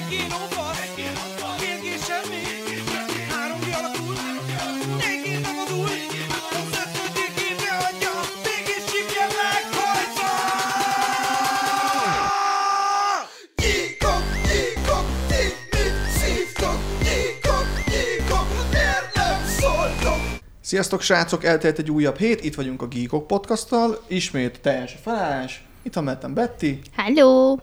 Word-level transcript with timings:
Egy 0.00 0.08
génóval, 0.08 0.74
mégis 1.60 2.04
semmi. 2.04 2.42
Három 3.30 3.60
kialakul, 3.60 4.14
négy 4.98 5.40
megvadul. 5.42 5.88
Az 6.56 6.78
ötödik 6.82 7.34
évre 7.50 7.72
adja, 7.88 8.12
mégis 8.44 8.84
csipje 8.90 9.26
meghajtva. 9.40 10.30
Nyikok, 13.62 14.24
nyikok, 14.48 15.06
ti 15.28 15.42
mit 15.70 15.96
szívtok? 16.18 16.78
Nyikok, 17.02 17.66
nyikok, 17.86 18.48
miért 18.72 19.14
nem 19.14 19.46
szóltok? 19.58 20.20
Sziasztok 20.60 21.00
srácok, 21.00 21.44
eltelt 21.44 21.78
egy 21.78 21.90
újabb 21.90 22.18
hét, 22.18 22.44
itt 22.44 22.54
vagyunk 22.54 22.82
a 22.82 22.86
Geekok 22.86 23.26
podcasttal, 23.26 24.04
ismét 24.06 24.60
teljes 24.60 24.94
a 24.94 24.98
felállás, 25.02 25.62
itt 25.82 25.94
van 25.94 26.04
mellettem 26.04 26.34
Betty, 26.34 26.78
Hello! 26.96 27.56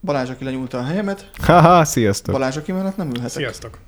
Balázs, 0.00 0.28
aki 0.30 0.44
lenyúlta 0.44 0.78
a 0.78 0.82
helyemet, 0.84 1.30
Haha, 1.42 1.84
sziasztok! 1.84 2.34
Balázs, 2.34 2.56
aki 2.56 2.72
mellett 2.72 2.96
nem 2.96 3.06
ülhetek. 3.08 3.30
Sziasztok! 3.30 3.78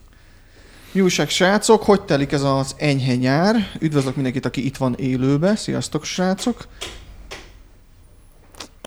Mi 0.92 1.00
újság 1.00 1.28
srácok, 1.28 1.82
hogy 1.82 2.02
telik 2.02 2.32
ez 2.32 2.42
az 2.42 2.74
enyhe 2.78 3.14
nyár? 3.16 3.56
Üdvözlök 3.80 4.14
mindenkit, 4.14 4.44
aki 4.46 4.64
itt 4.66 4.76
van 4.76 4.94
élőbe, 4.98 5.56
sziasztok 5.56 6.04
srácok. 6.04 6.66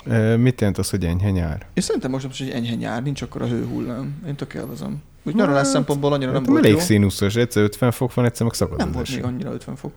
Ö, 0.05 0.36
Mit 0.38 0.59
jelent 0.59 0.78
az, 0.78 0.90
hogy 0.90 1.05
enyhe 1.05 1.30
nyár? 1.31 1.66
És 1.73 1.84
szerintem 1.84 2.12
most 2.12 2.26
most 2.28 2.41
egy 2.41 2.50
enyhe 2.50 2.76
nyár, 2.76 3.04
nincs 3.04 3.22
akkor 3.22 3.42
a 3.42 3.48
hőhullám. 3.48 4.23
Én 4.28 4.36
tök 4.36 4.53
élvezem. 4.53 5.02
Úgy 5.23 5.36
nyaralás 5.36 5.67
szempontból 5.67 6.14
annyira 6.14 6.31
nem 6.31 6.40
Hát 6.42 6.50
volt 6.50 6.64
elég 6.64 6.73
jó. 6.78 6.80
színuszos, 6.80 7.36
egyszer 7.36 7.64
50 7.64 7.92
fok 7.92 8.14
van, 8.14 8.26
egyszer 8.26 8.45
meg 8.45 8.55
szakad 8.55 8.78
Nem 8.78 8.92
volt 8.92 9.09
még 9.09 9.23
annyira 9.23 9.52
50 9.53 9.76
fok. 9.76 9.92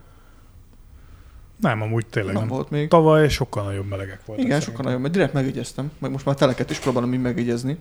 Nem, 1.60 1.82
amúgy 1.82 2.06
tényleg 2.06 2.34
Nem 2.34 2.42
nem. 2.42 2.52
volt 2.52 2.70
még. 2.70 2.88
Tavaly 2.88 3.28
sokkal 3.28 3.64
nagyobb 3.64 3.88
melegek 3.88 4.24
voltak. 4.26 4.44
Igen, 4.44 4.60
sokkal 4.60 4.84
nagyobb, 4.84 5.00
mert 5.00 5.12
direkt 5.12 5.32
megjegyeztem. 5.32 5.92
Meg 5.98 6.10
most 6.10 6.24
már 6.24 6.34
teleket 6.34 6.70
is 6.70 6.78
próbálom 6.78 7.14
így 7.14 7.20
megjegyezni. 7.20 7.76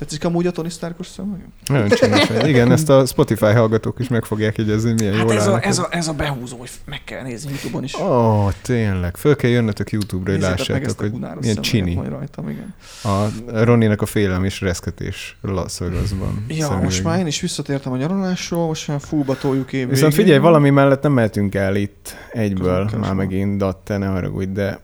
Tetszik 0.00 0.24
amúgy 0.24 0.46
a 0.46 0.50
Tony 0.50 0.68
Starkos 0.68 1.06
szemüveg? 1.06 1.40
Nagyon 1.66 1.88
csinos. 1.88 2.28
Igen, 2.46 2.72
ezt 2.72 2.88
a 2.88 3.06
Spotify 3.06 3.44
hallgatók 3.44 3.98
is 3.98 4.08
meg 4.08 4.24
fogják 4.24 4.58
jegyezni, 4.58 4.92
milyen 4.92 5.14
Hát 5.14 5.22
jól 5.22 5.32
ez 5.32 5.46
a, 5.46 5.62
ez, 5.62 5.78
a, 5.78 5.88
ez 5.90 6.08
a 6.08 6.12
behúzó, 6.12 6.56
hogy 6.56 6.70
meg 6.84 7.04
kell 7.04 7.22
nézni 7.22 7.50
Youtube-on 7.50 7.84
is. 7.84 7.94
Ó, 7.94 8.04
oh, 8.04 8.52
tényleg. 8.62 9.16
Föl 9.16 9.36
kell 9.36 9.50
jönnötök 9.50 9.90
YouTube-ra, 9.90 10.32
hogy 10.32 10.40
lássátok, 10.40 10.98
hogy 10.98 11.12
milyen 11.40 11.56
csini. 11.56 12.00
Rajtam, 12.08 12.48
igen. 12.48 12.74
A 13.02 13.26
Ronninak 13.64 14.02
a 14.02 14.06
félelem 14.06 14.44
és 14.44 14.60
reszketés 14.60 15.36
lasszorozban. 15.40 16.44
Ja, 16.48 16.80
most 16.82 17.04
már 17.04 17.18
én 17.18 17.26
is 17.26 17.40
visszatértem 17.40 17.92
a 17.92 17.96
nyaralásról, 17.96 18.66
most 18.66 18.88
már 18.88 19.00
fullba 19.00 19.36
toljuk 19.36 19.72
év 19.72 19.88
Viszont 19.88 20.14
figyelj, 20.14 20.38
valami 20.38 20.70
mellett 20.70 21.02
nem 21.02 21.12
mehetünk 21.12 21.54
el 21.54 21.76
itt 21.76 22.16
egyből, 22.32 22.84
Közöm, 22.84 23.00
már 23.00 23.14
megint, 23.14 23.58
de 23.58 23.72
te 23.84 23.96
ne 23.96 24.06
haragudj, 24.06 24.52
de 24.52 24.80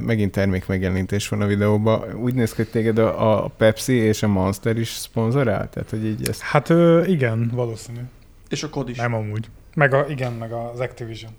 megint 0.00 0.32
termék 0.32 0.66
megjelenítés 0.66 1.28
van 1.28 1.40
a 1.40 1.46
videóban. 1.46 2.14
Úgy 2.14 2.34
néz 2.34 2.50
ki, 2.50 2.56
hogy 2.56 2.70
téged 2.70 2.98
a, 2.98 3.44
a 3.44 3.48
Pepsi 3.48 3.92
és 3.92 4.22
a 4.22 4.28
Monster 4.28 4.78
is 4.78 4.88
szponzorál? 4.88 5.68
Tehát, 5.68 5.90
hogy 5.90 6.04
így 6.04 6.28
ezt... 6.28 6.40
Hát 6.40 6.68
igen, 7.06 7.50
valószínű. 7.54 8.00
És 8.48 8.62
a 8.62 8.68
kod 8.68 8.88
is. 8.88 8.96
Nem 8.96 9.14
amúgy. 9.14 9.48
Meg 9.74 9.94
a, 9.94 10.06
igen, 10.08 10.32
meg 10.32 10.52
az 10.52 10.80
Activision. 10.80 11.30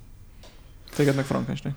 Téged 0.96 1.16
meg 1.16 1.26
Frankenstein. 1.26 1.76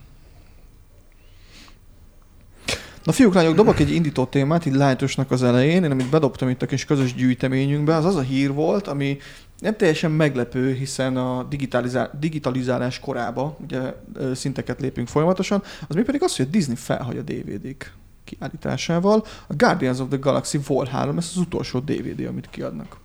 Na 3.04 3.12
fiúk, 3.12 3.34
lányok, 3.34 3.54
dobok 3.54 3.78
egy 3.78 3.94
indító 3.94 4.24
témát, 4.24 4.66
így 4.66 4.74
lájtosnak 4.74 5.30
az 5.30 5.42
elején, 5.42 5.84
én 5.84 5.90
amit 5.90 6.10
bedobtam 6.10 6.48
itt 6.48 6.62
a 6.62 6.66
kis 6.66 6.84
közös 6.84 7.14
gyűjteményünkbe, 7.14 7.96
az 7.96 8.04
az 8.04 8.16
a 8.16 8.20
hír 8.20 8.52
volt, 8.52 8.86
ami 8.86 9.18
nem 9.62 9.76
teljesen 9.76 10.10
meglepő, 10.10 10.72
hiszen 10.72 11.16
a 11.16 11.42
digitalizá- 11.42 12.18
digitalizálás 12.18 13.00
korába, 13.00 13.56
ugye 13.60 13.94
szinteket 14.34 14.80
lépünk 14.80 15.08
folyamatosan, 15.08 15.62
az 15.88 15.94
mi 15.94 16.02
pedig 16.02 16.22
az, 16.22 16.36
hogy 16.36 16.46
a 16.46 16.50
Disney 16.50 16.76
felhagy 16.76 17.16
a 17.16 17.22
DVD-k 17.22 17.92
kiállításával. 18.24 19.24
A 19.46 19.54
Guardians 19.56 19.98
of 19.98 20.08
the 20.08 20.16
Galaxy 20.16 20.58
Vol 20.66 20.86
3, 20.86 21.18
ez 21.18 21.28
az 21.30 21.36
utolsó 21.36 21.78
DVD, 21.78 22.26
amit 22.26 22.48
kiadnak. 22.50 22.96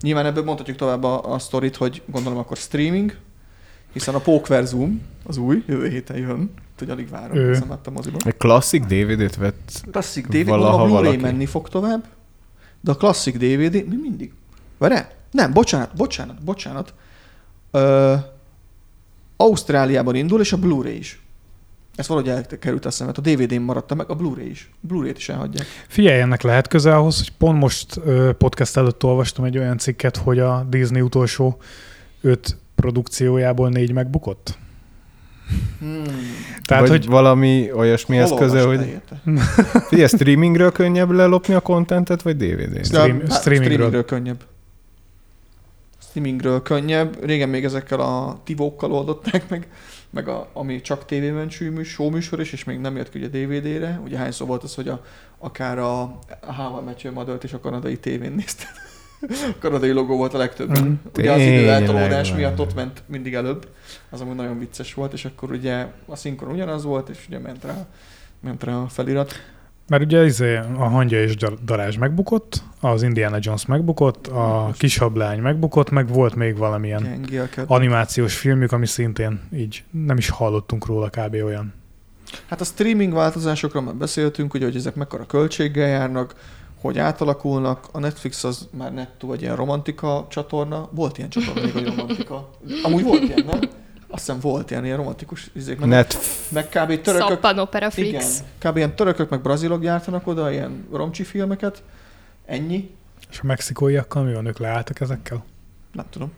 Nyilván 0.00 0.26
ebből 0.26 0.44
mondhatjuk 0.44 0.76
tovább 0.76 1.04
a, 1.04 1.32
a 1.32 1.38
sztorit, 1.38 1.76
hogy 1.76 2.02
gondolom 2.06 2.38
akkor 2.38 2.56
streaming, 2.56 3.16
hiszen 3.92 4.14
a 4.14 4.18
Poker 4.18 4.64
Zoom, 4.64 5.02
az 5.24 5.36
új, 5.36 5.62
jövő 5.66 5.88
héten 5.88 6.16
jön, 6.16 6.50
hogy 6.78 6.90
alig 6.90 7.08
várom, 7.08 7.36
Ő. 7.36 7.48
hiszen 7.52 7.68
láttam 7.68 7.92
moziban. 7.92 8.20
Egy 8.24 8.36
klasszik 8.36 8.84
DVD-t 8.84 9.36
vett 9.36 9.82
Klasszik 9.90 10.26
DVD, 10.26 10.48
Valaha 10.48 10.82
a 10.82 10.86
Blu-ray 10.86 11.16
menni 11.16 11.46
fog 11.46 11.68
tovább, 11.68 12.04
de 12.80 12.90
a 12.90 12.94
klasszik 12.94 13.36
DVD 13.36 13.88
mi 13.88 13.96
mindig. 14.02 14.32
Várjál? 14.78 15.20
Nem, 15.32 15.52
bocsánat, 15.52 15.96
bocsánat, 15.96 16.44
bocsánat. 16.44 16.94
Ö, 17.70 18.14
Ausztráliában 19.36 20.14
indul, 20.14 20.40
és 20.40 20.52
a 20.52 20.56
Blu-ray 20.56 20.98
is. 20.98 21.22
Ez 21.96 22.08
valahogy 22.08 22.30
elkerült 22.30 22.84
a 22.84 22.90
szemet. 22.90 23.18
A 23.18 23.20
DVD-n 23.20 23.60
maradta 23.60 23.94
meg, 23.94 24.10
a 24.10 24.14
Blu-ray 24.14 24.50
is. 24.50 24.70
Blu-ray-t 24.80 25.16
is 25.16 25.28
elhagyják. 25.28 25.66
Figyelj, 25.88 26.20
ennek 26.20 26.42
lehet 26.42 26.68
köze 26.68 26.96
ahhoz, 26.96 27.18
hogy 27.18 27.32
pont 27.38 27.58
most 27.58 28.00
podcast 28.38 28.76
előtt 28.76 29.04
olvastam 29.04 29.44
egy 29.44 29.58
olyan 29.58 29.78
cikket, 29.78 30.16
hogy 30.16 30.38
a 30.38 30.66
Disney 30.68 31.00
utolsó 31.00 31.58
öt 32.20 32.56
produkciójából 32.74 33.68
négy 33.68 33.92
megbukott. 33.92 34.58
Hmm. 35.78 36.02
Tehát, 36.62 36.88
vagy 36.88 36.90
hogy 36.90 37.06
valami 37.06 37.72
olyasmihez 37.72 38.28
Hol 38.28 38.38
köze, 38.38 38.66
olvastál 38.66 39.20
hogy 39.24 39.40
figyelj, 39.88 40.08
streamingről 40.08 40.72
könnyebb 40.72 41.10
lelopni 41.10 41.54
a 41.54 41.60
kontentet, 41.60 42.22
vagy 42.22 42.36
DVD-n? 42.36 42.82
Stream- 42.82 43.20
hát 43.20 43.40
streamingről. 43.40 43.40
streamingről 43.40 44.04
könnyebb. 44.04 44.44
Streamingről 46.12 46.62
könnyebb. 46.62 47.24
Régen 47.24 47.48
még 47.48 47.64
ezekkel 47.64 48.00
a 48.00 48.40
tivókkal 48.44 48.92
oldották 48.92 49.48
meg, 49.48 49.68
meg 50.10 50.28
a, 50.28 50.48
ami 50.52 50.80
csak 50.80 51.04
tévében 51.04 51.50
sűmű, 51.50 51.82
showműsor 51.82 52.40
is, 52.40 52.52
és 52.52 52.64
még 52.64 52.78
nem 52.78 52.96
jött 52.96 53.10
ki 53.10 53.18
ugye 53.18 53.28
DVD-re. 53.28 54.00
Ugye 54.04 54.16
hányszor 54.16 54.46
volt 54.46 54.62
az, 54.62 54.74
hogy 54.74 54.88
a, 54.88 55.04
akár 55.38 55.78
a, 55.78 56.00
a 56.40 56.54
How 56.54 56.80
I 56.80 56.84
Met 56.84 57.02
Your 57.02 57.38
is 57.42 57.52
a 57.52 57.60
kanadai 57.60 57.98
tévén 57.98 58.32
nézted. 58.32 58.68
a 59.20 59.58
kanadai 59.58 59.90
logó 59.90 60.16
volt 60.16 60.34
a 60.34 60.38
legtöbb. 60.38 60.70
Mhm. 60.78 60.92
Ugye 61.16 61.32
az 61.32 61.40
időeltolódás 61.40 62.34
miatt 62.34 62.60
ott 62.60 62.74
ment 62.74 63.02
mindig 63.06 63.34
előbb. 63.34 63.68
Az 64.10 64.20
amúgy 64.20 64.36
nagyon 64.36 64.58
vicces 64.58 64.94
volt, 64.94 65.12
és 65.12 65.24
akkor 65.24 65.50
ugye 65.50 65.86
a 66.06 66.16
szinkron 66.16 66.52
ugyanaz 66.52 66.84
volt, 66.84 67.08
és 67.08 67.24
ugye 67.28 67.38
ment 67.38 67.64
rá, 67.64 67.86
ment 68.40 68.64
rá 68.64 68.74
a 68.74 68.88
felirat. 68.88 69.32
Mert 69.88 70.02
ugye 70.02 70.24
izé, 70.24 70.56
a 70.56 70.84
hangya 70.88 71.22
és 71.22 71.36
Dar- 71.36 71.64
darázs 71.64 71.96
megbukott, 71.96 72.62
az 72.80 73.02
Indiana 73.02 73.36
Jones 73.40 73.66
megbukott, 73.66 74.26
a 74.26 74.62
Most. 74.66 74.78
kisablány 74.78 75.40
megbukott, 75.40 75.90
meg 75.90 76.08
volt 76.08 76.34
még 76.34 76.56
valamilyen 76.56 77.26
animációs 77.66 78.36
filmük, 78.36 78.72
ami 78.72 78.86
szintén 78.86 79.40
így 79.54 79.84
nem 79.90 80.16
is 80.16 80.28
hallottunk 80.28 80.86
róla 80.86 81.08
kb. 81.10 81.34
olyan. 81.44 81.72
Hát 82.46 82.60
a 82.60 82.64
streaming 82.64 83.12
változásokról 83.12 83.82
már 83.82 83.94
beszéltünk, 83.94 84.54
ugye, 84.54 84.64
hogy 84.64 84.76
ezek 84.76 84.94
mekkora 84.94 85.26
költséggel 85.26 85.88
járnak, 85.88 86.34
hogy 86.80 86.98
átalakulnak. 86.98 87.88
A 87.92 87.98
Netflix 87.98 88.44
az 88.44 88.68
már 88.70 88.92
nettó 88.94 89.32
egy 89.32 89.42
ilyen 89.42 89.56
romantika 89.56 90.26
csatorna. 90.30 90.88
Volt 90.90 91.18
ilyen 91.18 91.30
csatorna 91.30 91.60
még, 91.62 91.72
hogy 91.72 91.84
romantika. 91.84 92.50
Amúgy 92.84 93.02
volt 93.02 93.22
ilyen, 93.22 93.44
nem? 93.46 93.60
Azt 94.12 94.24
hiszem 94.26 94.40
volt 94.40 94.70
ilyen, 94.70 94.84
ilyen 94.84 94.96
romantikus 94.96 95.50
izék. 95.52 95.78
Meg, 95.78 95.88
Net 95.88 96.16
meg 96.48 96.64
kb. 96.68 97.00
törökök, 97.00 97.28
Szappan 97.28 97.58
Opera 97.58 97.88
igen, 97.94 98.24
kb. 98.58 98.76
ilyen 98.76 98.96
törökök 98.96 99.30
meg 99.30 99.40
brazilok 99.42 99.82
gyártanak 99.82 100.26
oda 100.26 100.50
ilyen 100.50 100.86
romcsi 100.92 101.24
filmeket. 101.24 101.82
Ennyi. 102.46 102.90
És 103.30 103.38
a 103.42 103.46
mexikóiakkal 103.46 104.22
mi 104.24 104.32
van, 104.34 104.46
ők 104.46 104.58
leálltak 104.58 105.00
ezekkel? 105.00 105.44
Nem 105.92 106.06
tudom. 106.10 106.32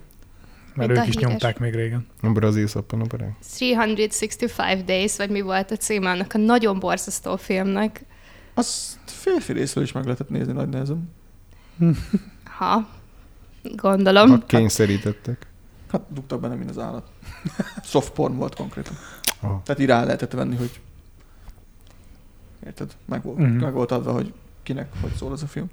Mert 0.74 0.88
Mint 0.88 1.00
ők 1.00 1.06
is 1.08 1.14
híres. 1.14 1.30
nyomták 1.30 1.58
még 1.58 1.74
régen. 1.74 2.06
a 2.22 2.28
brazil 2.28 2.66
szappanoperák. 2.66 3.34
365 3.76 4.84
Days, 4.84 5.16
vagy 5.16 5.30
mi 5.30 5.40
volt 5.40 5.70
a 5.70 5.76
címe 5.76 6.10
annak 6.10 6.34
a 6.34 6.38
nagyon 6.38 6.78
borzasztó 6.78 7.36
filmnek. 7.36 8.04
Azt 8.54 8.96
férfi 9.04 9.52
részről 9.52 9.84
is 9.84 9.92
meg 9.92 10.04
lehetett 10.04 10.28
nézni 10.28 10.52
nagy 10.52 10.68
nehezen. 10.68 11.10
Ha, 12.58 12.88
gondolom. 13.76 14.30
Ha 14.30 14.38
kényszerítettek. 14.46 15.46
Hát 15.94 16.02
dugtak 16.08 16.40
benne, 16.40 16.54
mint 16.54 16.70
az 16.70 16.78
állat. 16.78 17.06
Soft 17.82 18.12
porn 18.12 18.36
volt 18.36 18.54
konkrétan. 18.54 18.96
Oh. 19.42 19.62
Tehát 19.62 19.80
így 19.80 19.86
rá 19.86 20.04
lehetett 20.04 20.32
venni, 20.32 20.56
hogy 20.56 20.80
érted? 22.66 22.92
Meg 23.04 23.22
volt, 23.22 23.38
uh-huh. 23.38 23.60
meg 23.60 23.72
volt 23.72 23.92
adva, 23.92 24.12
hogy 24.12 24.32
kinek 24.62 24.88
hogy 25.00 25.12
szól 25.14 25.32
ez 25.32 25.42
a 25.42 25.46
film. 25.46 25.66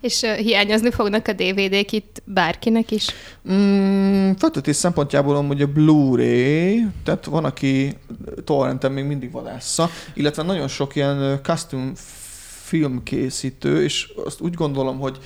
És 0.00 0.22
uh, 0.22 0.34
hiányozni 0.34 0.90
fognak 0.90 1.28
a 1.28 1.32
DVD-k 1.32 1.92
itt 1.92 2.22
bárkinek 2.24 2.90
is. 2.90 3.06
Mm, 3.52 4.30
feltöltés 4.32 4.76
szempontjából 4.76 5.36
amúgy 5.36 5.62
a 5.62 5.66
Blu-ray, 5.66 6.86
tehát 7.04 7.24
van, 7.24 7.44
aki 7.44 7.96
torrenten 8.44 8.92
még 8.92 9.04
mindig 9.04 9.30
vadásza, 9.30 9.90
illetve 10.14 10.42
nagyon 10.42 10.68
sok 10.68 10.94
ilyen 10.94 11.40
custom 11.42 11.92
filmkészítő, 12.62 13.82
és 13.82 14.12
azt 14.24 14.40
úgy 14.40 14.54
gondolom, 14.54 14.98
hogy 14.98 15.18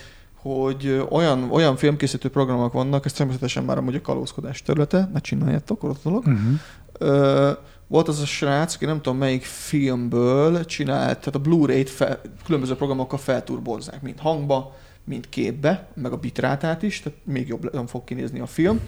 hogy 0.44 1.06
olyan, 1.10 1.50
olyan 1.50 1.76
filmkészítő 1.76 2.28
programok 2.28 2.72
vannak, 2.72 3.04
ez 3.04 3.12
természetesen 3.12 3.64
már 3.64 3.78
amúgy 3.78 3.94
a 3.94 4.00
kalózkodás 4.00 4.62
területe, 4.62 5.10
ne 5.12 5.20
csináljátok, 5.20 5.82
ott 5.82 6.02
dolog. 6.02 6.26
Uh-huh. 6.26 6.60
Ö, 6.98 7.50
volt 7.86 8.08
az 8.08 8.20
a 8.20 8.26
srác, 8.26 8.74
aki 8.74 8.84
nem 8.84 8.96
tudom 9.02 9.18
melyik 9.18 9.42
filmből 9.42 10.64
csinált, 10.64 11.18
tehát 11.18 11.34
a 11.34 11.38
Blu-ray-t 11.38 11.90
fel, 11.90 12.20
különböző 12.44 12.74
programokkal 12.74 13.18
felturbozzák, 13.18 14.02
mint 14.02 14.20
hangba, 14.20 14.76
mint 15.04 15.28
képbe, 15.28 15.88
meg 15.94 16.12
a 16.12 16.16
bitrátát 16.16 16.82
is, 16.82 17.00
tehát 17.00 17.18
még 17.24 17.48
jobban 17.48 17.86
fog 17.86 18.04
kinézni 18.04 18.40
a 18.40 18.46
film. 18.46 18.80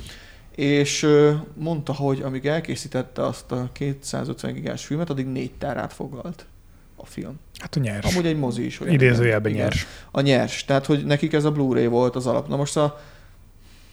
És 0.54 1.06
mondta, 1.54 1.94
hogy 1.94 2.20
amíg 2.22 2.46
elkészítette 2.46 3.26
azt 3.26 3.52
a 3.52 3.68
250 3.72 4.52
gigás 4.52 4.86
filmet, 4.86 5.10
addig 5.10 5.26
4 5.26 5.52
tárát 5.52 5.92
foglalt. 5.92 6.46
Film. 7.08 7.34
Hát 7.58 7.76
a 7.76 7.80
nyers. 7.80 8.12
Amúgy 8.14 8.26
egy 8.26 8.38
mozi 8.38 8.64
is. 8.64 8.80
olyan, 8.80 8.94
Idézőjelben 8.94 9.52
igen. 9.52 9.62
nyers. 9.64 9.86
A 10.10 10.20
nyers. 10.20 10.64
Tehát, 10.64 10.86
hogy 10.86 11.04
nekik 11.04 11.32
ez 11.32 11.44
a 11.44 11.50
Blu-ray 11.52 11.86
volt 11.86 12.16
az 12.16 12.26
alap. 12.26 12.48
Na 12.48 12.56
most 12.56 12.76
a 12.76 13.00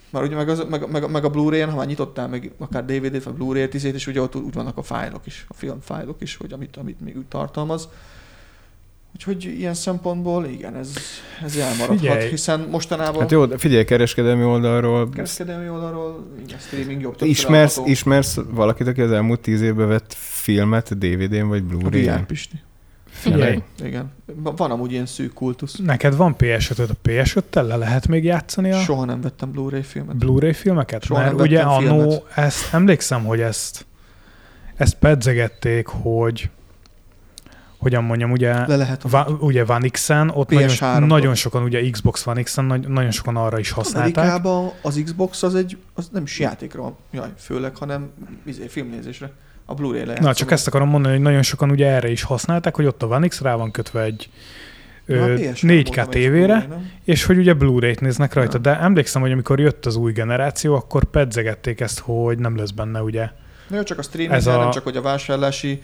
már 0.10 0.24
ugye 0.24 0.36
meg, 0.36 0.50
az, 0.50 0.64
meg, 0.70 0.92
meg, 0.92 1.12
meg 1.12 1.24
a 1.26 1.30
Blu-ray-en, 1.30 1.70
ha 1.70 1.76
már 1.76 1.88
nyitottál 1.88 2.28
meg 2.28 2.52
akár 2.58 2.86
DVD-t, 2.86 3.24
vagy 3.24 3.34
Blu-ray 3.34 3.68
tizét, 3.68 3.94
és 3.94 4.08
ugye 4.08 4.22
ott 4.22 4.36
úgy 4.36 4.54
vannak 4.54 4.78
a 4.78 4.82
fájlok 4.82 5.26
is, 5.26 5.46
a 5.48 5.54
film 5.54 5.80
fájlok 5.82 6.22
is, 6.22 6.36
hogy 6.36 6.54
amit, 6.54 6.78
amit 6.78 7.02
még 7.02 7.18
úgy 7.18 7.26
tartalmaz. 7.26 7.90
Úgyhogy 9.16 9.44
ilyen 9.44 9.74
szempontból 9.74 10.46
igen, 10.46 10.76
ez, 10.76 10.94
ez 11.44 11.56
elmaradhat, 11.56 11.98
Figyelj. 12.00 12.30
hiszen 12.30 12.68
mostanában 12.72 13.20
Hát 13.22 13.32
jó, 13.32 13.46
figyelj, 13.48 13.84
kereskedelmi 13.84 14.44
oldalról 14.44 15.10
kereskedelmi 15.10 15.70
oldalról, 15.70 16.28
igen, 16.46 16.58
streaming 16.60 17.02
jobb. 17.02 17.16
ismersz, 17.22 17.82
ismersz 17.86 18.40
valakit, 18.50 18.88
aki 18.88 19.02
az 19.02 19.12
elmúlt 19.12 19.40
tíz 19.40 19.62
évben 19.62 19.88
vett 19.88 20.14
filmet 20.14 20.98
DVD-n 20.98 21.48
vagy 21.48 21.64
Blu-ray-en? 21.64 22.26
Pisti. 22.26 22.62
Figyelj, 23.32 23.62
Igen. 23.84 24.12
Van 24.36 24.72
amúgy 24.72 24.92
ilyen 24.92 25.06
szűk 25.06 25.34
kultusz. 25.34 25.76
neked 25.76 26.16
van 26.16 26.36
PS5-öd, 26.38 26.90
a 26.90 27.08
PS5-tel 27.08 27.68
le 27.68 27.76
lehet 27.76 28.08
még 28.08 28.24
játszani 28.24 28.72
a 28.72 28.80
Soha 28.80 29.06
nem 29.06 29.22
vettem 29.22 29.52
Blu-ray 29.52 29.82
filmet. 29.84 30.16
Blu-ray 30.16 30.54
filmeket? 30.54 31.04
Soha 31.04 31.20
Mert 31.22 31.36
nem 31.36 31.46
ugye 31.46 31.62
annó, 31.62 32.24
ezt, 32.36 32.74
emlékszem, 32.74 33.26
hogy 33.26 33.40
ezt, 33.42 33.86
ezt 34.76 34.96
pedzegették, 34.96 35.88
hogy 35.88 36.50
hogyan 37.78 38.04
mondjam, 38.04 38.32
ugye, 38.32 38.68
Le 38.68 38.76
lehet 38.76 39.02
Va, 39.10 39.28
ugye 39.40 39.66
Van 39.66 39.90
X-en, 39.92 40.30
ott 40.30 40.50
nagyon, 40.50 40.70
PS3-ban. 40.70 41.08
nagyon 41.08 41.36
sokan, 41.36 41.64
ugye 41.64 41.90
Xbox 41.90 42.28
One 42.28 42.42
X-en, 42.42 42.66
nagy, 42.66 42.88
nagyon 42.88 43.12
sokan 43.12 43.36
arra 43.36 43.60
is 43.60 43.72
használták. 43.72 44.18
Amerikában 44.18 44.72
az 44.82 45.02
Xbox 45.04 45.44
az 45.44 45.56
egy, 45.56 45.78
az 45.94 46.10
nem 46.12 46.24
is 46.24 46.40
játékra 46.40 46.82
van, 46.82 46.96
jaj, 47.12 47.30
főleg, 47.38 47.76
hanem 47.76 48.10
izé, 48.46 48.68
filmnézésre. 48.68 49.32
A 49.66 49.74
Blu-ray 49.74 50.00
lejátszom. 50.06 50.26
Na, 50.26 50.34
csak 50.34 50.52
ezt 50.52 50.68
akarom 50.68 50.90
mondani, 50.90 51.14
hogy 51.14 51.24
nagyon 51.24 51.42
sokan 51.42 51.70
ugye 51.72 51.88
erre 51.88 52.10
is 52.12 52.24
használták, 52.24 52.76
hogy 52.76 52.86
ott 52.86 53.04
a 53.04 53.08
One 53.08 53.28
X 53.28 53.42
rá 53.42 53.56
van 53.56 53.72
kötve 53.72 54.02
egy 54.02 54.30
ö, 55.06 55.34
PS-en 55.36 55.70
4K 55.70 55.84
voltam 55.84 56.04
egy 56.04 56.10
tévére, 56.10 56.66
nem? 56.70 56.92
és 57.04 57.24
hogy 57.24 57.38
ugye 57.38 57.54
Blu-ray-t 57.54 58.00
néznek 58.00 58.34
rajta. 58.34 58.54
Ja. 58.54 58.60
De 58.60 58.80
emlékszem, 58.80 59.22
hogy 59.22 59.32
amikor 59.32 59.60
jött 59.60 59.86
az 59.86 59.96
új 59.96 60.12
generáció, 60.12 60.76
akkor 60.76 61.04
pedzegették 61.04 61.80
ezt, 61.80 62.00
hogy 62.00 62.38
nem 62.38 62.58
lesz 62.58 62.72
benne 62.72 63.02
ugye. 63.02 63.30
Na 63.70 63.76
jó, 63.76 63.84
csak 63.84 63.98
a 63.98 64.02
streaming, 64.02 64.36
Ez 64.38 64.48
a- 64.48 64.58
nem 64.60 64.72
csak 64.72 64.84
hogy 64.84 64.98
a 64.98 65.02
vásárlási 65.02 65.82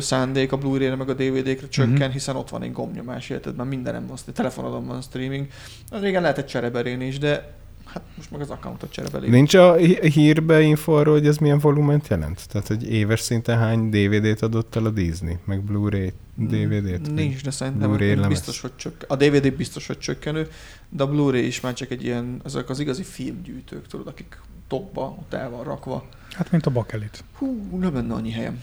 szándék 0.00 0.52
a 0.52 0.56
Blu-ray-re 0.56 0.96
meg 0.96 1.08
a 1.08 1.14
DVD-kre 1.14 1.68
csökken, 1.68 1.90
Mhm. 1.90 1.98
uh-huh. 2.00 2.12
hiszen 2.12 2.36
ott 2.36 2.48
van 2.48 2.62
egy 2.62 2.72
gombnyomás, 2.72 3.30
érted? 3.30 3.56
Már 3.56 3.66
mindenem 3.66 4.06
van, 4.06 4.16
a 4.26 4.32
telefonodon 4.32 4.86
van 4.86 4.96
a 4.96 5.00
streaming. 5.00 5.46
Na, 5.90 5.98
Régen 5.98 6.22
lehetett 6.22 6.46
csereberélni 6.46 7.06
is, 7.06 7.18
de 7.18 7.52
hát 7.92 8.02
most 8.16 8.30
meg 8.30 8.40
az 8.40 8.50
accountot 8.50 8.92
cserebelni. 8.92 9.28
Nincs 9.28 9.54
a 9.54 9.74
hí- 9.74 10.04
hírbe 10.04 10.60
info 10.60 10.92
arról, 10.92 11.14
hogy 11.14 11.26
ez 11.26 11.36
milyen 11.36 11.58
volument 11.58 12.08
jelent? 12.08 12.48
Tehát, 12.48 12.66
hogy 12.66 12.90
éves 12.90 13.20
szinten 13.20 13.58
hány 13.58 13.90
DVD-t 13.90 14.42
adott 14.42 14.76
el 14.76 14.84
a 14.84 14.90
Disney, 14.90 15.36
meg 15.44 15.62
Blu-ray 15.62 16.12
DVD-t? 16.34 17.14
Nincs, 17.14 17.42
de 17.42 17.50
szerintem 17.50 17.88
Blu-ray 17.88 18.28
biztos, 18.28 18.60
hogy 18.60 18.76
csökken. 18.76 19.08
A 19.08 19.16
DVD 19.16 19.52
biztos, 19.52 19.86
hogy 19.86 19.98
csökkenő, 19.98 20.48
de 20.88 21.02
a 21.02 21.06
Blu-ray 21.06 21.46
is 21.46 21.60
már 21.60 21.74
csak 21.74 21.90
egy 21.90 22.04
ilyen, 22.04 22.40
ezek 22.44 22.68
az 22.68 22.80
igazi 22.80 23.02
filmgyűjtők, 23.02 23.86
tudod, 23.86 24.06
akik 24.06 24.40
topba, 24.68 25.16
ott 25.18 25.34
el 25.34 25.50
van 25.50 25.64
rakva. 25.64 26.04
Hát, 26.32 26.50
mint 26.50 26.66
a 26.66 26.70
bakelit. 26.70 27.24
Hú, 27.38 27.78
nem 27.78 27.94
lenne 27.94 28.14
annyi 28.14 28.30
helyem. 28.30 28.62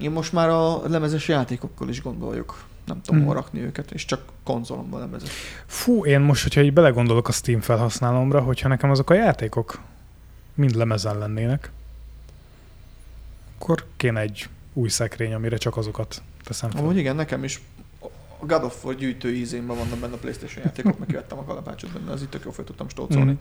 Én 0.00 0.10
most 0.10 0.32
már 0.32 0.48
a 0.48 0.88
lemezes 0.88 1.28
játékokkal 1.28 1.88
is 1.88 2.00
vagyok. 2.00 2.64
Nem 2.86 3.00
tudom 3.02 3.24
hol 3.24 3.34
rakni 3.34 3.60
őket, 3.60 3.90
és 3.90 4.04
csak 4.04 4.22
konzolomban 4.44 5.00
lemezes. 5.00 5.30
Fú, 5.66 6.04
én 6.04 6.20
most, 6.20 6.42
hogyha 6.42 6.62
így 6.62 6.72
belegondolok 6.72 7.28
a 7.28 7.32
Steam 7.32 7.60
felhasználomra, 7.60 8.40
hogyha 8.40 8.68
nekem 8.68 8.90
azok 8.90 9.10
a 9.10 9.14
játékok 9.14 9.80
mind 10.54 10.74
lemezen 10.74 11.18
lennének, 11.18 11.70
akkor 13.54 13.84
kéne 13.96 14.20
egy 14.20 14.48
új 14.72 14.88
szekrény, 14.88 15.34
amire 15.34 15.56
csak 15.56 15.76
azokat 15.76 16.22
teszem 16.44 16.70
fel. 16.70 16.80
Amúgy 16.80 16.96
igen, 16.96 17.16
nekem 17.16 17.44
is 17.44 17.60
a 18.40 18.46
God 18.46 18.64
of 18.64 18.84
War 18.84 18.94
gyűjtő 18.94 19.34
ízénben 19.34 19.76
vannak 19.76 19.98
benne 19.98 20.14
a 20.14 20.16
Playstation 20.16 20.64
játékok, 20.64 20.98
meg 20.98 21.08
kivettem 21.08 21.38
a 21.38 21.44
kalapácsot 21.44 21.90
benne, 21.90 22.10
az 22.10 22.22
itt 22.22 22.30
tök 22.30 22.44
jó 22.44 22.50
fel 22.50 22.64
tudtam 22.64 22.88
stócolni. 22.88 23.32
Mhm. 23.32 23.40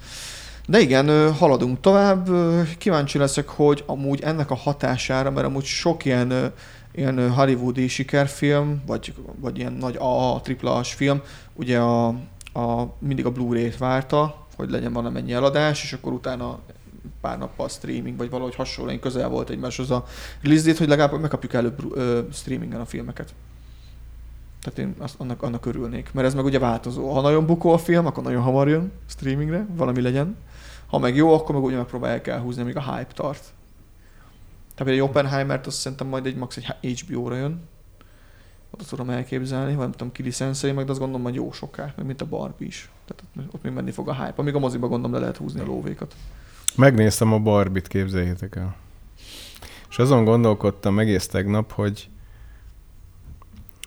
De 0.67 0.79
igen, 0.79 1.33
haladunk 1.33 1.79
tovább. 1.79 2.29
Kíváncsi 2.77 3.17
leszek, 3.17 3.47
hogy 3.47 3.83
amúgy 3.85 4.21
ennek 4.21 4.51
a 4.51 4.55
hatására, 4.55 5.31
mert 5.31 5.45
amúgy 5.45 5.65
sok 5.65 6.05
ilyen, 6.05 6.53
ilyen 6.95 7.31
hollywoodi 7.31 7.87
sikerfilm, 7.87 8.83
vagy, 8.85 9.13
vagy 9.39 9.57
ilyen 9.57 9.73
nagy 9.73 9.95
A, 9.99 10.41
tripla 10.41 10.75
A-s 10.75 10.93
film, 10.93 11.21
ugye 11.53 11.79
a, 11.79 12.07
a, 12.53 12.93
mindig 12.99 13.25
a 13.25 13.31
Blu-ray-t 13.31 13.77
várta, 13.77 14.47
hogy 14.55 14.69
legyen 14.69 14.93
valamennyi 14.93 15.33
eladás, 15.33 15.83
és 15.83 15.93
akkor 15.93 16.13
utána 16.13 16.59
pár 17.21 17.37
nappal 17.37 17.69
streaming, 17.69 18.17
vagy 18.17 18.29
valahogy 18.29 18.55
hasonló, 18.55 18.91
én 18.91 18.99
közel 18.99 19.29
volt 19.29 19.49
egymáshoz 19.49 19.91
a 19.91 20.05
release 20.41 20.73
hogy 20.77 20.87
legalább 20.87 21.19
megkapjuk 21.19 21.53
előbb 21.53 21.97
ö, 21.97 22.19
streamingen 22.31 22.79
a 22.79 22.85
filmeket. 22.85 23.33
Tehát 24.61 24.79
én 24.79 24.95
azt, 24.99 25.15
annak, 25.17 25.41
annak 25.41 25.65
örülnék. 25.65 26.09
Mert 26.13 26.27
ez 26.27 26.33
meg 26.33 26.45
ugye 26.45 26.59
változó. 26.59 27.11
Ha 27.11 27.21
nagyon 27.21 27.45
bukó 27.45 27.73
a 27.73 27.77
film, 27.77 28.05
akkor 28.05 28.23
nagyon 28.23 28.41
hamar 28.41 28.67
jön 28.67 28.91
streamingre, 29.07 29.65
valami 29.75 30.01
legyen. 30.01 30.37
Ha 30.85 30.99
meg 30.99 31.15
jó, 31.15 31.33
akkor 31.33 31.55
meg 31.55 31.63
ugye 31.63 31.75
megpróbálják 31.75 32.27
elhúzni, 32.27 32.61
amíg 32.61 32.77
a 32.77 32.95
hype 32.95 33.13
tart. 33.13 33.53
Tehát 34.75 34.93
egy 34.93 34.99
Oppenheimer-t 34.99 35.67
azt 35.67 35.77
szerintem 35.77 36.07
majd 36.07 36.25
egy 36.25 36.35
max 36.35 36.57
egy 36.81 37.01
HBO-ra 37.01 37.35
jön. 37.35 37.61
Ott 38.71 38.87
tudom 38.87 39.09
elképzelni, 39.09 39.71
vagy 39.71 39.83
nem 39.83 39.91
tudom, 39.91 40.11
ki 40.11 40.23
licenszeli 40.23 40.73
meg, 40.73 40.85
de 40.85 40.91
azt 40.91 40.99
gondolom, 40.99 41.23
hogy 41.23 41.35
jó 41.35 41.51
soká, 41.51 41.93
meg 41.97 42.05
mint 42.05 42.21
a 42.21 42.25
Barbie 42.25 42.67
is. 42.67 42.89
Tehát 43.05 43.51
ott, 43.53 43.63
még 43.63 43.73
menni 43.73 43.91
fog 43.91 44.09
a 44.09 44.13
hype. 44.13 44.33
Amíg 44.35 44.55
a 44.55 44.59
moziba 44.59 44.87
gondolom 44.87 45.13
le 45.13 45.19
lehet 45.19 45.37
húzni 45.37 45.59
a 45.59 45.65
lóvékat. 45.65 46.15
Megnéztem 46.75 47.33
a 47.33 47.39
Barbit, 47.39 47.87
képzeljétek 47.87 48.55
el. 48.55 48.75
És 49.89 49.97
azon 49.97 50.23
gondolkodtam 50.23 50.99
egész 50.99 51.27
tegnap, 51.27 51.71
hogy 51.71 52.09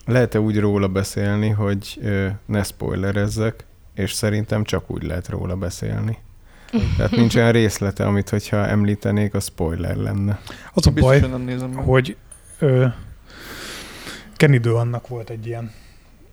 lehet-e 0.04 0.40
úgy 0.40 0.58
róla 0.60 0.88
beszélni, 0.88 1.48
hogy 1.48 2.00
ne 2.46 2.62
spoilerezzek, 2.62 3.66
és 3.94 4.12
szerintem 4.12 4.64
csak 4.64 4.90
úgy 4.90 5.02
lehet 5.02 5.28
róla 5.28 5.56
beszélni. 5.56 6.18
Tehát 6.96 7.10
nincs 7.10 7.36
olyan 7.36 7.52
részlete, 7.52 8.06
amit 8.06 8.28
hogyha 8.28 8.56
említenék, 8.66 9.34
a 9.34 9.40
spoiler 9.40 9.96
lenne. 9.96 10.40
Az 10.72 10.86
a 10.86 10.90
baj, 10.90 11.20
hogy 11.20 11.30
nem 11.30 11.40
nézem 11.40 11.70
meg. 11.70 11.84
hogy 11.84 12.16
ö, 12.58 12.86
Kenny 14.36 14.66
annak 14.68 15.08
volt 15.08 15.30
egy 15.30 15.46
ilyen 15.46 15.72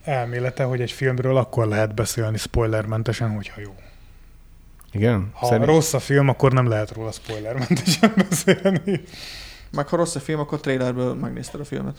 elmélete, 0.04 0.64
hogy 0.64 0.82
egy 0.82 0.92
filmről 0.92 1.38
akkor 1.38 1.68
lehet 1.68 1.96
beszélni 1.96 2.38
spoilermentesen, 2.38 3.30
hogyha 3.30 3.62
jó. 3.62 3.76
Igen? 4.92 5.30
Ha 5.34 5.46
Szerint- 5.46 5.66
rossz 5.68 5.94
a 5.94 6.00
film, 6.00 6.28
akkor 6.30 6.52
nem 6.54 6.68
lehet 6.68 6.92
róla 6.92 7.12
spoilermentesen 7.12 8.14
beszélni. 8.30 9.02
Meg 9.72 9.88
ha 9.88 9.96
rossz 9.98 10.16
a 10.16 10.20
film, 10.20 10.40
akkor 10.40 10.60
trailerből 10.60 11.14
megnézted 11.14 11.60
a 11.60 11.66
filmet. 11.66 11.98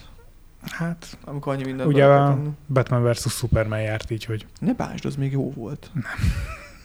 Hát, 0.61 1.17
Amikor 1.25 1.53
annyi 1.53 1.63
mindent 1.63 1.89
ugye 1.89 2.05
a. 2.05 2.39
Batman 2.67 3.11
vs. 3.11 3.21
Superman 3.31 3.81
járt 3.81 4.11
így, 4.11 4.25
hogy 4.25 4.45
Ne 4.59 4.73
bánsd, 4.73 5.05
az 5.05 5.15
még 5.15 5.31
jó 5.31 5.51
volt. 5.53 5.89
Nem. 5.93 6.03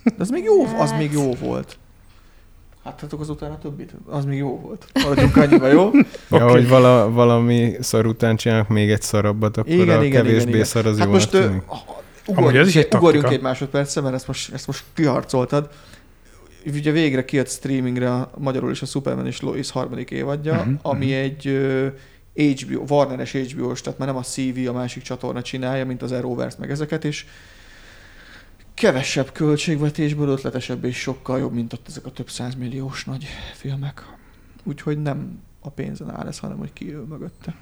De 0.05 0.13
az 0.19 0.31
még 0.31 0.45
jó, 0.45 0.65
az 0.65 0.93
még 0.93 1.13
jó 1.13 1.35
volt. 1.35 1.77
Láttátok 2.85 3.21
az 3.21 3.29
utána 3.29 3.59
többit? 3.59 3.95
Az 4.07 4.25
még 4.25 4.39
jó 4.39 4.59
volt. 4.59 4.87
Maradjunk 5.03 5.37
annyiba, 5.37 5.67
jó? 5.67 5.91
Ja, 6.31 6.45
Oké. 6.45 6.53
hogy 6.53 6.69
vala, 6.69 7.11
valami 7.11 7.77
szar 7.81 8.07
után 8.07 8.37
csinálnak 8.37 8.69
még 8.69 8.91
egy 8.91 9.03
szarabbat, 9.03 9.57
akkor 9.57 9.73
Igen, 9.73 9.99
a 9.99 10.05
igen, 10.05 10.23
kevésbé 10.23 10.41
igen, 10.41 10.55
igen. 10.55 10.65
szar 10.65 10.87
az 10.87 10.99
Hát 10.99 11.09
most 11.09 11.31
tűnik. 11.31 11.63
Amúgy 12.27 12.57
ez 12.57 12.69
is 12.69 12.77
egy 12.77 12.87
ugorjunk 12.87 13.13
taktika. 13.13 13.31
egy 13.31 13.41
másodpercre, 13.41 14.01
mert 14.01 14.15
ezt 14.15 14.27
most, 14.27 14.53
ezt 14.53 14.67
most 14.67 14.85
kiharcoltad. 14.95 15.69
Ugye 16.67 16.91
végre 16.91 17.25
kijött 17.25 17.49
streamingre 17.49 18.13
a, 18.13 18.31
magyarul 18.39 18.71
is 18.71 18.83
a 18.83 18.87
Superman 18.87 19.27
és 19.27 19.41
Lois 19.41 19.71
harmadik 19.71 20.11
évadja, 20.11 20.53
uh-huh, 20.53 20.75
ami 20.83 21.07
mhm. 21.07 21.15
egy 21.15 21.51
HBO, 22.35 22.85
Warner-es 22.89 23.33
HBO-s, 23.33 23.81
tehát 23.81 23.99
már 23.99 24.09
nem 24.09 24.17
a 24.17 24.23
CV, 24.23 24.69
a 24.69 24.73
másik 24.73 25.03
csatorna 25.03 25.43
csinálja, 25.43 25.87
mint 25.87 26.03
az 26.03 26.13
Arrowverse 26.13 26.57
meg 26.61 26.71
ezeket, 26.71 27.05
és 27.05 27.25
kevesebb 28.75 29.33
költségvetésből 29.33 30.29
ötletesebb 30.29 30.85
és 30.85 31.01
sokkal 31.01 31.39
jobb, 31.39 31.53
mint 31.53 31.73
ott 31.73 31.89
ezek 31.89 32.07
a 32.07 32.11
több 32.11 32.31
százmilliós 32.31 33.05
nagy 33.05 33.27
filmek. 33.55 34.17
Úgyhogy 34.63 35.03
nem 35.03 35.41
a 35.61 35.71
pénzen 35.71 36.11
áll 36.11 36.27
ez, 36.27 36.39
hanem 36.39 36.59
hogy 36.59 36.73
ki 36.73 36.95
ő 36.95 37.01
mögötte. 37.01 37.55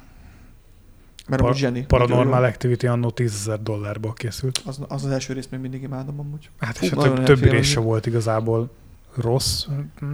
Mert 1.29 1.43
Par- 1.43 1.57
zseni. 1.57 1.85
Paranormal. 1.87 2.45
Activity 2.45 2.87
annó 2.87 3.11
10 3.11 3.35
ezer 3.35 3.63
dollárból 3.63 4.13
készült. 4.13 4.63
Az, 4.65 4.81
az 4.89 5.05
az 5.05 5.11
első 5.11 5.33
részt 5.33 5.51
még 5.51 5.61
mindig 5.61 5.83
imádom 5.83 6.21
amúgy. 6.21 6.51
Hát 6.59 6.77
Fú, 6.77 6.85
és 6.85 6.93
a 6.93 6.97
nagyon 6.97 7.15
több, 7.15 7.25
többi 7.25 7.49
része 7.49 7.81
volt 7.81 8.07
igazából 8.07 8.71
rossz. 9.15 9.67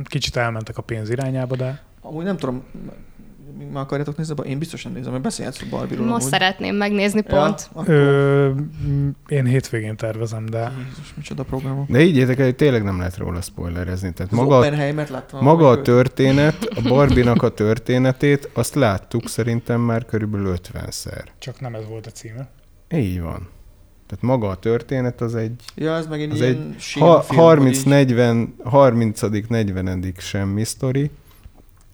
Kicsit 0.05 0.37
elmentek 0.37 0.79
a 0.79 0.83
pénz 0.83 1.11
irányába, 1.11 1.57
de 1.57 1.85
Amúgy 2.01 2.25
nem 2.25 2.37
tudom, 2.37 2.63
már 3.73 3.83
akarjátok 3.83 4.17
nézni, 4.17 4.35
én 4.45 4.59
biztos 4.59 4.85
nem 4.85 4.93
nézem, 4.93 5.11
mert 5.11 5.23
beszélhetsz 5.25 5.63
a 5.63 5.65
Barbie-ról 5.71 6.07
Most 6.07 6.19
amúgy. 6.21 6.33
szeretném 6.33 6.77
megnézni 6.77 7.21
pont. 7.21 7.71
Ja, 7.75 7.81
akkor... 7.81 7.95
ö, 7.95 8.51
én 9.29 9.45
hétvégén 9.45 9.97
tervezem, 9.97 10.47
de 10.47 10.73
Jézus, 10.89 11.15
micsoda 11.17 11.43
programok. 11.43 11.89
De 11.89 12.01
így 12.01 12.17
értek 12.17 12.39
el, 12.39 12.45
hogy 12.45 12.57
tényleg 12.57 12.83
nem 12.85 12.99
lehet 12.99 13.17
róla 13.17 13.41
spoilerezni. 13.41 14.13
Tehát 14.13 14.33
Az 14.33 14.39
maga, 14.39 14.61
láttam. 15.11 15.43
maga 15.43 15.69
a 15.69 15.83
történet, 15.83 16.65
a 16.65 16.81
Barbie-nak 16.89 17.43
a 17.43 17.49
történetét, 17.49 18.51
azt 18.53 18.75
láttuk 18.75 19.29
szerintem 19.29 19.81
már 19.81 20.05
körülbelül 20.05 20.57
50-szer. 20.73 21.25
csak 21.39 21.61
nem 21.61 21.75
ez 21.75 21.87
volt 21.89 22.07
a 22.07 22.11
címe. 22.11 22.49
Így 22.95 23.21
van. 23.21 23.49
Tehát 24.07 24.25
maga 24.25 24.49
a 24.49 24.57
történet 24.57 25.21
az 25.21 25.35
egy 25.35 25.63
Ja, 25.75 25.95
ez 25.97 26.07
meg 26.07 26.21
egy 26.21 26.31
az 26.31 26.37
ilyen 26.41 26.75
egy 26.77 26.93
ha, 26.93 27.21
film, 27.21 27.59
hogy 27.59 27.75
így- 27.75 27.83
30-40, 27.87 28.47
30 28.65 29.21
40 29.49 30.15
semmi 30.19 30.65
sztori. 30.65 31.11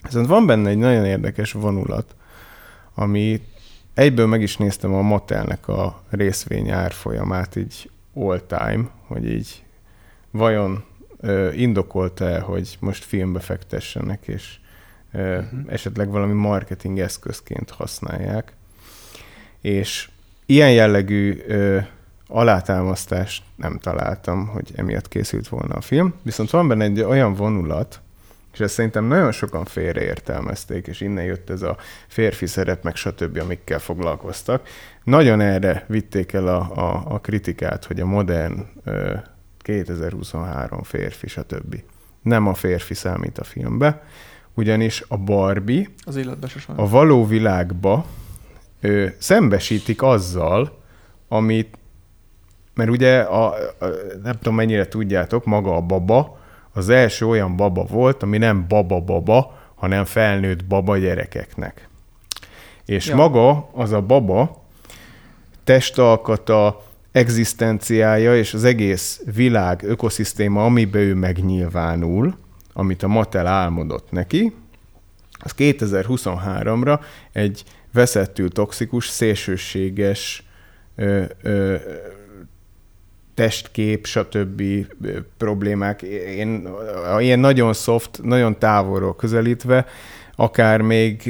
Viszont 0.03 0.27
van 0.27 0.47
benne 0.47 0.69
egy 0.69 0.79
nagyon 0.79 1.05
érdekes 1.05 1.53
vonulat, 1.53 2.15
ami 2.95 3.43
egyből 3.95 4.27
meg 4.27 4.43
is 4.43 4.57
néztem 4.57 4.95
a 4.95 5.03
Mattelnek 5.03 5.69
a 5.69 6.03
részvény 6.11 6.71
árfolyamát 6.71 7.57
így 7.57 7.91
all 8.15 8.41
time, 8.41 8.91
hogy 9.07 9.31
így 9.31 9.65
vajon 10.31 10.85
indokolta-e, 11.55 12.41
hogy 12.41 12.77
most 12.81 13.05
filmbe 13.05 13.41
fektessenek, 13.41 14.29
és 14.29 14.59
ö, 15.13 15.39
uh-huh. 15.39 15.61
esetleg 15.67 16.11
valami 16.11 16.33
marketing 16.33 16.99
eszközként 16.99 17.71
használják. 17.71 18.53
És 19.61 20.09
ilyen 20.47 20.73
jellegű 20.73 21.43
ö, 21.47 21.79
alátámasztást 22.27 23.43
nem 23.57 23.79
találtam, 23.79 24.47
hogy 24.47 24.73
emiatt 24.77 25.09
készült 25.09 25.49
volna 25.49 25.75
a 25.75 25.81
film, 25.81 26.15
viszont 26.23 26.51
van 26.51 26.69
benne 26.69 26.85
egy 26.85 27.01
olyan 27.01 27.35
vonulat, 27.35 28.01
és 28.53 28.61
ezt 28.61 28.75
szerintem 28.75 29.05
nagyon 29.05 29.33
sokan 29.33 29.65
félreértelmezték, 29.65 30.87
és 30.87 31.01
innen 31.01 31.25
jött 31.25 31.51
ez 31.51 31.63
a 31.63 31.77
férfi 32.09 32.47
szerep, 32.47 32.83
meg 32.83 32.97
stb., 32.97 33.39
amikkel 33.39 33.79
foglalkoztak. 33.79 34.69
Nagyon 35.05 35.41
erre 35.41 35.85
vitték 35.89 36.33
el 36.33 36.49
a, 36.49 36.71
a, 36.75 37.03
a 37.09 37.21
kritikát, 37.21 37.85
hogy 37.85 38.01
a 38.01 38.07
modern 38.07 38.67
ö, 38.85 39.15
2023 39.59 40.83
férfi, 40.83 41.29
stb. 41.29 41.83
Nem 42.23 42.47
a 42.47 42.55
férfi 42.55 42.95
számít 42.95 43.39
a 43.39 43.45
filmbe, 43.45 44.03
ugyanis 44.55 45.05
a 45.09 45.17
Barbie 45.17 45.87
Az 46.05 46.17
a 46.77 46.89
való 46.89 47.27
világba 47.27 48.07
ö, 48.81 49.07
szembesítik 49.19 50.03
azzal, 50.03 50.81
amit, 51.29 51.79
mert 52.75 52.91
ugye, 52.91 53.21
a, 53.21 53.47
a, 53.47 53.87
nem 54.23 54.35
tudom 54.35 54.55
mennyire 54.55 54.89
tudjátok, 54.89 55.45
maga 55.45 55.77
a 55.77 55.81
baba, 55.81 56.41
az 56.73 56.89
első 56.89 57.27
olyan 57.27 57.57
baba 57.57 57.85
volt, 57.85 58.23
ami 58.23 58.39
nem 58.39 58.65
baba-baba, 58.69 59.59
hanem 59.75 60.05
felnőtt 60.05 60.65
baba 60.65 60.97
gyerekeknek. 60.99 61.89
És 62.85 63.07
Ja. 63.07 63.17
maga 63.17 63.69
az 63.73 63.93
a 63.93 64.01
baba 64.01 64.63
testalkata, 65.65 66.83
egzisztenciája 67.13 68.37
és 68.37 68.55
az 68.55 68.65
egész 68.65 69.23
világ, 69.35 69.83
ökoszisztéma, 69.83 70.65
amiben 70.65 71.03
ő 71.03 71.15
megnyilvánul, 71.15 72.37
amit 72.73 73.03
a 73.03 73.09
Mattel 73.09 73.47
álmodott 73.47 74.11
neki, 74.11 74.55
az 75.45 75.55
2023-ra 75.59 77.01
egy 77.33 77.65
veszettül 77.93 78.51
toxikus, 78.51 79.07
szélsőséges 79.07 80.45
ö, 80.97 81.23
ö, 81.43 81.75
testkép, 83.35 84.07
stb. 84.07 84.63
problémák. 85.37 86.03
Én 86.37 86.69
ilyen 87.19 87.39
nagyon 87.39 87.73
soft, 87.73 88.23
nagyon 88.23 88.59
távolról 88.59 89.17
közelítve, 89.17 89.87
akár 90.37 90.81
még 90.81 91.23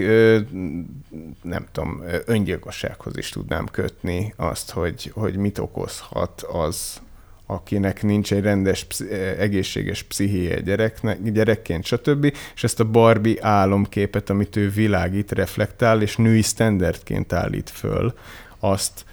nem 1.42 1.66
tudom, 1.72 2.02
öngyilkossághoz 2.26 3.16
is 3.16 3.28
tudnám 3.28 3.66
kötni 3.66 4.34
azt, 4.36 4.70
hogy, 4.70 5.10
hogy 5.14 5.36
mit 5.36 5.58
okozhat 5.58 6.42
az, 6.42 7.00
akinek 7.46 8.02
nincs 8.02 8.32
egy 8.32 8.42
rendes, 8.42 8.86
ö, 9.00 9.14
egészséges 9.38 10.02
pszichéje 10.02 10.60
gyereknek, 10.60 11.32
gyerekként, 11.32 11.84
stb. 11.84 12.34
És 12.54 12.64
ezt 12.64 12.80
a 12.80 12.84
Barbie 12.84 13.36
álomképet, 13.40 14.30
amit 14.30 14.56
ő 14.56 14.70
világít, 14.70 15.32
reflektál, 15.32 16.02
és 16.02 16.16
női 16.16 16.42
standardként 16.42 17.32
állít 17.32 17.70
föl, 17.70 18.14
azt 18.58 19.04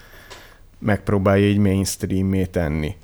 megpróbálja 0.80 1.48
így 1.48 1.58
mainstream 1.58 2.44
tenni. 2.52 2.96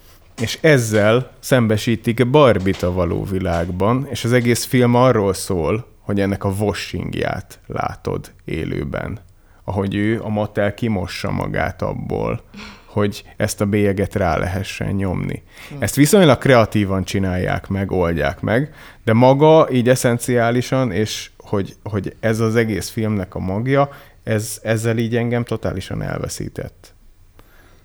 És 0.42 0.58
ezzel 0.62 1.32
szembesítik 1.40 2.30
Barbit 2.30 2.84
a 2.84 2.94
való 2.94 3.24
világban, 3.24 4.08
és 4.10 4.24
az 4.24 4.32
egész 4.32 4.64
film 4.64 4.96
arról 4.96 5.34
szól, 5.34 5.88
hogy 6.00 6.20
ennek 6.20 6.44
a 6.44 6.54
washingját 6.60 7.60
látod 7.68 8.32
élőben. 8.46 9.20
Ahogy 9.64 9.96
ő, 9.96 10.22
a 10.22 10.30
Mattel 10.30 10.74
kimossa 10.74 11.32
magát 11.32 11.82
abból, 11.82 12.42
hogy 12.86 13.24
ezt 13.38 13.62
a 13.62 13.66
bélyeget 13.66 14.16
rá 14.16 14.38
lehessen 14.38 14.94
nyomni. 14.94 15.44
Ezt 15.80 15.96
viszonylag 15.96 16.38
kreatívan 16.38 17.04
csinálják 17.04 17.68
meg, 17.68 17.92
oldják 17.92 18.42
meg, 18.42 18.74
de 19.04 19.14
maga 19.14 19.68
így 19.72 19.90
eszenciálisan, 19.90 20.92
és 20.92 21.30
hogy, 21.38 21.76
hogy 21.84 22.16
ez 22.20 22.40
az 22.40 22.56
egész 22.56 22.90
filmnek 22.90 23.36
a 23.36 23.40
magja, 23.40 23.90
ez, 24.24 24.60
ezzel 24.64 24.98
így 24.98 25.16
engem 25.16 25.44
totálisan 25.44 26.02
elveszített. 26.02 26.95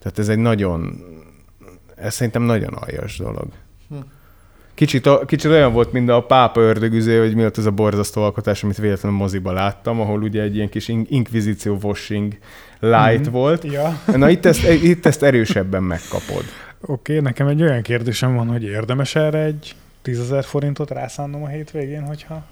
Tehát 0.02 0.19
ez 0.19 0.28
egy 0.28 0.38
nagyon, 0.38 1.04
ez 1.97 2.14
szerintem 2.14 2.42
nagyon 2.42 2.73
aljas 2.73 3.19
dolog. 3.19 3.47
Kicsit, 4.75 5.07
a- 5.07 5.25
kicsit 5.25 5.50
olyan 5.50 5.73
volt, 5.73 5.92
mint 5.92 6.11
a 6.11 6.23
pápa 6.23 6.61
ördögüzé, 6.61 7.19
hogy 7.19 7.35
mi 7.35 7.40
volt 7.40 7.59
ez 7.59 7.66
a 7.66 7.71
borzasztó 7.71 8.23
alkotás, 8.23 8.62
amit 8.64 8.76
véletlenül 8.76 9.19
moziba 9.19 9.52
láttam, 9.52 10.00
ahol 10.00 10.23
ugye 10.23 10.42
egy 10.42 10.57
ilyen 10.57 10.69
kis 10.69 10.88
in- 10.88 11.11
inkvizíció 11.11 11.78
washing 11.83 12.38
light 12.78 13.28
mm. 13.28 13.33
volt. 13.33 13.64
Ja. 13.64 14.00
Na 14.16 14.30
itt 14.30 14.45
ezt, 14.45 14.69
itt 14.69 15.07
ezt 15.07 15.23
erősebben 15.23 15.83
megkapod. 15.83 16.45
Oké, 16.80 17.12
okay, 17.12 17.21
nekem 17.21 17.47
egy 17.47 17.62
olyan 17.62 17.83
kérdésem 17.83 18.35
van, 18.35 18.49
hogy 18.49 18.62
érdemes 18.62 19.14
erre 19.14 19.38
egy 19.38 19.75
10 20.02 20.21
ezer 20.21 20.45
forintot 20.45 20.90
rászánnom 20.90 21.42
a 21.42 21.49
hétvégén, 21.49 22.02
hogyha... 22.02 22.45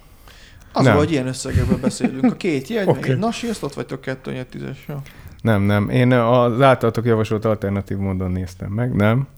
Az, 0.73 0.89
hogy 0.89 1.11
ilyen 1.11 1.27
összegekben 1.27 1.81
beszélünk. 1.81 2.25
A 2.25 2.37
két 2.37 2.69
jegy, 2.69 2.89
okay. 2.89 3.11
Egy 3.11 3.19
nasi, 3.19 3.47
azt 3.47 3.63
ott 3.63 3.75
vagytok 3.75 4.01
kettő, 4.01 4.45
tízes. 4.51 4.85
Jó. 4.89 4.95
Nem, 5.43 5.63
nem. 5.63 5.89
Én 5.89 6.13
az 6.13 6.61
általatok 6.61 7.05
javasolt 7.05 7.45
alternatív 7.45 7.97
módon 7.97 8.31
néztem 8.31 8.71
meg, 8.71 8.95
nem? 8.95 9.29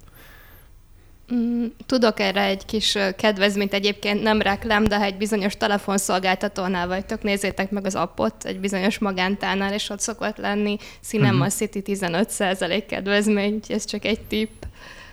Mm, 1.35 1.65
Tudok 1.87 2.21
erre 2.21 2.43
egy 2.45 2.65
kis 2.65 2.99
kedvezményt, 3.17 3.73
egyébként 3.73 4.23
nem 4.23 4.41
reklám, 4.41 4.85
de 4.85 4.97
ha 4.97 5.05
egy 5.05 5.17
bizonyos 5.17 5.57
telefonszolgáltatónál 5.57 6.87
vagytok, 6.87 7.23
nézzétek 7.23 7.71
meg 7.71 7.87
az 7.87 7.95
appot, 7.95 8.45
egy 8.45 8.61
bizonyos 8.61 8.99
magántánál, 8.99 9.73
és 9.73 9.91
ott 9.91 10.01
szokott 10.01 10.37
lenni 10.37 10.77
Cinema 11.01 11.33
uh-huh. 11.33 11.49
City 11.49 11.83
15% 11.85 12.85
kedvezmény, 12.89 13.61
ez 13.69 13.85
csak 13.85 14.05
egy 14.05 14.21
tipp. 14.21 14.63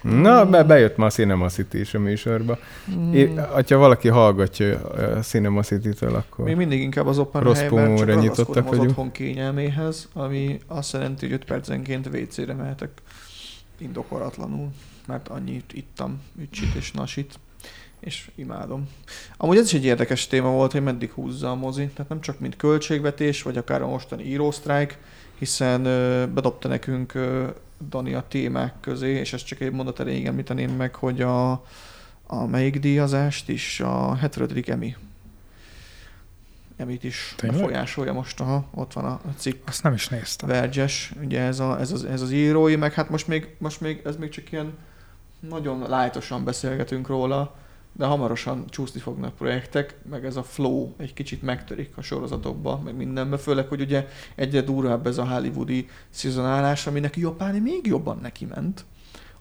Na, 0.10 0.46
be, 0.46 0.64
bejött 0.64 0.98
ma 0.98 1.06
a 1.06 1.10
Cinema 1.10 1.48
City 1.48 1.80
is 1.80 1.94
a 1.94 2.00
műsorba. 2.00 2.58
Mm. 2.96 3.14
É, 3.14 3.34
ha 3.70 3.78
valaki 3.78 4.08
hallgatja 4.08 4.80
a 5.18 5.20
Cinema 5.20 5.62
City-től, 5.62 6.16
akkor... 6.16 6.46
Még 6.46 6.56
mindig 6.56 6.82
inkább 6.82 7.08
az 7.08 7.18
Rossz 7.18 7.26
Oppenheimer, 7.26 7.68
pumóra 7.68 8.14
csak 8.14 8.22
nyitottak 8.22 8.72
az 8.72 8.80
otthon 8.80 9.12
kényelméhez, 9.12 10.10
ami 10.14 10.60
azt 10.68 10.94
jelenti, 10.94 11.26
hogy 11.26 11.34
5 11.34 11.46
percenként 11.46 12.08
WC-re 12.08 12.54
mehetek 12.54 12.90
indokolatlanul, 13.78 14.70
mert 15.08 15.28
annyit 15.28 15.74
ittam 15.74 16.22
ücsit 16.42 16.76
és 16.76 16.92
nasit, 16.92 17.40
és 18.00 18.30
imádom. 18.36 18.88
Amúgy 19.38 19.58
ez 19.58 19.66
is 19.66 19.74
egy 19.74 19.86
érdekes 19.86 20.28
téma 20.28 20.50
volt, 20.50 20.72
hogy 20.72 20.84
meddig 20.84 21.12
húzza 21.12 21.52
a 21.52 21.56
mozi, 21.56 21.88
tehát 21.88 22.10
nem 22.10 22.22
csak 22.22 22.40
mint 22.40 22.56
költségvetés, 22.56 23.42
vagy 23.42 23.58
akár 23.58 23.82
a 23.82 23.88
mostani 23.88 24.24
írósztrájk, 24.24 24.98
hiszen 25.40 25.84
bedobta 26.34 26.68
nekünk 26.68 27.14
Dani 27.90 28.14
a 28.14 28.26
témák 28.28 28.74
közé, 28.80 29.12
és 29.12 29.34
ezt 29.34 29.46
csak 29.46 29.60
egy 29.60 29.72
mondat 29.72 30.00
erejéig 30.00 30.26
említeném 30.26 30.76
meg, 30.76 30.96
hogy 30.96 31.22
a, 31.22 31.52
a 32.28 32.46
melyik 32.46 32.80
díjazást 32.80 33.50
is, 33.50 33.80
a 33.80 34.16
75. 34.16 34.70
Emmy 34.70 34.96
Emit 36.78 37.04
is 37.04 37.34
Tényleg? 37.38 37.60
befolyásolja 37.60 38.14
most, 38.14 38.40
aha, 38.40 38.66
ott 38.74 38.94
van 38.94 39.06
a 39.06 39.20
cikk. 39.38 39.68
Azt 39.68 39.84
nem 39.84 39.94
is 39.94 40.08
néztem. 40.08 40.50
Vergyes, 40.50 41.14
ugye 41.24 41.42
ez, 41.42 41.60
a, 41.60 41.80
ez, 41.80 41.92
az, 41.92 42.04
ez 42.04 42.22
az 42.22 42.32
írói, 42.32 42.76
meg 42.76 42.94
hát 42.94 43.10
most 43.10 43.28
még, 43.28 43.56
most 43.58 43.82
még, 43.82 44.02
ez 44.06 44.16
még 44.16 44.30
csak 44.30 44.52
ilyen 44.52 44.78
nagyon 45.40 45.90
lájtosan 45.90 46.44
beszélgetünk 46.44 47.08
róla, 47.08 47.56
de 47.98 48.06
hamarosan 48.06 48.66
csúszni 48.70 49.00
fognak 49.00 49.36
projektek, 49.36 49.96
meg 50.10 50.26
ez 50.26 50.36
a 50.36 50.44
flow 50.44 50.94
egy 50.98 51.14
kicsit 51.14 51.42
megtörik 51.42 51.98
a 51.98 52.02
sorozatokba, 52.02 52.82
meg 52.84 52.96
mindenbe, 52.96 53.38
főleg, 53.38 53.68
hogy 53.68 53.82
ugye 53.82 54.08
egyre 54.36 54.62
durvább 54.62 55.08
ez 55.08 55.18
a 55.18 55.28
hollywoodi 55.28 55.88
szezonálás, 56.10 56.88
aminek 56.88 57.18
Japán 57.18 57.56
még 57.56 57.86
jobban 57.86 58.20
neki 58.22 58.46
ment 58.46 58.86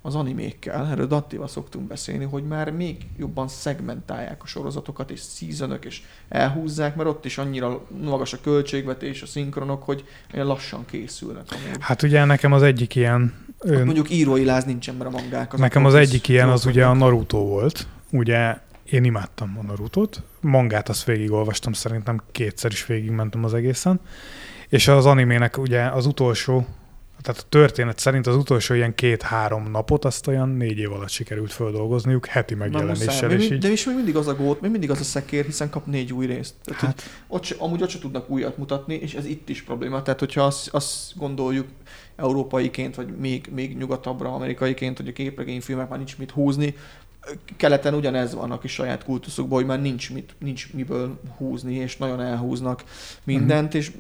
az 0.07 0.15
animékkel. 0.15 0.87
Erről 0.91 1.07
Dattival 1.07 1.49
szoktunk 1.49 1.87
beszélni, 1.87 2.25
hogy 2.25 2.47
már 2.47 2.71
még 2.71 2.97
jobban 3.19 3.49
szegmentálják 3.49 4.43
a 4.43 4.47
sorozatokat, 4.47 5.11
és 5.11 5.21
seasonök, 5.21 5.85
és 5.85 6.03
elhúzzák, 6.29 6.97
mert 6.97 7.09
ott 7.09 7.25
is 7.25 7.39
annyira 7.39 7.87
magas 8.05 8.33
a 8.33 8.41
költségvetés, 8.41 9.23
a 9.23 9.27
szinkronok, 9.27 9.83
hogy 9.83 10.05
lassan 10.33 10.85
készülnek. 10.85 11.45
Amúgy. 11.51 11.77
Hát 11.81 12.03
ugye 12.03 12.25
nekem 12.25 12.53
az 12.53 12.63
egyik 12.63 12.95
ilyen... 12.95 13.45
Ott 13.59 13.71
Ön, 13.71 13.85
mondjuk 13.85 14.11
írói 14.11 14.45
láz 14.45 14.65
nincsen, 14.65 14.95
mert 14.95 15.15
a 15.15 15.19
mangák 15.21 15.53
azok 15.53 15.59
nekem 15.59 15.85
az 15.85 15.95
egyik 15.95 16.29
ilyen 16.29 16.49
az 16.49 16.67
ugye 16.67 16.87
a. 16.87 16.93
Naruto 16.93 17.39
volt. 17.39 17.87
Ugye 18.11 18.59
én 18.91 19.05
imádtam 19.05 19.59
a 19.59 19.63
Narutot. 19.63 20.23
Mangát 20.41 20.89
azt 20.89 21.05
végigolvastam, 21.05 21.73
szerintem 21.73 22.23
kétszer 22.33 22.71
is 22.71 22.87
végigmentem 22.87 23.45
az 23.45 23.55
egészen. 23.55 24.01
És 24.69 24.89
az 24.89 25.07
animének 25.07 25.59
ugye 25.59 25.83
az 25.83 26.07
utolsó, 26.07 26.67
tehát 27.23 27.41
a 27.41 27.47
történet 27.49 27.99
szerint 27.99 28.27
az 28.27 28.37
utolsó 28.37 28.75
ilyen 28.75 28.95
két-három 28.95 29.71
napot 29.71 30.05
azt 30.05 30.27
olyan 30.27 30.49
négy 30.49 30.79
év 30.79 30.93
alatt 30.93 31.09
sikerült 31.09 31.53
földolgozniuk, 31.53 32.27
heti 32.27 32.55
megjelenéssel, 32.55 33.31
és 33.31 33.51
így... 33.51 33.59
De 33.59 33.71
is 33.71 33.85
még 33.85 33.95
mindig 33.95 34.17
az 34.17 34.27
a 34.27 34.35
gót, 34.35 34.61
még 34.61 34.71
mindig 34.71 34.91
az 34.91 35.01
a 35.01 35.05
szekér, 35.05 35.45
hiszen 35.45 35.71
kap 35.71 35.87
négy 35.87 36.13
új 36.13 36.27
részt. 36.27 36.55
Tehát, 36.65 36.81
hát, 36.81 37.01
Hát, 37.01 37.11
ott 37.27 37.45
se, 37.45 37.55
amúgy 37.59 37.83
ott 37.83 37.89
se 37.89 37.99
tudnak 37.99 38.31
újat 38.31 38.57
mutatni, 38.57 38.95
és 38.95 39.15
ez 39.15 39.25
itt 39.25 39.49
is 39.49 39.63
probléma. 39.63 40.03
Tehát, 40.03 40.21
hogyha 40.21 40.43
azt, 40.43 40.69
azt 40.69 41.17
gondoljuk 41.17 41.67
európaiként, 42.17 42.95
vagy 42.95 43.17
még, 43.17 43.51
még 43.55 43.77
nyugatabbra, 43.77 44.35
amerikaiként, 44.35 44.97
hogy 44.97 45.09
a 45.09 45.13
képregényfilmek 45.13 45.89
már 45.89 45.99
nincs 45.99 46.19
mit 46.19 46.31
húzni, 46.31 46.75
keleten 47.57 47.95
ugyanez 47.95 48.35
van 48.35 48.51
a 48.51 48.59
kis 48.59 48.73
saját 48.73 49.05
kultuszukban, 49.05 49.59
hogy 49.59 49.67
már 49.67 49.81
nincs, 49.81 50.13
mit, 50.13 50.35
nincs 50.39 50.73
miből 50.73 51.21
húzni, 51.37 51.75
és 51.75 51.97
nagyon 51.97 52.21
elhúznak 52.21 52.85
mindent, 53.25 53.75
és 53.75 53.93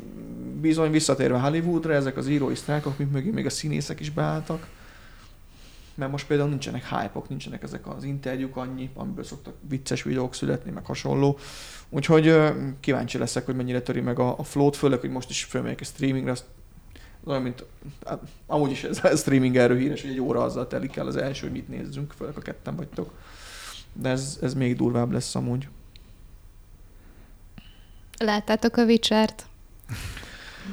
bizony 0.60 0.90
visszatérve 0.90 1.38
Hollywoodra, 1.38 1.94
ezek 1.94 2.16
az 2.16 2.28
írói 2.28 2.54
sztrákok, 2.54 2.98
mint 2.98 3.12
mögé 3.12 3.30
még 3.30 3.46
a 3.46 3.50
színészek 3.50 4.00
is 4.00 4.10
beálltak, 4.10 4.66
mert 5.94 6.10
most 6.10 6.26
például 6.26 6.48
nincsenek 6.48 6.88
hype 6.88 7.22
nincsenek 7.28 7.62
ezek 7.62 7.86
az 7.96 8.04
interjúk 8.04 8.56
annyi, 8.56 8.90
amiből 8.94 9.24
szoktak 9.24 9.54
vicces 9.68 10.02
videók 10.02 10.34
születni, 10.34 10.70
meg 10.70 10.84
hasonló. 10.84 11.38
Úgyhogy 11.88 12.36
kíváncsi 12.80 13.18
leszek, 13.18 13.44
hogy 13.44 13.56
mennyire 13.56 13.80
töri 13.80 14.00
meg 14.00 14.18
a, 14.18 14.38
a 14.38 14.42
float, 14.42 14.76
főleg, 14.76 15.00
hogy 15.00 15.10
most 15.10 15.30
is 15.30 15.44
fölmegyek 15.44 15.80
a 15.80 15.84
streamingre, 15.84 16.30
azt 16.30 16.44
olyan, 17.26 17.42
mint 17.42 17.64
hát, 18.06 18.20
amúgy 18.46 18.70
is 18.70 18.84
ez 18.84 19.00
a 19.04 19.16
streaming 19.16 19.56
erről 19.56 19.76
híres, 19.78 20.02
hogy 20.02 20.10
egy 20.10 20.20
óra 20.20 20.42
azzal 20.42 20.66
telik 20.66 20.96
el 20.96 21.06
az 21.06 21.16
első, 21.16 21.42
hogy 21.42 21.52
mit 21.52 21.68
nézzünk, 21.68 22.12
főleg 22.18 22.36
a 22.36 22.40
ketten 22.40 22.76
vagytok. 22.76 23.12
De 23.92 24.08
ez, 24.08 24.38
ez 24.42 24.54
még 24.54 24.76
durvább 24.76 25.10
lesz 25.12 25.34
amúgy. 25.34 25.68
Láttátok 28.18 28.76
a 28.76 28.84
Witcher-t? 28.84 29.46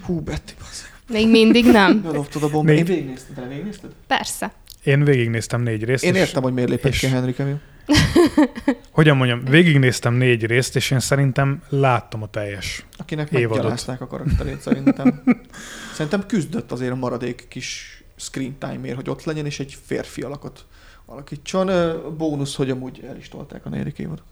Hú, 0.06 0.20
Betty, 0.22 0.52
bazzeg. 0.60 0.92
Még 1.08 1.30
mindig 1.30 1.66
nem? 1.66 2.02
Bedobtad 2.04 2.44
a 2.44 2.50
bombát. 2.50 2.76
Még- 2.76 2.88
Én 2.90 2.96
végignéztem, 2.96 3.36
te 3.36 3.48
végignézted? 3.48 3.92
Persze. 4.08 4.54
Én 4.84 5.04
végignéztem 5.04 5.62
négy 5.62 5.84
részt. 5.84 6.04
Én 6.04 6.14
és- 6.16 6.20
értem, 6.20 6.44
hogy 6.44 6.54
miért 6.54 6.70
lépett 6.70 6.92
és- 6.92 7.00
ki 7.00 7.08
Henry 7.08 7.32
Cavill. 7.34 7.60
Hogyan 8.92 9.18
mondjam, 9.18 9.44
végignéztem 9.44 10.14
négy 10.14 10.46
részt, 10.46 10.76
és 10.76 10.92
én 10.92 11.00
szerintem 11.00 11.64
láttam 11.70 12.22
a 12.22 12.28
teljes. 12.28 12.86
Akinek 12.98 13.32
meggyalázták 13.32 14.02
a 14.02 14.08
karakterét 14.08 14.62
szerintem. 14.62 15.24
szerintem 15.96 16.26
küzdött 16.26 16.72
azért 16.72 16.92
a 16.92 16.96
maradék 16.96 17.46
kis 17.48 17.98
screen 18.16 18.58
time-ért, 18.58 18.96
hogy 18.96 19.10
ott 19.10 19.24
legyen, 19.24 19.46
és 19.46 19.60
egy 19.60 19.78
férfi 19.86 20.22
alakot 20.22 20.66
alakítson. 21.06 21.70
Bónusz, 22.18 22.56
hogy 22.56 22.70
amúgy 22.70 23.04
el 23.08 23.18
is 23.18 23.30
tolták 23.30 23.66
a 23.66 23.70
negyedik 23.70 24.00
évadot. 24.00 24.24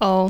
Ó, 0.00 0.26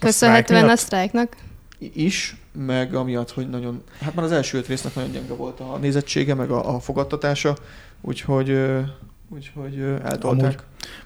köszönhetően 0.00 0.68
a 0.68 0.76
sztrájknak. 0.76 1.36
Is, 1.78 2.36
meg 2.52 2.94
amiatt, 2.94 3.30
hogy 3.30 3.48
nagyon, 3.50 3.82
hát 4.00 4.14
már 4.14 4.24
az 4.24 4.32
első 4.32 4.58
öt 4.58 4.66
résznek 4.66 4.94
nagyon 4.94 5.10
gyenge 5.10 5.34
volt 5.34 5.60
a 5.60 5.76
nézettsége, 5.76 6.34
meg 6.34 6.50
a, 6.50 6.74
a 6.74 6.80
fogadtatása, 6.80 7.56
úgyhogy, 8.00 8.58
úgyhogy 9.28 9.80
eltolták. 9.80 10.50
Amúgy. 10.50 10.56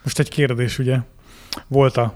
Most 0.02 0.19
egy 0.19 0.29
kérdés, 0.29 0.79
ugye, 0.79 0.99
volt 1.69 1.97
a 1.97 2.14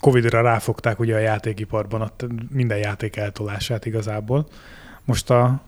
Covid-ra 0.00 0.40
ráfogták 0.40 0.98
ugye 0.98 1.14
a 1.14 1.18
játékiparban 1.18 2.00
a 2.00 2.10
minden 2.50 2.78
játék 2.78 3.16
eltolását 3.16 3.86
igazából. 3.86 4.48
Most 5.04 5.30
a, 5.30 5.60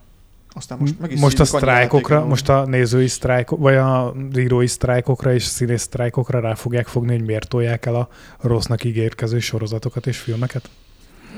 Aztán 0.53 0.79
most 0.79 1.01
meg 1.01 1.13
is 1.13 1.21
most 1.21 1.41
a 1.41 1.45
sztrájkokra, 1.45 2.25
most 2.25 2.49
a 2.49 2.67
nézői 2.67 3.07
sztrájkok, 3.07 3.59
vagy 3.59 3.75
a 3.75 4.15
írói 4.37 4.67
sztrájkokra 4.67 5.35
és 5.35 5.45
színész 5.45 5.83
sztrájkokra 5.83 6.41
rá 6.41 6.55
fogják 6.55 6.87
fogni, 6.87 7.13
hogy 7.13 7.25
miért 7.25 7.49
tolják 7.49 7.87
el 7.87 7.95
a 7.95 8.09
rossznak 8.41 8.85
ígérkező 8.85 9.39
sorozatokat 9.39 10.07
és 10.07 10.19
filmeket? 10.19 10.71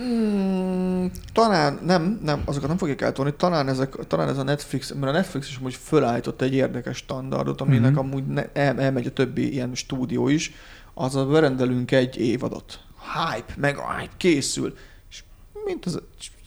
Mm, 0.01 1.07
talán 1.33 1.79
nem, 1.85 2.21
nem, 2.23 2.43
azokat 2.45 2.69
nem 2.69 2.77
fogják 2.77 3.01
eltolni, 3.01 3.35
talán, 3.37 3.69
ezek, 3.69 3.95
talán 4.07 4.29
ez 4.29 4.39
a 4.39 4.43
Netflix, 4.43 4.93
mert 4.93 5.13
a 5.13 5.17
Netflix 5.17 5.49
is 5.49 5.57
amúgy 5.57 5.75
fölállított 5.75 6.43
egy 6.43 6.55
érdekes 6.55 6.97
standardot, 6.97 7.61
aminek 7.61 7.81
Mhm. 7.81 7.99
uh-huh. 7.99 8.07
amúgy 8.07 8.27
ne, 8.27 8.45
el, 8.53 8.81
elmegy 8.81 9.07
a 9.07 9.13
többi 9.13 9.53
ilyen 9.53 9.75
stúdió 9.75 10.29
is, 10.29 10.53
az 10.95 11.17
a 11.17 11.27
berendelünk 11.27 11.91
egy 11.91 12.17
évadot. 12.17 12.81
Hype, 13.15 13.53
meg 13.57 13.79
a 13.79 13.97
hype 13.99 14.13
készül, 14.17 14.75
és 15.11 15.25
mint 15.65 15.87
az, 15.87 16.03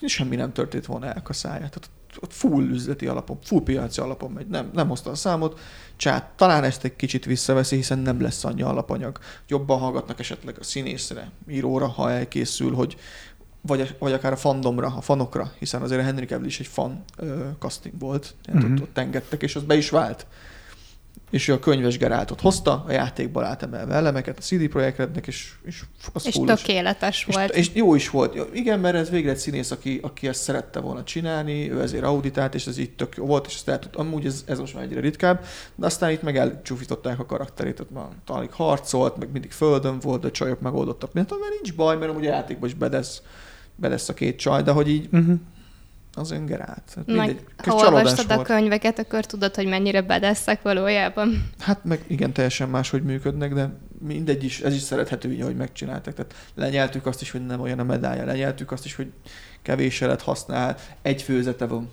semmi 0.06 0.36
nem 0.36 0.52
történt 0.52 0.86
volna 0.86 1.06
elkaszálja. 1.06 1.68
Tehát 1.68 1.90
ott 2.20 2.32
full 2.32 2.64
üzleti 2.64 3.06
alapon, 3.06 3.38
full 3.42 3.62
piaci 3.62 4.00
alapon 4.00 4.30
megy, 4.30 4.46
nem, 4.46 4.70
nem 4.72 4.88
hozta 4.88 5.10
a 5.10 5.14
számot, 5.14 5.60
csát, 5.96 6.30
talán 6.36 6.64
ezt 6.64 6.84
egy 6.84 6.96
kicsit 6.96 7.24
visszaveszi, 7.24 7.76
hiszen 7.76 7.98
nem 7.98 8.20
lesz 8.20 8.44
annyi 8.44 8.62
alapanyag. 8.62 9.18
Jobban 9.48 9.78
hallgatnak 9.78 10.18
esetleg 10.20 10.56
a 10.58 10.64
színészre, 10.64 11.30
íróra, 11.48 11.86
ha 11.86 12.10
elkészül, 12.10 12.74
hogy 12.74 12.96
vagy, 13.66 13.96
vagy 13.98 14.12
akár 14.12 14.32
a 14.32 14.36
fandomra, 14.36 14.86
a 14.96 15.00
fanokra, 15.00 15.52
hiszen 15.58 15.82
azért 15.82 16.00
a 16.00 16.04
Henry 16.04 16.26
Cavill 16.26 16.46
is 16.46 16.60
egy 16.60 16.66
fan 16.66 17.04
ö, 17.16 17.46
casting 17.58 17.94
volt, 17.98 18.34
tehát 18.44 18.62
Mhm. 18.62 18.72
ott, 18.72 18.80
ott 18.82 18.98
engedtek, 18.98 19.42
és 19.42 19.56
az 19.56 19.62
be 19.62 19.76
is 19.76 19.90
vált. 19.90 20.26
És 21.30 21.48
ő 21.48 21.52
a 21.52 21.58
könyves 21.58 21.98
Geráltot 21.98 22.40
hozta, 22.40 22.84
a 22.86 22.92
játékból 22.92 23.44
átemelve 23.44 23.94
elemeket 23.94 24.38
a 24.38 24.40
CD 24.40 24.68
Projekt 24.68 24.96
Rednek, 24.98 25.26
és, 25.26 25.52
és 25.64 25.82
az 26.12 26.26
És 26.26 26.34
full 26.34 26.48
is. 26.48 26.60
tökéletes 26.60 27.24
És, 27.28 27.34
volt. 27.34 27.54
és, 27.54 27.70
jó 27.74 27.94
is 27.94 28.10
volt. 28.10 28.54
Igen, 28.54 28.80
mert 28.80 28.94
ez 28.96 29.10
végre 29.10 29.30
egy 29.30 29.36
színész, 29.36 29.70
aki, 29.70 29.98
aki 30.02 30.28
ezt 30.28 30.42
szerette 30.42 30.80
volna 30.80 31.02
csinálni, 31.04 31.70
ő 31.70 31.82
ezért 31.82 32.04
auditált, 32.04 32.54
és 32.54 32.66
ez 32.66 32.78
így 32.78 32.90
tök 32.90 33.16
jó 33.16 33.26
volt, 33.26 33.46
és 33.46 33.54
ezt 33.54 33.68
el 33.68 33.78
tud, 33.78 33.90
amúgy 33.96 34.26
ez, 34.26 34.44
ez 34.46 34.58
most 34.58 34.74
már 34.74 34.82
egyre 34.82 35.00
ritkább, 35.00 35.44
de 35.74 35.86
aztán 35.86 36.10
itt 36.10 36.22
meg 36.22 36.36
elcsúfították 36.36 37.18
a 37.18 37.26
karakterét, 37.26 37.80
ott 37.80 37.90
már 37.90 38.06
talán 38.24 38.48
harcolt, 38.50 39.16
meg 39.16 39.30
mindig 39.32 39.50
földön 39.52 39.98
volt, 40.00 40.20
de 40.20 40.30
csajok 40.30 40.60
megoldottak 40.60 41.12
mindent, 41.12 41.40
mert 41.40 41.52
nincs 41.52 41.74
baj, 41.74 41.96
mert 41.96 42.10
amúgy 42.10 42.26
a 42.26 42.30
játékban 42.30 42.68
is 42.68 42.74
bedesz, 42.74 43.22
bedesz 43.76 44.08
a 44.08 44.14
két 44.14 44.38
csaj, 44.38 44.62
de 44.62 44.70
hogy 44.70 44.88
így 44.88 45.08
Uh-huh. 45.12 45.38
az 46.14 46.30
öngerált. 46.30 46.82
Hát 46.96 47.06
Meg, 47.06 47.40
ha 47.56 47.74
olvastad 47.74 48.30
a 48.30 48.42
könyveket, 48.42 48.98
akkor 48.98 49.26
tudod, 49.26 49.54
hogy 49.54 49.66
mennyire 49.66 50.02
bedeszek 50.02 50.62
valójában. 50.62 51.50
Hát 51.58 51.84
meg 51.84 52.04
igen, 52.06 52.32
teljesen 52.32 52.68
máshogy 52.68 53.02
működnek, 53.02 53.54
de 53.54 53.70
mindegy 53.98 54.44
is, 54.44 54.60
ez 54.60 54.74
is 54.74 54.80
szerethető 54.80 55.32
így, 55.32 55.40
ahogy 55.40 55.56
megcsináltak. 55.56 56.14
Tehát 56.14 56.34
lenyeltük 56.54 57.06
azt 57.06 57.20
is, 57.20 57.30
hogy 57.30 57.46
nem 57.46 57.60
olyan 57.60 57.78
a 57.78 57.84
medálja, 57.84 58.24
lenyeltük 58.24 58.72
azt 58.72 58.84
is, 58.84 58.94
hogy 58.94 59.12
kevés 59.62 60.02
elet 60.02 60.22
használ, 60.22 60.76
egy 61.02 61.22
főzete 61.22 61.66
van. 61.66 61.90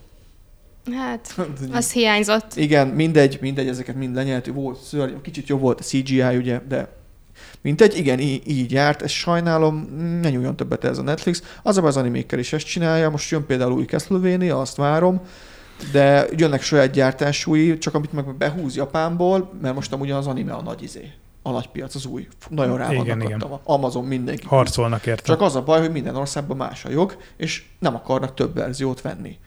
Hát, 0.92 1.36
az 1.72 1.92
hiányzott. 1.92 2.56
Igen, 2.56 2.88
mindegy, 2.88 3.38
mindegy, 3.42 3.68
ezeket 3.68 3.96
mind 3.96 4.16
lenyeltük. 4.16 4.54
Volt 4.54 4.82
szörny, 4.82 5.22
kicsit 5.22 5.48
jobb 5.48 5.62
volt 5.62 5.80
a 5.80 5.84
CGI, 5.84 6.22
ugye, 6.22 6.62
de 6.68 7.02
mindegy, 7.64 7.98
igen, 7.98 8.20
így, 8.20 8.42
így 8.48 8.72
járt, 8.72 9.02
ezt 9.02 9.14
sajnálom, 9.14 9.76
ne 10.22 10.30
nyúljon 10.30 10.56
többet 10.56 10.84
ez 10.84 10.98
a 10.98 11.02
Netflix. 11.02 11.44
Az 11.64 11.78
az 11.78 11.98
animékkel 11.98 12.40
is 12.40 12.54
ezt 12.54 12.66
csinálja, 12.66 13.10
most 13.10 13.32
jön 13.32 13.46
például 13.46 13.72
új 13.72 13.86
Castlevania, 13.86 14.60
azt 14.60 14.76
várom, 14.76 15.22
de 15.92 16.28
jönnek 16.36 16.62
saját 16.62 16.92
gyártásúi, 16.92 17.78
csak 17.78 17.94
amit 17.94 18.14
meg 18.14 18.36
behúz 18.36 18.76
Japánból, 18.76 19.52
mert 19.62 19.76
most 19.76 19.94
amúgy 19.94 20.12
az 20.12 20.28
anime 20.28 20.54
a 20.54 20.62
nagy 20.62 20.84
izé. 20.84 21.12
A 21.46 21.52
nagy 21.52 21.68
piac, 21.68 21.96
az 21.96 22.06
új. 22.06 22.28
Nagyon 22.50 22.78
rá 22.78 22.94
Igen, 22.94 23.22
igen. 23.22 23.44
Amazon 23.64 24.06
mindenki. 24.06 24.46
Harcolnak 24.46 25.06
érte. 25.06 25.24
Csak 25.24 25.42
az 25.42 25.56
a 25.56 25.62
baj, 25.62 25.80
hogy 25.80 25.92
minden 25.92 26.16
országban 26.16 26.58
más 26.58 26.86
a 26.86 26.90
jog, 26.90 27.18
és 27.38 27.66
nem 27.80 27.96
akarnak 27.96 28.34
több 28.34 28.54
verziót 28.54 29.02
venni. 29.02 29.38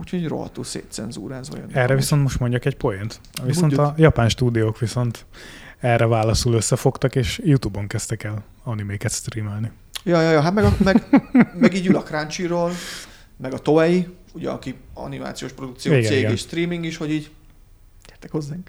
Úgyhogy 0.00 0.26
rohadtul 0.26 0.64
szétcenzúrázva 0.64 1.56
jönnek. 1.56 1.76
Erre 1.76 1.94
viszont 1.94 2.22
most 2.22 2.40
mondjak 2.40 2.64
egy 2.64 2.76
poént. 2.76 3.20
Viszont 3.44 3.76
Mondjuk. 3.76 3.98
a 3.98 4.02
japán 4.02 4.28
stúdiók 4.28 4.78
viszont 4.78 5.26
erre 5.84 6.06
válaszul 6.06 6.54
összefogtak, 6.54 7.14
és 7.14 7.40
YouTube-on 7.44 7.86
kezdtek 7.86 8.22
el 8.22 8.44
animéket 8.62 9.12
streamelni. 9.12 9.70
Ja, 10.04 10.20
ja, 10.20 10.30
ja, 10.30 10.40
hát 10.40 10.54
meg, 10.54 10.64
a, 10.64 10.76
meg, 10.84 11.04
meg 11.60 11.74
így 11.74 11.86
ül 11.86 11.96
a 11.96 12.02
Crunchyroll, 12.02 12.72
meg 13.36 13.52
a 13.52 13.58
Toei, 13.58 14.08
ugye, 14.32 14.50
aki 14.50 14.74
animációs 14.94 15.52
produkció 15.52 15.92
Igen, 15.92 16.04
cég 16.04 16.18
igen. 16.18 16.32
és 16.32 16.40
streaming 16.40 16.84
is, 16.84 16.96
hogy 16.96 17.10
így 17.10 17.30
gyertek 18.06 18.30
hozzánk. 18.30 18.68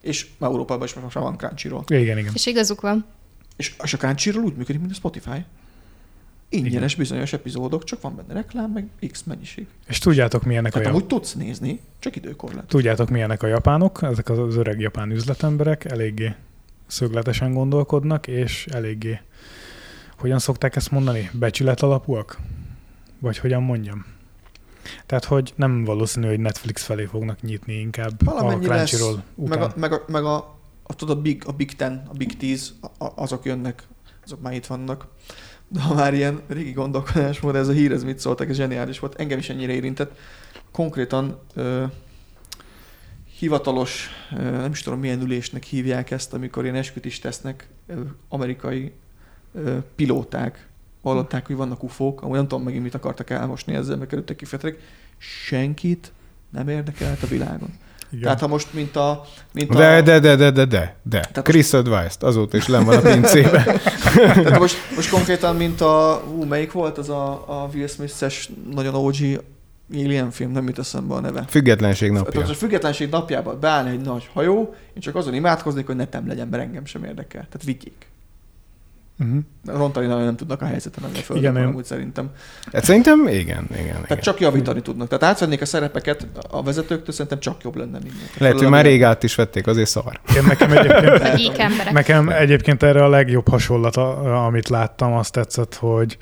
És 0.00 0.26
Európában 0.40 0.86
is 0.86 0.94
most 0.94 1.14
már 1.14 1.24
van 1.24 1.36
Crunchyroll. 1.36 1.82
Igen, 1.86 2.18
igen. 2.18 2.32
És 2.34 2.46
igazuk 2.46 2.80
van. 2.80 3.04
És, 3.56 3.74
és 3.82 3.94
a 3.94 3.96
Crunchyroll 3.96 4.42
úgy 4.42 4.56
működik, 4.56 4.80
mint 4.80 4.92
a 4.92 4.94
Spotify. 4.94 5.44
Ingyenes 6.48 6.94
bizonyos 6.94 7.32
epizódok, 7.32 7.84
csak 7.84 8.00
van 8.00 8.16
benne 8.16 8.32
reklám, 8.32 8.70
meg 8.70 8.86
X 9.12 9.22
mennyiség. 9.22 9.66
És 9.86 9.98
tudjátok 9.98 10.42
milyenek 10.42 10.70
a, 10.74 10.78
Tehát 10.78 10.86
ja- 10.88 10.94
amúgy 10.94 11.06
tudsz 11.08 11.34
nézni, 11.34 11.80
csak 11.98 12.16
időkorlát. 12.16 12.64
tudjátok 12.66 13.08
milyenek 13.10 13.42
a 13.42 13.46
japánok, 13.46 14.02
ezek 14.02 14.28
az 14.28 14.56
öreg 14.56 14.80
japán 14.80 15.10
üzletemberek 15.10 15.84
eléggé 15.84 16.34
szögletesen 16.86 17.52
gondolkodnak, 17.52 18.26
és 18.26 18.66
eléggé, 18.66 19.20
hogyan 20.18 20.38
szokták 20.38 20.76
ezt 20.76 20.90
mondani, 20.90 21.30
becsület 21.32 21.80
alapúak? 21.82 22.38
Vagy 23.18 23.38
hogyan 23.38 23.62
mondjam? 23.62 24.04
Tehát, 25.06 25.24
hogy 25.24 25.52
nem 25.56 25.84
valószínű, 25.84 26.26
hogy 26.26 26.38
Netflix 26.40 26.82
felé 26.84 27.04
fognak 27.04 27.40
nyitni 27.42 27.74
inkább 27.74 28.24
Valamennyi 28.24 28.66
a 28.66 28.68
lesz, 28.68 28.88
Crunchyroll 28.90 29.22
Meg 29.34 29.58
után. 29.58 29.70
a, 29.70 29.72
meg 29.78 29.92
a, 29.92 30.04
meg 30.08 30.24
a, 30.24 30.36
a, 30.82 30.94
tudod, 30.94 31.18
a 31.18 31.20
Big, 31.20 31.42
a 31.46 31.52
Big 31.52 31.76
Ten, 31.76 32.02
a 32.08 32.12
Big 32.12 32.36
Tíz, 32.36 32.74
a- 32.80 33.04
a- 33.04 33.12
azok 33.16 33.44
jönnek, 33.44 33.82
azok 34.24 34.40
már 34.40 34.52
itt 34.54 34.66
vannak. 34.66 35.06
De 35.68 35.80
ha 35.86 35.94
már 35.94 36.14
ilyen 36.14 36.40
régi 36.48 36.72
gondolkodásmód, 36.72 37.56
ez 37.56 37.68
a 37.68 37.72
hír, 37.72 37.92
ez 37.92 38.04
mit 38.04 38.18
szóltak, 38.18 38.48
ez 38.48 38.56
zseniális 38.56 38.98
volt, 38.98 39.20
engem 39.20 39.38
is 39.38 39.48
ennyire 39.48 39.72
érintett. 39.72 40.18
Konkrétan 40.70 41.38
ö, 41.54 41.84
hivatalos, 43.38 44.08
ö, 44.36 44.50
nem 44.50 44.70
is 44.70 44.82
tudom 44.82 45.00
milyen 45.00 45.20
ülésnek 45.20 45.62
hívják 45.62 46.10
ezt, 46.10 46.34
amikor 46.34 46.62
ilyen 46.64 46.76
esküt 46.76 47.20
tesznek 47.20 47.68
ö, 47.86 48.00
amerikai 48.28 48.92
ö, 49.54 49.78
pilóták. 49.96 50.68
Hallották, 51.02 51.46
hogy 51.46 51.56
vannak 51.56 51.82
ufók, 51.82 52.22
amúgy 52.22 52.36
nem 52.36 52.48
tudom 52.48 52.64
megint 52.64 52.82
mit 52.82 52.94
akartak 52.94 53.30
elmosni 53.30 53.74
ezzel, 53.74 53.96
meg 53.96 54.06
kerültek 54.06 54.36
kifejezetek. 54.36 54.82
Senkit 55.18 56.12
nem 56.50 56.68
érdekelt 56.68 57.22
a 57.22 57.26
világon. 57.26 57.70
Igen. 58.10 58.22
Tehát 58.22 58.40
ha 58.40 58.46
most, 58.46 58.72
mint 58.72 58.96
a... 58.96 59.24
Mint 59.52 59.70
a 59.70 59.74
De, 59.74 60.02
de, 60.02 60.18
de, 60.18 60.36
de, 60.36 60.50
de, 60.50 60.64
de, 60.64 60.96
de. 61.02 61.20
Tehát 61.20 61.42
Chris 61.42 61.72
Advice-t, 61.72 62.22
azóta 62.22 62.56
is 62.56 62.66
len 62.66 62.84
van 62.84 62.96
a 62.96 63.00
pincébe. 63.00 63.64
Tehát 64.14 64.58
most, 64.58 64.76
most 64.94 65.10
konkrétan, 65.10 65.56
mint 65.56 65.80
a... 65.80 66.22
Ú, 66.34 66.44
melyik 66.44 66.72
volt 66.72 66.98
az 66.98 67.08
a, 67.08 67.44
a 67.46 67.68
Will 67.74 67.86
Smith-es 67.86 68.50
nagyon 68.74 68.94
OG 68.94 69.16
Alien 69.92 70.30
film, 70.30 70.50
nem 70.50 70.66
jut 70.66 70.78
eszembe 70.78 71.14
a 71.14 71.20
neve. 71.20 71.44
Függetlenség 71.48 72.10
napja. 72.10 72.32
Tehát 72.32 72.48
a 72.48 72.54
függetlenség 72.54 73.08
napjában 73.10 73.60
beállna 73.60 73.90
egy 73.90 74.00
nagy 74.00 74.28
hajó, 74.32 74.74
én 74.94 75.00
csak 75.00 75.14
azon 75.14 75.34
imádkoznék, 75.34 75.86
hogy 75.86 75.96
netem 75.96 76.26
legyen, 76.26 76.48
mert 76.48 76.62
engem 76.62 76.84
sem 76.84 77.04
érdekel. 77.04 77.46
Tehát 77.50 77.64
vigyék. 77.64 78.06
Uh-huh. 79.18 79.38
Rontani 79.66 80.06
nagyon 80.06 80.24
nem 80.24 80.36
tudnak 80.36 80.62
a 80.62 80.64
helyzeten, 80.64 81.04
a 81.04 81.06
földön 81.06 81.36
Igen, 81.36 81.52
van, 81.52 81.62
én- 81.62 81.68
amúgy 81.68 81.84
szerintem. 81.84 82.30
Hát 82.72 82.84
szerintem 82.84 83.28
igen, 83.28 83.38
igen. 83.38 83.66
igen. 83.80 84.02
Tehát 84.06 84.22
csak 84.22 84.40
javítani 84.40 84.82
tudnak. 84.82 85.08
Tehát 85.08 85.24
átvennék 85.24 85.60
a 85.60 85.64
szerepeket 85.64 86.26
a 86.50 86.62
vezetőktől, 86.62 87.14
szerintem 87.14 87.38
csak 87.40 87.62
jobb 87.62 87.76
lenne 87.76 87.98
minden. 87.98 88.26
Lehet, 88.38 88.58
hogy 88.58 88.68
már 88.68 88.84
rég 88.84 89.02
át 89.02 89.22
is 89.22 89.34
vették, 89.34 89.66
azért 89.66 89.88
szar. 89.88 90.20
Én 90.36 90.42
nekem 90.46 90.72
egyébként, 90.72 91.92
nekem 91.92 92.28
egyébként 92.28 92.82
erre 92.82 93.04
a 93.04 93.08
legjobb 93.08 93.48
hasonlat, 93.48 93.96
a- 93.96 94.44
amit 94.46 94.68
láttam, 94.68 95.12
azt 95.12 95.32
tetszett, 95.32 95.74
hogy 95.74 96.18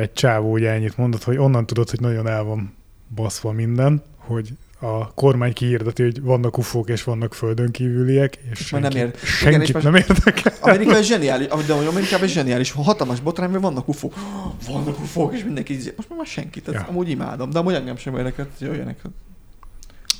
egy 0.00 0.12
csávó 0.12 0.52
ugye 0.52 0.70
ennyit 0.70 0.96
mondott, 0.96 1.22
hogy 1.24 1.36
onnan 1.38 1.66
tudod, 1.66 1.90
hogy 1.90 2.00
nagyon 2.00 2.26
el 2.28 2.42
van 2.42 2.74
baszva 3.14 3.52
minden, 3.52 4.02
hogy 4.16 4.48
a 4.82 5.14
kormány 5.14 5.52
kihirdeti, 5.52 6.02
hogy 6.02 6.22
vannak 6.22 6.58
ufók 6.58 6.88
és 6.88 7.04
vannak 7.04 7.34
földön 7.34 7.70
kívüliek, 7.70 8.38
és 8.50 8.70
Már 8.70 8.80
nem 8.80 8.90
senki, 8.90 9.06
ér- 9.06 9.16
Igen, 9.40 9.52
senkit 9.52 9.72
most- 9.72 9.84
nem 9.84 9.94
érdekel. 9.94 10.52
Amerika 10.60 10.96
egy 10.96 11.04
zseniális, 11.04 11.46
de 11.66 11.72
Amerikában 11.72 12.26
egy 12.26 12.32
zseniális, 12.32 12.70
hatalmas 12.72 13.20
botrány, 13.20 13.50
mert 13.50 13.62
vannak 13.62 13.88
ufók. 13.88 14.14
Vannak 14.68 15.00
ufók, 15.00 15.34
és 15.34 15.44
mindenki 15.44 15.72
így, 15.72 15.92
most 15.96 16.08
már 16.16 16.26
senkit, 16.26 16.64
tehát 16.64 16.80
Ja. 16.82 16.88
amúgy 16.88 17.08
imádom, 17.08 17.50
de 17.50 17.58
amúgy 17.58 17.74
engem 17.74 17.96
sem 17.96 18.16
érdekel, 18.16 18.46
hogy 18.58 18.66
jöjjenek. 18.68 19.00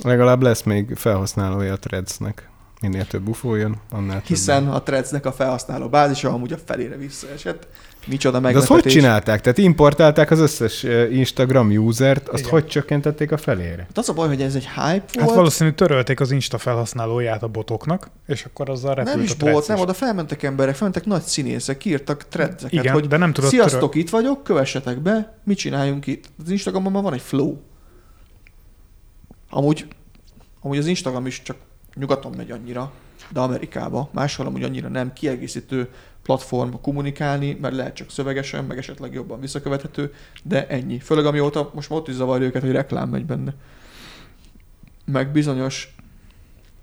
Legalább 0.02 0.42
lesz 0.42 0.62
még 0.62 0.94
felhasználója 0.94 1.72
a 1.72 1.78
Threadsnek. 1.78 2.48
Minél 2.82 3.06
több 3.06 3.28
UFO 3.28 3.54
jön, 3.54 3.76
annál 3.90 4.16
több. 4.16 4.26
Hiszen 4.26 4.68
a 4.68 4.82
Threadsnek 4.82 5.26
a 5.26 5.32
felhasználó 5.32 5.88
bázisa 5.88 6.32
amúgy 6.32 6.52
a 6.52 6.58
felére 6.64 6.96
visszaesett. 6.96 7.66
Micsoda 8.06 8.40
De 8.40 8.46
azt 8.46 8.54
meglepetés. 8.54 8.82
hogy 8.82 8.92
csinálták? 8.92 9.40
Tehát 9.40 9.58
importálták 9.58 10.30
az 10.30 10.38
összes 10.38 10.84
eh, 10.84 11.16
Instagram 11.16 11.70
usert, 11.70 12.28
azt 12.28 12.38
Igen. 12.38 12.50
hogy 12.52 12.66
csökkentették 12.66 13.32
a 13.32 13.36
felére? 13.36 13.82
Hát 13.82 13.98
az 13.98 14.08
a 14.08 14.12
baj, 14.12 14.28
hogy 14.28 14.42
ez 14.42 14.54
egy 14.54 14.64
hype 14.68 14.80
Hát 14.82 15.14
volt. 15.14 15.34
valószínűleg 15.34 15.78
törölték 15.78 16.20
az 16.20 16.30
Insta 16.30 16.58
felhasználóját 16.58 17.42
a 17.42 17.48
botoknak, 17.48 18.10
és 18.26 18.44
akkor 18.44 18.70
azzal 18.70 18.94
repült 18.94 19.14
nem 19.16 19.24
is 19.24 19.32
a 19.38 19.50
volt, 19.50 19.68
nem, 19.68 19.78
oda 19.78 19.92
felmentek 19.94 20.42
emberek, 20.42 20.74
felmentek 20.74 21.04
nagy 21.06 21.22
színészek, 21.22 21.76
kiírtak 21.78 22.26
threadseket, 22.28 22.72
Igen, 22.72 22.92
hogy 22.92 23.06
de 23.08 23.16
nem 23.16 23.32
tudod 23.32 23.50
sziasztok, 23.50 23.90
töröl- 23.90 23.94
itt 24.06 24.10
vagyok, 24.10 24.42
kövessetek 24.42 25.00
be, 25.00 25.38
mit 25.44 25.58
csináljunk 25.58 26.06
itt. 26.06 26.24
Az 26.44 26.50
Instagramon 26.50 26.92
már 26.92 27.02
van 27.02 27.12
egy 27.14 27.20
flow. 27.20 27.56
Amúgy, 29.50 29.86
amúgy 30.60 30.78
az 30.78 30.86
Instagram 30.86 31.26
is 31.26 31.42
csak 31.42 31.56
nyugaton 31.94 32.32
megy 32.36 32.50
annyira, 32.50 32.92
de 33.28 33.40
Amerikába, 33.40 34.08
máshol 34.12 34.46
amúgy 34.46 34.62
annyira 34.62 34.88
nem 34.88 35.12
kiegészítő 35.12 35.88
platform 36.22 36.72
kommunikálni, 36.82 37.58
mert 37.60 37.74
lehet 37.74 37.94
csak 37.94 38.10
szövegesen, 38.10 38.64
meg 38.64 38.78
esetleg 38.78 39.12
jobban 39.14 39.40
visszakövethető, 39.40 40.12
de 40.42 40.66
ennyi. 40.66 40.98
Főleg 40.98 41.26
amióta 41.26 41.70
most 41.74 41.90
már 41.90 41.98
ott 41.98 42.08
is 42.08 42.14
zavarja 42.14 42.46
őket, 42.46 42.62
hogy 42.62 42.70
reklám 42.70 43.08
megy 43.08 43.24
benne. 43.26 43.54
Meg 45.04 45.32
bizonyos 45.32 45.94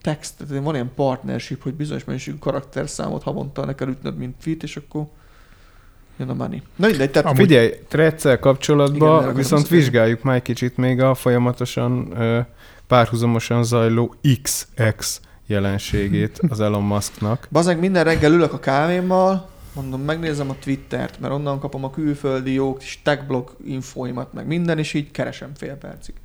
text, 0.01 0.33
tehát 0.37 0.63
van 0.63 0.73
ilyen 0.73 0.91
partnership, 0.95 1.63
hogy 1.63 1.73
bizonyos 1.73 2.03
mennyiségű 2.03 2.37
karakterszámot 2.37 3.23
havonta 3.23 3.65
ne 3.65 3.75
kell 3.75 3.87
ütnöd, 3.87 4.17
mint 4.17 4.35
fit, 4.39 4.63
és 4.63 4.75
akkor 4.75 5.05
jön 6.17 6.29
a 6.29 6.33
money. 6.33 6.61
Na 6.75 6.87
mindegy, 6.87 7.11
tehát 7.11 7.27
Amúgy- 7.27 7.41
Figyelj, 7.41 7.73
Igen, 7.93 8.39
kapcsolatban 8.39 9.21
erről 9.21 9.33
viszont 9.33 9.67
vizsgáljuk 9.67 10.23
már 10.23 10.35
egy 10.35 10.41
kicsit 10.41 10.77
még 10.77 11.01
a 11.01 11.13
folyamatosan 11.13 12.11
ö, 12.21 12.39
párhuzamosan 12.89 13.63
zajló 13.63 14.15
XX 14.41 15.21
jelenségét 15.45 16.39
az 16.47 16.59
Elon 16.59 16.83
Musknak. 16.83 17.47
Bazeg, 17.51 17.79
minden 17.79 18.03
reggel 18.03 18.31
ülök 18.31 18.53
a 18.53 18.59
kávémmal, 18.59 19.49
mondom, 19.75 20.01
megnézem 20.01 20.49
a 20.49 20.55
Twittert, 20.59 21.19
mert 21.19 21.33
onnan 21.33 21.59
kapom 21.59 21.83
a 21.83 21.89
külföldi 21.89 22.53
jó 22.53 22.73
kis 22.73 23.01
techblog 23.03 23.55
infóimat, 23.65 24.33
meg 24.33 24.47
minden, 24.47 24.77
és 24.77 24.93
így 24.93 25.11
keresem 25.11 25.51
fél 25.55 25.75
percig. 25.75 26.15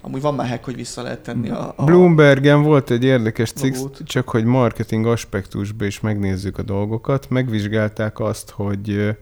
Amúgy 0.00 0.20
van 0.20 0.34
már 0.34 0.48
hack, 0.48 0.64
hogy 0.64 0.76
vissza 0.76 1.02
lehet 1.02 1.22
tenni 1.22 1.50
a... 1.50 1.72
a 1.76 1.84
Bloombergen 1.84 2.62
volt 2.62 2.90
egy 2.90 3.04
érdekes 3.04 3.52
cikk, 3.52 3.74
csak 4.04 4.28
hogy 4.28 4.44
marketing 4.44 5.06
aspektusban 5.06 5.86
is 5.86 6.00
megnézzük 6.00 6.58
a 6.58 6.62
dolgokat. 6.62 7.28
Megvizsgálták 7.30 8.20
azt, 8.20 8.50
hogy 8.50 9.16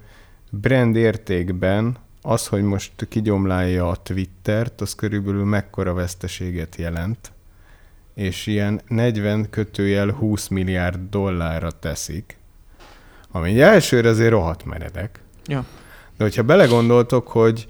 brand 0.51 0.97
értékben 0.97 1.97
az, 2.29 2.47
hogy 2.47 2.63
most 2.63 2.93
kigyomlálja 3.09 3.89
a 3.89 3.97
Twittert, 3.97 4.81
az 4.81 4.95
körülbelül 4.95 5.45
mekkora 5.45 5.93
veszteséget 5.93 6.77
jelent, 6.77 7.33
és 8.15 8.47
ilyen 8.47 8.81
40 8.89 9.51
kötőjel 9.51 10.11
20 10.11 10.49
milliárd 10.49 10.99
dollárra 11.11 11.71
teszik, 11.71 12.39
ami 13.31 13.61
elsőre 13.61 14.09
azért 14.09 14.31
rohadt 14.31 14.65
meredek. 14.65 15.21
Ja. 15.45 15.65
De 16.17 16.25
hogyha 16.25 16.43
belegondoltok, 16.43 17.29
hogy 17.29 17.69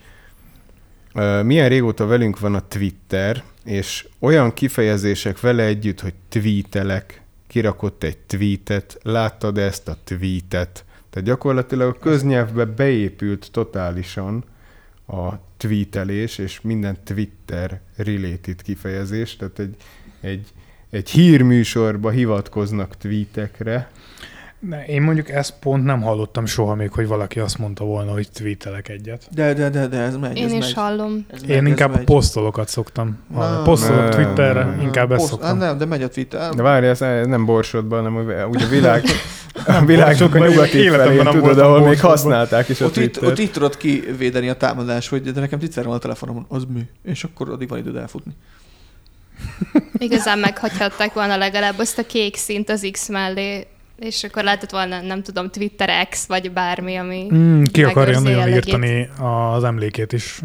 milyen 1.42 1.68
régóta 1.68 2.06
velünk 2.06 2.38
van 2.38 2.54
a 2.54 2.68
Twitter, 2.68 3.42
és 3.64 4.08
olyan 4.18 4.54
kifejezések 4.54 5.40
vele 5.40 5.62
együtt, 5.62 6.00
hogy 6.00 6.14
tweetelek, 6.28 7.22
kirakott 7.46 8.02
egy 8.02 8.18
tweetet, 8.18 8.98
láttad 9.02 9.58
ezt 9.58 9.88
a 9.88 9.96
tweetet, 10.04 10.84
tehát 11.16 11.30
gyakorlatilag 11.30 11.94
a 11.94 11.98
köznyelvbe 11.98 12.64
beépült 12.64 13.48
totálisan 13.52 14.44
a 15.08 15.28
tweetelés, 15.56 16.38
és 16.38 16.60
minden 16.60 16.96
Twitter 17.04 17.80
related 17.96 18.62
kifejezés, 18.62 19.36
tehát 19.36 19.58
egy, 19.58 19.76
egy, 20.20 20.46
egy 20.90 21.10
hírműsorba 21.10 22.10
hivatkoznak 22.10 22.96
tweetekre, 22.96 23.90
Ne, 24.58 24.84
én 24.84 25.02
mondjuk 25.02 25.28
ezt 25.30 25.54
pont 25.60 25.84
nem 25.84 26.02
hallottam 26.02 26.46
soha 26.46 26.74
még, 26.74 26.92
hogy 26.92 27.06
valaki 27.06 27.40
azt 27.40 27.58
mondta 27.58 27.84
volna, 27.84 28.12
hogy 28.12 28.28
tweetelek 28.32 28.88
egyet. 28.88 29.28
De, 29.34 29.52
de, 29.54 29.68
de, 29.70 29.86
de, 29.86 29.98
ez 29.98 30.16
megy, 30.16 30.36
Én 30.36 30.44
ez 30.44 30.52
is 30.52 30.58
megy. 30.58 30.72
hallom. 30.72 31.26
Ez 31.32 31.40
megy, 31.40 31.50
Én 31.50 31.62
ez 31.62 31.66
inkább 31.66 31.94
megy. 31.94 32.04
posztolokat 32.04 32.68
szoktam. 32.68 33.18
Na, 33.34 33.62
Posztolok 33.62 34.08
Twitterre, 34.08 34.64
nem. 34.64 34.80
inkább 34.80 35.12
ezt 35.12 35.20
Poszt- 35.20 35.32
szoktam. 35.32 35.58
Nem, 35.58 35.78
de 35.78 35.84
megy 35.84 36.02
a 36.02 36.08
Twitter. 36.08 36.54
De 36.54 36.62
várj, 36.62 36.86
ez 36.86 36.98
nem 37.26 37.44
borsodban, 37.44 38.02
hanem 38.02 38.48
úgy 38.48 38.62
a 38.62 38.68
világ, 38.68 39.02
a 39.66 39.84
világ 39.84 40.16
csak 40.16 40.34
a 40.34 40.38
nyugati 40.38 40.88
felén, 40.88 41.16
nem 41.16 41.24
tudod, 41.24 41.40
voltam 41.40 41.66
ahol 41.66 41.88
még 41.88 42.00
használták 42.00 42.68
is 42.68 42.80
a 42.80 42.84
Ott 42.84 42.96
itt, 42.96 43.02
Twittert. 43.12 43.26
ott 43.26 43.38
itt 43.38 43.52
tudod 43.52 43.76
kivédeni 43.76 44.48
a 44.48 44.56
támadást, 44.56 45.08
hogy 45.08 45.22
de 45.22 45.40
nekem 45.40 45.58
Twitter 45.58 45.84
van 45.84 45.94
a 45.94 45.98
telefonomon, 45.98 46.46
az 46.48 46.64
mi? 46.74 46.82
És 47.04 47.24
akkor 47.24 47.50
addig 47.50 47.68
van 47.68 47.78
időd 47.78 47.96
elfutni. 47.96 48.32
Igazán 49.98 50.38
meghagyhatták 50.38 51.12
volna 51.12 51.36
legalább 51.36 51.78
azt 51.78 51.98
a 51.98 52.06
kék 52.06 52.36
szint 52.36 52.70
az 52.70 52.88
X 52.92 53.08
mellé, 53.08 53.66
és 53.98 54.24
akkor 54.24 54.42
lehetett 54.42 54.70
volna, 54.70 55.00
nem 55.00 55.22
tudom, 55.22 55.50
Twitter 55.50 56.08
X, 56.08 56.26
vagy 56.26 56.52
bármi, 56.52 56.96
ami 56.96 57.26
Mm, 57.34 57.62
ki 57.62 57.84
akarja 57.84 58.20
nagyon 58.20 58.38
jellegét. 58.38 58.66
írtani 58.66 59.08
az 59.54 59.64
emlékét 59.64 60.12
is. 60.12 60.40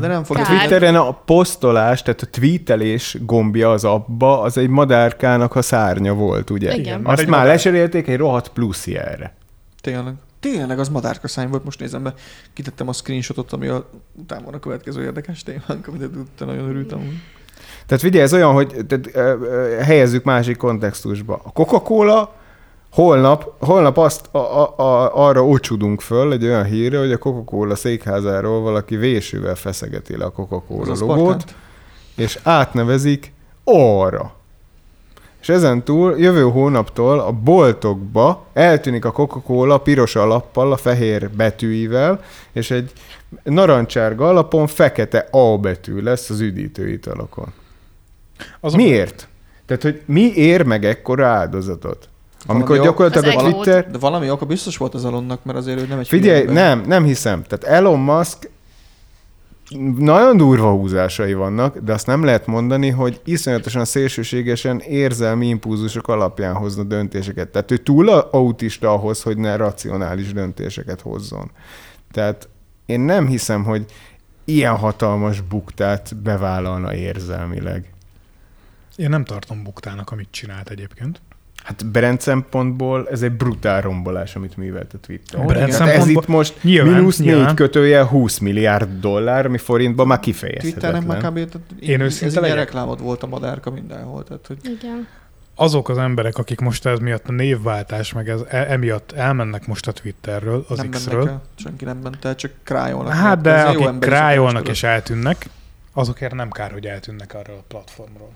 De 0.00 0.06
nem 0.06 0.24
fog. 0.24 0.36
Twitteren 0.36 0.96
a 0.96 1.10
posztolás, 1.12 2.02
tehát 2.02 2.20
a 2.22 2.26
tweetelés 2.26 3.16
gombja 3.20 3.70
az 3.70 3.84
abba, 3.84 4.40
az 4.40 4.58
egy 4.58 4.68
madárkának 4.68 5.54
a 5.56 5.62
szárnya 5.62 6.14
volt, 6.14 6.50
ugye? 6.50 6.74
Igen. 6.74 7.00
Már 7.00 7.12
Azt 7.12 7.22
egy 7.22 7.28
már 7.28 7.38
madár. 7.38 7.54
leserélték 7.54 8.06
egy 8.08 8.16
rohadt 8.16 8.48
plusz 8.48 8.86
jelre. 8.86 9.34
Tényleg. 9.80 10.14
Tényleg 10.40 10.78
az 10.78 10.88
madárka 10.88 11.28
szány 11.28 11.48
volt, 11.48 11.64
most 11.64 11.80
nézem 11.80 12.02
be. 12.02 12.14
Kitettem 12.52 12.88
a 12.88 12.92
screenshotot, 12.92 13.52
ami 13.52 13.66
a, 13.66 13.90
utána 14.12 14.44
van 14.44 14.54
a 14.54 14.58
következő 14.58 15.02
érdekes 15.02 15.42
témánk, 15.42 15.86
amit 15.88 16.02
utána 16.02 16.52
nagyon 16.52 16.68
örültem. 16.68 16.98
úgy. 16.98 17.20
Tehát 17.86 18.02
figyelj, 18.02 18.24
ez 18.24 18.32
olyan, 18.32 18.52
hogy 18.52 18.74
tehát, 18.88 19.10
helyezzük 19.84 20.24
másik 20.24 20.56
kontextusba. 20.56 21.40
A 21.44 21.52
Coca-Cola 21.52 22.34
holnap, 22.96 23.52
holnap 23.64 23.96
azt 23.98 24.28
a, 24.30 24.38
a, 24.38 24.74
a, 24.78 25.16
arra 25.26 25.44
ocsudunk 25.46 26.00
föl 26.00 26.32
egy 26.32 26.44
olyan 26.44 26.64
hírre, 26.64 26.98
hogy 26.98 27.12
a 27.12 27.18
Coca-Cola 27.18 27.74
székházáról 27.74 28.60
valaki 28.60 28.96
vésővel 28.96 29.54
feszegeti 29.54 30.16
le 30.16 30.24
a 30.24 30.30
Coca-Cola 30.30 30.90
Az 30.90 31.00
logót, 31.00 31.16
Sparkant. 31.18 31.54
és 32.16 32.38
átnevezik 32.42 33.32
arra. 33.64 34.34
És 35.40 35.48
ezen 35.48 35.82
túl 35.84 36.18
jövő 36.18 36.42
hónaptól 36.42 37.18
a 37.20 37.32
boltokba 37.32 38.46
eltűnik 38.52 39.04
a 39.04 39.10
Coca-Cola 39.12 39.78
piros 39.78 40.16
alappal, 40.16 40.72
a 40.72 40.76
fehér 40.76 41.30
betűivel, 41.30 42.20
és 42.52 42.70
egy 42.70 42.92
narancsárga 43.42 44.28
alapon 44.28 44.66
fekete 44.66 45.28
A 45.30 45.58
betű 45.58 46.00
lesz 46.00 46.30
az 46.30 46.40
üdítőitalokon. 46.40 47.52
Az 48.60 48.74
a- 48.74 48.76
Miért? 48.76 49.28
Tehát, 49.66 49.82
hogy 49.82 50.02
mi 50.06 50.32
ér 50.34 50.62
meg 50.62 50.84
ekkora 50.84 51.26
áldozatot? 51.26 52.08
Amikor 52.46 52.68
Valami 52.68 52.86
gyakorlatilag 52.86 53.38
a. 53.44 53.50
Twitter... 53.50 53.90
De 53.90 53.98
valami 53.98 54.30
oka 54.30 54.44
biztos 54.44 54.76
volt 54.76 54.94
az 54.94 55.04
Elonnak, 55.04 55.44
mert 55.44 55.58
azért 55.58 55.80
ő 55.80 55.86
nem 55.86 55.98
egy 55.98 56.08
Figyelj, 56.08 56.40
ember. 56.40 56.54
nem, 56.54 56.82
nem 56.86 57.04
hiszem. 57.04 57.42
Tehát 57.42 57.64
Elon 57.76 57.98
Musk 57.98 58.50
nagyon 59.98 60.36
durva 60.36 60.70
húzásai 60.70 61.34
vannak, 61.34 61.78
de 61.78 61.92
azt 61.92 62.06
nem 62.06 62.24
lehet 62.24 62.46
mondani, 62.46 62.90
hogy 62.90 63.20
iszonyatosan 63.24 63.84
szélsőségesen 63.84 64.80
érzelmi 64.80 65.46
impulzusok 65.48 66.08
alapján 66.08 66.54
hozna 66.54 66.82
döntéseket. 66.82 67.48
Tehát 67.48 67.70
ő 67.70 67.76
túl 67.76 68.08
a- 68.08 68.28
autista 68.32 68.92
ahhoz, 68.92 69.22
hogy 69.22 69.36
ne 69.38 69.56
racionális 69.56 70.32
döntéseket 70.32 71.00
hozzon. 71.00 71.50
Tehát 72.10 72.48
én 72.86 73.00
nem 73.00 73.26
hiszem, 73.26 73.64
hogy 73.64 73.84
ilyen 74.44 74.76
hatalmas 74.76 75.40
buktát 75.40 76.16
bevállalna 76.16 76.94
érzelmileg. 76.94 77.90
Én 78.96 79.08
nem 79.08 79.24
tartom 79.24 79.62
buktának, 79.62 80.10
amit 80.10 80.28
csinált 80.30 80.70
egyébként. 80.70 81.20
Hát 81.64 81.86
brand 81.86 82.20
szempontból 82.20 83.08
ez 83.10 83.22
egy 83.22 83.32
brutál 83.32 83.80
rombolás, 83.80 84.36
amit 84.36 84.56
művelt 84.56 84.92
a 84.94 84.98
Twitter. 84.98 85.40
Ó, 85.40 85.44
Brand. 85.44 85.70
Tehát 85.70 85.94
ez 85.94 86.06
itt 86.08 86.26
most 86.26 86.62
Nyilván, 86.62 86.94
mínusz 86.94 87.16
négy 87.18 87.26
nyilván. 87.26 87.54
kötője 87.54 88.04
20 88.04 88.38
milliárd 88.38 89.00
dollár, 89.00 89.46
mi 89.46 89.58
forintban 89.58 90.06
már 90.06 90.18
Twitternek 90.20 91.06
már 91.06 91.16
kifejezhetetlen. 91.20 91.48
kb. 91.52 91.82
Én 91.82 92.00
ez 92.00 92.06
őszinte 92.06 92.40
legyek? 92.40 92.56
reklámod 92.56 93.00
volt 93.02 93.22
a 93.22 93.26
madárka 93.26 93.70
mindenhol. 93.70 94.24
Tehát, 94.24 94.46
hogy 94.46 94.58
Igen. 94.62 95.06
Azok 95.58 95.88
az 95.88 95.98
emberek, 95.98 96.38
akik 96.38 96.60
most 96.60 96.86
ez 96.86 96.98
miatt 96.98 97.28
a 97.28 97.32
névváltás, 97.32 98.12
meg 98.12 98.28
ez 98.28 98.40
e- 98.48 98.66
emiatt 98.70 99.12
elmennek 99.12 99.66
most 99.66 99.86
a 99.88 99.92
Twitterről, 99.92 100.64
az 100.68 100.76
nem 100.78 100.90
X-ről. 100.90 101.28
el, 101.28 101.42
senki 101.54 101.84
nem 101.84 101.98
ment 102.02 102.24
el, 102.24 102.34
csak 102.34 102.50
krájolnak. 102.62 103.12
Hát 103.12 103.36
Ez 103.36 103.42
de 103.42 103.62
akik 103.62 103.98
krájolnak 103.98 104.68
és 104.68 104.82
eltűnnek, 104.82 105.48
azokért 105.92 106.34
nem 106.34 106.50
kár, 106.50 106.72
hogy 106.72 106.86
eltűnnek 106.86 107.34
arról 107.34 107.56
a 107.56 107.64
platformról. 107.68 108.30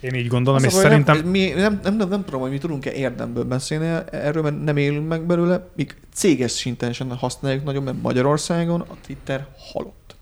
Én 0.00 0.14
így 0.14 0.26
gondolom, 0.26 0.58
Az 0.58 0.64
és 0.64 0.72
szerintem... 0.72 1.16
Nem, 1.16 1.26
mi 1.26 1.48
nem, 1.48 1.80
nem, 1.82 1.96
nem, 1.96 2.08
nem 2.08 2.24
tudom, 2.24 2.40
hogy 2.40 2.50
mi 2.50 2.58
tudunk-e 2.58 2.92
érdemből 2.92 3.44
beszélni 3.44 4.02
erről, 4.10 4.42
mert 4.42 4.64
nem 4.64 4.76
élünk 4.76 5.08
meg 5.08 5.22
belőle, 5.22 5.68
míg 5.76 5.96
céges 6.14 6.50
szinten 6.50 6.92
sem 6.92 7.10
használjuk 7.10 7.64
nagyon, 7.64 7.82
mert 7.82 8.02
Magyarországon 8.02 8.80
a 8.80 8.94
Twitter 9.06 9.46
halott. 9.72 10.16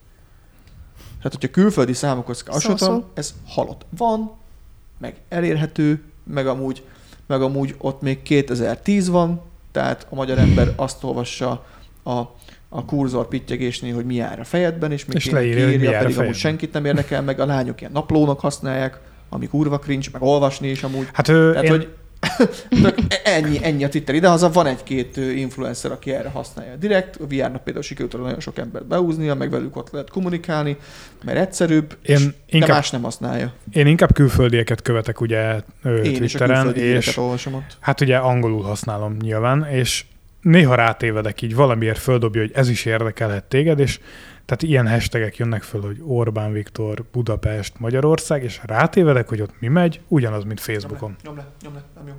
Tehát, 1.17 1.33
hogyha 1.33 1.49
külföldi 1.49 1.93
számokhoz 1.93 2.43
hasonlítom, 2.47 3.03
ez 3.13 3.33
halott. 3.47 3.85
Van, 3.97 4.31
meg 4.97 5.15
elérhető, 5.29 6.03
meg 6.23 6.47
amúgy, 6.47 6.83
meg 7.27 7.41
amúgy 7.41 7.75
ott 7.77 8.01
még 8.01 8.21
2010 8.21 9.09
van, 9.09 9.41
tehát 9.71 10.07
a 10.09 10.15
magyar 10.15 10.37
ember 10.37 10.73
azt 10.75 11.03
olvassa 11.03 11.65
a, 12.03 12.19
a 12.69 12.85
kurzor 12.85 13.27
pittyegésnél, 13.27 13.93
hogy 13.93 14.05
mi 14.05 14.15
jár 14.15 14.39
a 14.39 14.43
fejedben, 14.43 14.91
és 14.91 15.05
még 15.05 15.15
És 15.15 15.29
leírja, 15.29 15.65
kiírja, 15.65 15.97
a 15.97 16.01
pedig 16.01 16.19
amúgy 16.19 16.35
senkit 16.35 16.73
nem 16.73 16.85
érdekel, 16.85 17.21
meg 17.21 17.39
a 17.39 17.45
lányok 17.45 17.81
ilyen 17.81 17.91
naplónak 17.93 18.39
használják, 18.39 18.99
ami 19.29 19.47
kurva 19.47 19.79
cringe, 19.79 20.07
meg 20.13 20.21
olvasni 20.21 20.67
is 20.69 20.83
amúgy. 20.83 21.07
Hát 21.13 21.27
ő, 21.27 21.49
Tehát, 21.51 21.63
én, 21.65 21.71
hogy 21.71 21.87
ennyi, 23.23 23.59
ennyi 23.63 23.83
a 23.83 23.89
Twitter 23.89 24.15
idehaza, 24.15 24.49
van 24.51 24.65
egy-két 24.65 25.17
influencer, 25.17 25.91
aki 25.91 26.11
erre 26.11 26.29
használja 26.29 26.75
direkt, 26.75 27.15
a 27.15 27.25
VR-nak 27.27 27.63
például 27.63 27.83
sikerült 27.85 28.17
nagyon 28.23 28.39
sok 28.39 28.57
embert 28.57 28.85
beúznia, 28.87 29.35
meg 29.35 29.49
velük 29.49 29.75
ott 29.75 29.89
lehet 29.91 30.09
kommunikálni, 30.09 30.77
mert 31.23 31.37
egyszerűbb, 31.37 31.97
Én 32.01 32.15
és 32.15 32.23
de 32.25 32.31
inkább- 32.45 32.69
más 32.71 32.89
nem 32.89 33.01
használja. 33.01 33.53
én 33.73 33.87
inkább 33.87 34.13
külföldieket 34.13 34.81
követek 34.81 35.21
ugye 35.21 35.61
ö, 35.83 36.01
Én 36.01 36.11
is 36.23 36.31
Twitteren, 36.31 36.73
híreket 36.73 37.07
és 37.07 37.17
olvasom 37.17 37.53
ott. 37.53 37.77
hát 37.79 38.01
ugye 38.01 38.17
angolul 38.17 38.61
használom 38.63 39.17
nyilván, 39.21 39.65
és 39.71 40.05
néha 40.41 40.75
rátévedek 40.75 41.41
így, 41.41 41.55
valamiért 41.55 41.99
földobja, 41.99 42.41
hogy 42.41 42.51
ez 42.53 42.69
is 42.69 42.85
érdekelhet 42.85 43.43
téged, 43.43 43.79
és 43.79 43.99
tehát 44.49 44.63
ilyen 44.63 44.87
hashtagek 44.87 45.37
jönnek 45.37 45.63
föl, 45.63 45.81
hogy 45.81 46.01
Orbán 46.05 46.51
Viktor, 46.51 47.05
Budapest, 47.11 47.79
Magyarország, 47.79 48.43
és 48.43 48.59
rátévedek, 48.63 49.29
hogy 49.29 49.41
ott 49.41 49.59
mi 49.59 49.67
megy, 49.67 50.01
ugyanaz, 50.07 50.43
mint 50.43 50.59
Facebookon. 50.59 51.15
Nyom 51.23 51.35
le, 51.35 51.47
nyom 51.61 51.73
le, 51.73 51.83
nem 51.95 52.07
jó. 52.07 52.13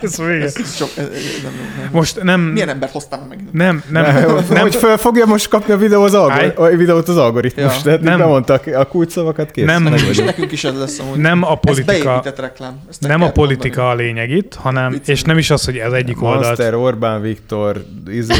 Kész, 0.00 0.16
vége. 0.18 0.44
Ez 0.44 0.74
sok, 0.76 0.88
ez, 0.96 1.04
ez 1.04 1.40
nem. 1.42 1.52
Nem. 1.80 1.88
Most 1.92 2.22
nem, 2.22 2.40
Milyen 2.40 2.68
embert 2.68 2.92
hoztam 2.92 3.20
meg 3.28 3.38
nem, 3.52 3.82
nem, 3.90 4.02
Nem, 4.04 4.34
nem, 4.48 4.60
hogy 4.60 4.74
föl 4.74 4.96
fogja 4.96 5.26
most 5.26 5.48
kapni 5.48 5.72
a 5.72 5.76
videó 5.76 6.02
az 6.02 6.14
algor- 6.14 6.58
a 6.58 6.76
videót 6.76 7.08
az 7.08 7.16
algoritmus. 7.16 7.74
Ja. 7.76 7.80
Tehát 7.82 8.00
Nem. 8.00 8.10
nem. 8.10 8.18
bemondtak 8.18 8.66
a 8.66 8.84
kulcsszavakat, 8.86 9.50
kész. 9.50 9.64
Nem. 9.64 9.86
És 10.10 10.16
nekünk 10.18 10.52
is 10.52 10.64
ez 10.64 10.78
lesz 10.78 10.98
amúgy. 10.98 11.18
nem 11.18 11.42
a 11.42 11.50
Ez 11.52 11.58
politika, 11.60 11.92
beépített 12.08 12.38
reklám. 12.38 12.80
Ezt 12.88 13.00
nem 13.00 13.22
a 13.22 13.30
politika 13.30 13.82
mondani. 13.82 14.02
a 14.02 14.04
lényeg 14.06 14.30
itt, 14.30 14.54
hanem, 14.54 14.90
Viccelem. 14.90 15.14
és 15.16 15.22
nem 15.22 15.38
is 15.38 15.50
az, 15.50 15.64
hogy 15.64 15.76
ez 15.76 15.92
egyik 15.92 16.22
oldalt. 16.22 16.44
Monster, 16.46 16.74
Orbán 16.74 17.20
Viktor, 17.20 17.84
izé, 18.06 18.34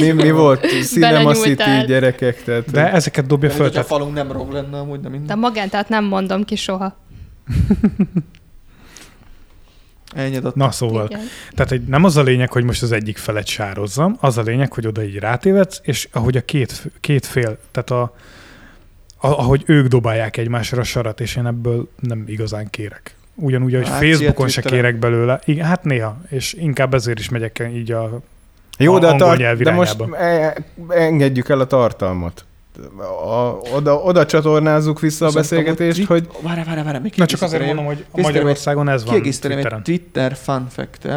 mi, 0.00 0.10
mi 0.22 0.30
volt? 0.30 0.66
Cinema. 0.82 1.32
City 1.34 1.84
gyerekek, 1.86 2.42
tehát 2.44 2.70
De 2.70 2.92
ezeket 2.92 3.26
dobja 3.26 3.48
föl, 3.50 3.58
hogy 3.58 3.68
a 3.68 3.72
tehát 3.72 3.86
falunk 3.86 4.14
nem 4.14 4.32
rog 4.32 4.52
lenne 4.52 4.78
amúgy, 4.78 5.00
de 5.00 5.08
De 5.08 5.16
minden. 5.16 5.38
magántát 5.38 5.88
nem 5.88 6.04
mondom 6.04 6.44
ki 6.44 6.56
soha. 6.56 6.96
Ennyi 10.14 10.36
adat. 10.36 10.54
na 10.54 10.70
szóval. 10.70 11.06
Igen. 11.10 11.20
Tehát 11.54 11.72
egy, 11.72 11.82
nem 11.82 12.04
az 12.04 12.16
a 12.16 12.22
lényeg, 12.22 12.52
hogy 12.52 12.64
most 12.64 12.82
az 12.82 12.92
egyik 12.92 13.18
felet 13.18 13.46
sározzam, 13.46 14.16
az 14.20 14.38
a 14.38 14.42
lényeg, 14.42 14.72
hogy 14.72 14.86
oda 14.86 15.02
így 15.02 15.18
rátévedsz, 15.18 15.80
és 15.82 16.08
ahogy 16.12 16.36
a 16.36 16.40
két, 16.44 16.82
két 17.00 17.26
fél, 17.26 17.58
tehát 17.70 17.90
a, 17.90 18.02
a, 19.16 19.28
ahogy 19.28 19.62
ők 19.66 19.86
dobálják 19.86 20.36
egymásra 20.36 20.80
a 20.80 20.84
sarat, 20.84 21.20
és 21.20 21.36
én 21.36 21.46
ebből 21.46 21.88
nem 22.00 22.24
igazán 22.26 22.70
kérek. 22.70 23.14
Ugyanúgy, 23.34 23.74
hogy 23.74 23.88
Facebookon 23.88 24.48
se 24.48 24.62
kérek 24.62 24.98
belőle. 24.98 25.40
Igen, 25.44 25.66
hát 25.66 25.84
néha, 25.84 26.20
és 26.28 26.52
inkább 26.52 26.94
ezért 26.94 27.18
is 27.18 27.28
megyek 27.28 27.68
így 27.74 27.92
a... 27.92 28.20
Jó, 28.78 28.98
de, 28.98 29.06
A 29.06 29.08
a 29.08 29.12
angol 29.12 29.26
tar- 29.28 29.38
nyelv 29.38 29.58
de 29.58 29.70
most 29.70 30.00
e- 30.12 30.56
engedjük 30.88 31.48
el 31.48 31.60
a 31.60 31.66
tartalmat. 31.66 32.44
A, 33.24 33.58
oda, 33.74 33.94
oda 33.94 34.26
csatornázzuk 34.26 35.00
vissza 35.00 35.24
a 35.24 35.28
Viszont 35.28 35.44
beszélgetést, 35.44 36.08
amúgy 36.08 36.08
hogy 36.08 36.28
Várj, 36.42 36.62
várj, 36.64 36.82
várj, 36.82 36.98
még 36.98 37.12
Na 37.16 37.26
csak 37.26 37.42
azért 37.42 37.66
mondom, 37.66 37.84
hogy 37.84 38.04
a 38.10 38.20
Magyarországon 38.20 38.88
ez 38.88 39.04
van 39.04 39.12
Kiegészíteném 39.12 39.58
egy. 39.58 39.82
Twitter 39.82 40.36
fun 40.36 40.66
fact 40.68 41.08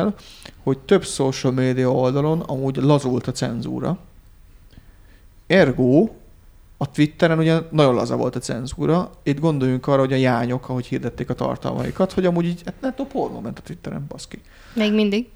hogy 0.64 0.78
több 0.78 1.06
social 1.06 1.54
media 1.54 1.92
oldalon 1.92 2.40
amúgy 2.40 2.76
lazult 2.76 3.28
a 3.28 3.32
cenzúra. 3.32 3.98
Ergo, 5.48 6.10
a 6.78 6.92
Twitteren 6.92 7.38
ugye 7.38 7.60
nagyon 7.70 7.94
laza 7.94 8.16
volt 8.16 8.36
a 8.36 8.40
cenzúra. 8.40 9.12
Itt 9.24 9.40
gondoljunk 9.40 9.88
arra, 9.88 10.00
hogy 10.00 10.14
a 10.14 10.16
jányok, 10.16 10.70
ahogy 10.70 10.86
hirdették 10.86 11.30
a 11.30 11.34
tartalmaikat, 11.34 12.12
hogy 12.12 12.26
amúgy 12.26 12.46
így, 12.46 12.62
hát 12.66 12.74
netto 12.82 13.06
pornó 13.06 13.40
ment 13.40 13.60
a 13.60 13.62
Twitteren, 13.62 14.06
baszki. 14.08 14.42
Még 14.74 14.94
mindig. 14.94 15.28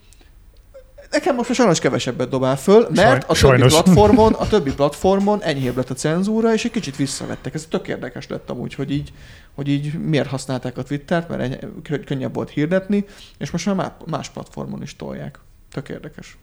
Nekem 1.12 1.36
most 1.36 1.54
sajnos 1.54 1.80
kevesebbet 1.80 2.30
dobál 2.30 2.58
föl, 2.58 2.88
mert 2.96 3.24
a 3.24 3.26
többi 3.26 3.38
sajnos. 3.40 3.74
platformon, 3.74 4.34
a 4.34 4.48
többi 4.48 4.74
platformon 4.74 5.44
enyhébb 5.44 5.76
lett 5.76 5.90
a 5.90 5.94
cenzúra, 5.94 6.54
és 6.54 6.66
egy 6.66 6.72
kicsit 6.72 6.96
visszavettek. 6.96 7.54
Ez 7.54 7.66
tök 7.70 7.88
érdekes 7.88 8.28
lett 8.28 8.50
amúgy, 8.50 8.74
hogy 8.74 8.92
így, 8.92 9.14
hogy 9.56 9.68
így 9.68 10.00
miért 10.00 10.28
használták 10.28 10.78
a 10.78 10.84
Twittert, 10.84 11.30
mert 11.30 11.42
eny- 11.42 11.82
kö- 11.84 12.06
könnyebb 12.06 12.34
volt 12.36 12.50
hirdetni, 12.50 13.06
és 13.38 13.52
most 13.52 13.66
már 13.66 13.76
má- 13.76 14.06
más 14.06 14.30
platformon 14.30 14.82
is 14.82 14.96
tolják. 14.96 15.40
Tök 15.72 15.90
érdekes. 15.90 16.38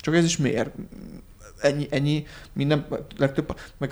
Csak 0.00 0.14
ez 0.16 0.24
is 0.24 0.36
miért? 0.36 0.70
Ennyi, 1.60 1.86
ennyi 1.90 2.26
minden, 2.52 2.86
legtöbb, 3.16 3.58
meg 3.78 3.90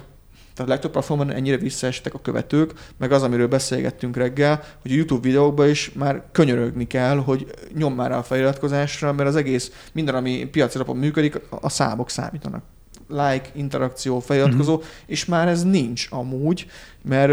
tehát 0.59 0.73
a 0.73 0.75
legtöbb 0.75 0.91
platformon 0.93 1.31
ennyire 1.33 1.57
visszaestek 1.57 2.15
a 2.15 2.21
követők, 2.21 2.73
meg 2.97 3.13
az, 3.13 3.23
amiről 3.23 3.49
beszélgettünk 3.49 4.17
reggel, 4.17 4.63
hogy 4.83 4.91
a 4.91 4.95
YouTube 4.95 5.21
videókban 5.29 5.69
is 5.69 5.91
már 5.93 6.23
könyörögni 6.33 6.87
kell, 6.87 7.17
hogy 7.17 7.47
nyom 7.75 7.95
már 7.95 8.11
rá 8.11 8.17
a 8.19 8.23
feliratkozásra, 8.23 9.13
mert 9.13 9.29
az 9.29 9.37
egész, 9.37 9.73
minden, 9.93 10.15
ami 10.15 10.49
piaci 10.53 10.77
alapon 10.77 10.97
működik, 10.97 11.41
a- 11.61 11.69
számok 11.69 12.11
számítanak. 12.11 12.63
Like, 13.09 13.49
interakció, 13.55 14.21
feliratkozó, 14.21 14.75
Mhm. 14.75 14.85
és 15.07 15.25
már 15.25 15.49
ez 15.49 15.65
nincs 15.65 16.07
amúgy, 16.11 16.67
mert 17.09 17.33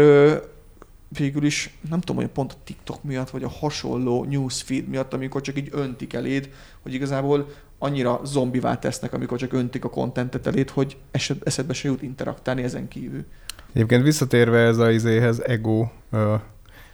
végül 1.08 1.44
is, 1.44 1.78
nem 1.90 2.00
tudom, 2.00 2.22
hogy 2.22 2.30
pont 2.30 2.52
a 2.52 2.56
TikTok 2.64 3.02
miatt, 3.02 3.30
vagy 3.30 3.42
a 3.42 3.48
hasonló 3.48 4.24
newsfeed 4.24 4.88
miatt, 4.88 5.12
amikor 5.12 5.40
csak 5.40 5.58
így 5.58 5.68
öntik 5.72 6.12
eléd, 6.12 6.50
hogy 6.82 6.94
igazából 6.94 7.48
annyira 7.78 8.20
zombivá 8.24 8.78
tesznek, 8.78 9.12
amikor 9.12 9.38
csak 9.38 9.52
öntik 9.52 9.84
a 9.84 9.90
kontentet 9.90 10.46
eléd, 10.46 10.70
hogy 10.70 10.96
esed, 11.10 11.36
eszedbe 11.44 11.72
se 11.72 11.88
jut 11.88 12.02
interaktálni 12.02 12.62
ezen 12.62 12.88
kívül. 12.88 13.24
Egyébként 13.72 14.02
visszatérve 14.02 14.58
ez 14.58 14.78
a 14.78 14.90
izéhez, 14.90 15.40
ego 15.40 15.88
ö, 16.10 16.34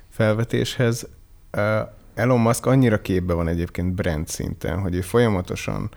felvetéshez, 0.09 1.09
ö, 1.51 1.81
Elon 2.15 2.41
Musk 2.41 2.67
annyira 2.67 3.01
képbe 3.01 3.35
van 3.35 3.49
egyébként 3.49 3.95
brand 3.95 4.29
szinten, 4.29 4.81
hogy 4.81 4.95
ő 4.95 5.01
folyamatosan 5.01 5.91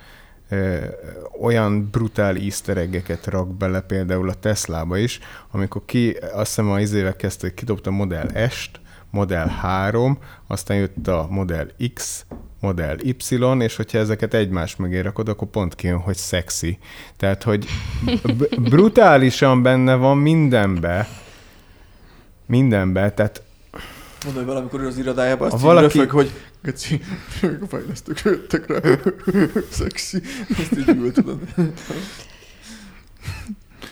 olyan 1.42 1.90
brutál 1.92 2.36
easter 2.36 2.78
eggeket 2.78 3.26
rak 3.26 3.58
bele, 3.58 3.82
például 3.82 4.30
a 4.30 4.34
Teslába 4.34 4.98
is, 4.98 5.20
amikor 5.52 5.82
ki, 5.86 6.18
azt 6.34 6.48
hiszem 6.48 6.70
a 6.72 6.80
izével 6.80 7.16
kezdte, 7.16 7.48
hogy 7.48 7.56
kidobta 7.56 7.92
Model 7.92 8.50
S-t, 8.50 8.80
Model 9.10 9.48
3, 9.48 10.18
aztán 10.48 10.78
jött 10.78 11.08
a 11.08 11.28
Model 11.30 11.68
X, 11.94 12.26
Model 12.60 12.98
Y, 13.00 13.18
és 13.60 13.76
hogyha 13.76 13.98
ezeket 13.98 14.34
egymás 14.34 14.76
mögé 14.76 15.00
rakod, 15.00 15.30
akkor 15.30 15.48
pont 15.48 15.76
kijön, 15.76 16.00
hogy 16.00 16.16
szexi. 16.16 16.78
Tehát, 17.18 17.44
hogy 17.44 17.66
b- 18.38 18.60
brutálisan 18.70 19.62
benne 19.62 19.96
van 19.96 20.18
mindenbe, 20.18 21.08
mindenbe, 22.46 23.12
tehát 23.12 23.44
Mondom, 24.26 24.44
hogy 24.44 24.54
valamikor 24.54 24.82
ő 24.82 24.88
az 24.88 24.98
irodájában 24.98 25.52
azt 25.52 25.62
valaki- 25.64 25.98
röfög, 25.98 26.12
hogy 26.12 26.32
Geci, 26.66 27.02
a 27.42 27.66
fejlesztők 27.68 28.22
jöttek 28.24 28.68
rá, 28.68 28.80
szexi. 29.70 30.22
Ezt 30.50 30.78
így 30.78 31.12
tudod. 31.14 31.40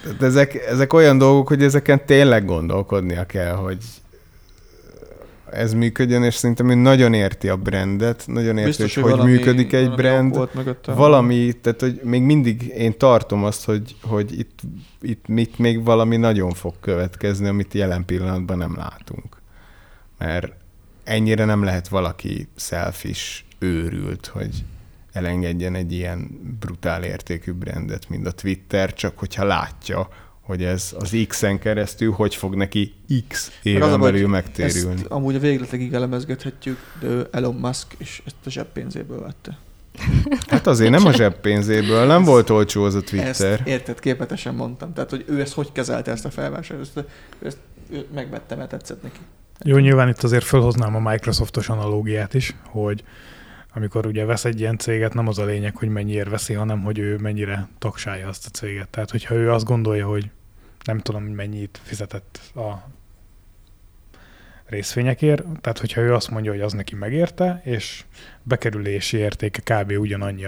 Tehát 0.04 0.22
ezek, 0.22 0.56
ezek 0.56 0.94
olyan 0.94 1.18
dolgok, 1.18 1.48
hogy 1.48 1.64
ezeken 1.64 2.06
tényleg 2.06 2.46
gondolkodnia 2.46 3.26
kell, 3.26 3.56
hogy 3.56 3.78
ez 5.52 5.74
működjön, 5.74 6.24
és 6.24 6.36
szerintem 6.36 6.70
ő 6.70 6.74
nagyon 6.74 7.14
érti 7.14 7.50
a 7.50 7.58
brandet, 7.58 8.24
nagyon 8.28 8.58
érti, 8.58 8.70
Biztos, 8.70 8.94
hogy 8.94 9.04
hogy 9.04 9.12
valami- 9.12 9.32
működik 9.32 9.74
egy 9.74 9.90
valami 9.90 10.02
brand. 10.02 10.50
Valami, 10.86 11.54
tehát 11.62 11.80
hogy 11.80 12.00
még 12.04 12.22
mindig 12.22 12.68
én 12.78 12.98
tartom 12.98 13.44
azt, 13.44 13.66
hogy, 13.66 13.96
hogy 14.02 14.40
itt, 14.40 14.60
itt, 15.02 15.26
itt 15.28 15.58
még 15.58 15.84
valami 15.84 16.18
nagyon 16.18 16.52
fog 16.52 16.74
következni, 16.80 17.48
amit 17.48 17.74
jelen 17.74 18.06
pillanatban 18.06 18.58
nem 18.58 18.76
látunk. 18.78 19.42
Mert 20.18 20.54
ennyire 21.04 21.46
nem 21.46 21.64
lehet 21.64 21.88
valaki 21.88 22.48
selfish, 22.56 23.44
őrült, 23.60 24.26
hogy 24.26 24.64
elengedjen 25.12 25.76
egy 25.76 25.92
ilyen 25.92 26.40
brutál 26.60 27.04
értékű 27.04 27.52
brandet, 27.52 28.10
mint 28.10 28.28
a 28.28 28.32
Twitter, 28.32 28.94
csak 28.94 29.20
hogyha 29.20 29.44
látja 29.44 30.10
hogy 30.44 30.64
ez 30.64 30.96
az 31.00 31.18
X-en 31.28 31.60
keresztül 31.60 32.12
hogy 32.12 32.36
fog 32.36 32.56
neki 32.56 32.94
X 33.28 33.48
az 33.48 33.54
éven 33.64 34.00
baj, 34.00 34.12
belül 34.12 34.28
megtérülni. 34.28 35.02
Ezt 35.02 35.06
amúgy 35.06 35.36
a 35.36 35.40
végletekig 35.40 35.94
elemezgethetjük, 35.94 36.78
de 37.00 37.28
Elon 37.32 37.56
Musk 37.56 37.96
és 37.98 38.22
ezt 38.26 38.36
a 38.46 38.50
zseppénzéből 38.50 39.22
vette. 39.22 39.58
Hát 40.48 40.68
azért 40.68 40.92
nem 40.92 41.06
a 41.06 41.12
zseppénzéből, 41.12 42.06
nem 42.06 42.24
volt 42.24 42.50
olcsó 42.50 42.84
az 42.84 42.96
a 42.96 43.02
Twitter. 43.02 43.52
Ezt 43.52 43.68
érted, 43.68 44.00
képletesen 44.00 44.56
mondtam. 44.56 44.94
Tehát, 44.94 45.10
hogy 45.10 45.26
ő 45.28 45.42
ezt 45.42 45.54
hogy 45.54 45.72
kezelte 45.72 46.12
ezt 46.12 46.26
a 46.26 46.30
felvásárlást, 46.30 46.98
ezt, 46.98 47.08
ezt 47.42 47.58
ő 47.90 48.06
megvette, 48.14 48.56
mert 48.56 48.70
tetszett 48.70 49.04
neki. 49.04 49.20
Jó, 49.60 49.78
nyilván 49.78 50.10
itt 50.10 50.24
azért 50.24 50.44
felhoznám 50.44 50.96
a 50.96 51.10
Microsoftos 51.10 51.70
analógiát 51.70 52.34
is, 52.34 52.56
hogy 52.66 53.04
amikor 53.74 54.06
ugye 54.06 54.26
vesz 54.26 54.46
egy 54.46 54.60
ilyen 54.60 54.78
céget, 54.78 55.14
nem 55.14 55.28
az 55.28 55.38
a 55.38 55.46
lényeg, 55.46 55.76
hogy 55.76 55.90
mennyiért 55.90 56.30
veszi, 56.30 56.54
hanem 56.54 56.82
hogy 56.82 57.00
ő 57.00 57.18
mennyire 57.18 57.68
tagsálja 57.80 58.28
azt 58.28 58.46
a 58.46 58.50
céget. 58.50 58.90
Tehát, 58.90 59.12
hogyha 59.12 59.36
ő 59.36 59.52
azt 59.52 59.66
gondolja, 59.66 60.08
hogy 60.08 60.30
nem 60.84 61.00
tudom, 61.00 61.24
mennyit 61.24 61.80
fizetett 61.84 62.40
a 62.56 62.72
részvényekért, 64.66 65.44
tehát 65.62 65.80
hogyha 65.80 66.02
ő 66.02 66.14
azt 66.14 66.30
mondja, 66.30 66.52
hogy 66.52 66.62
az 66.62 66.74
neki 66.74 66.96
megérte, 66.96 67.62
és 67.64 68.04
bekerülési 68.44 69.18
értéke 69.18 69.82
kb. 69.82 69.92
ugyanannyi 69.92 70.46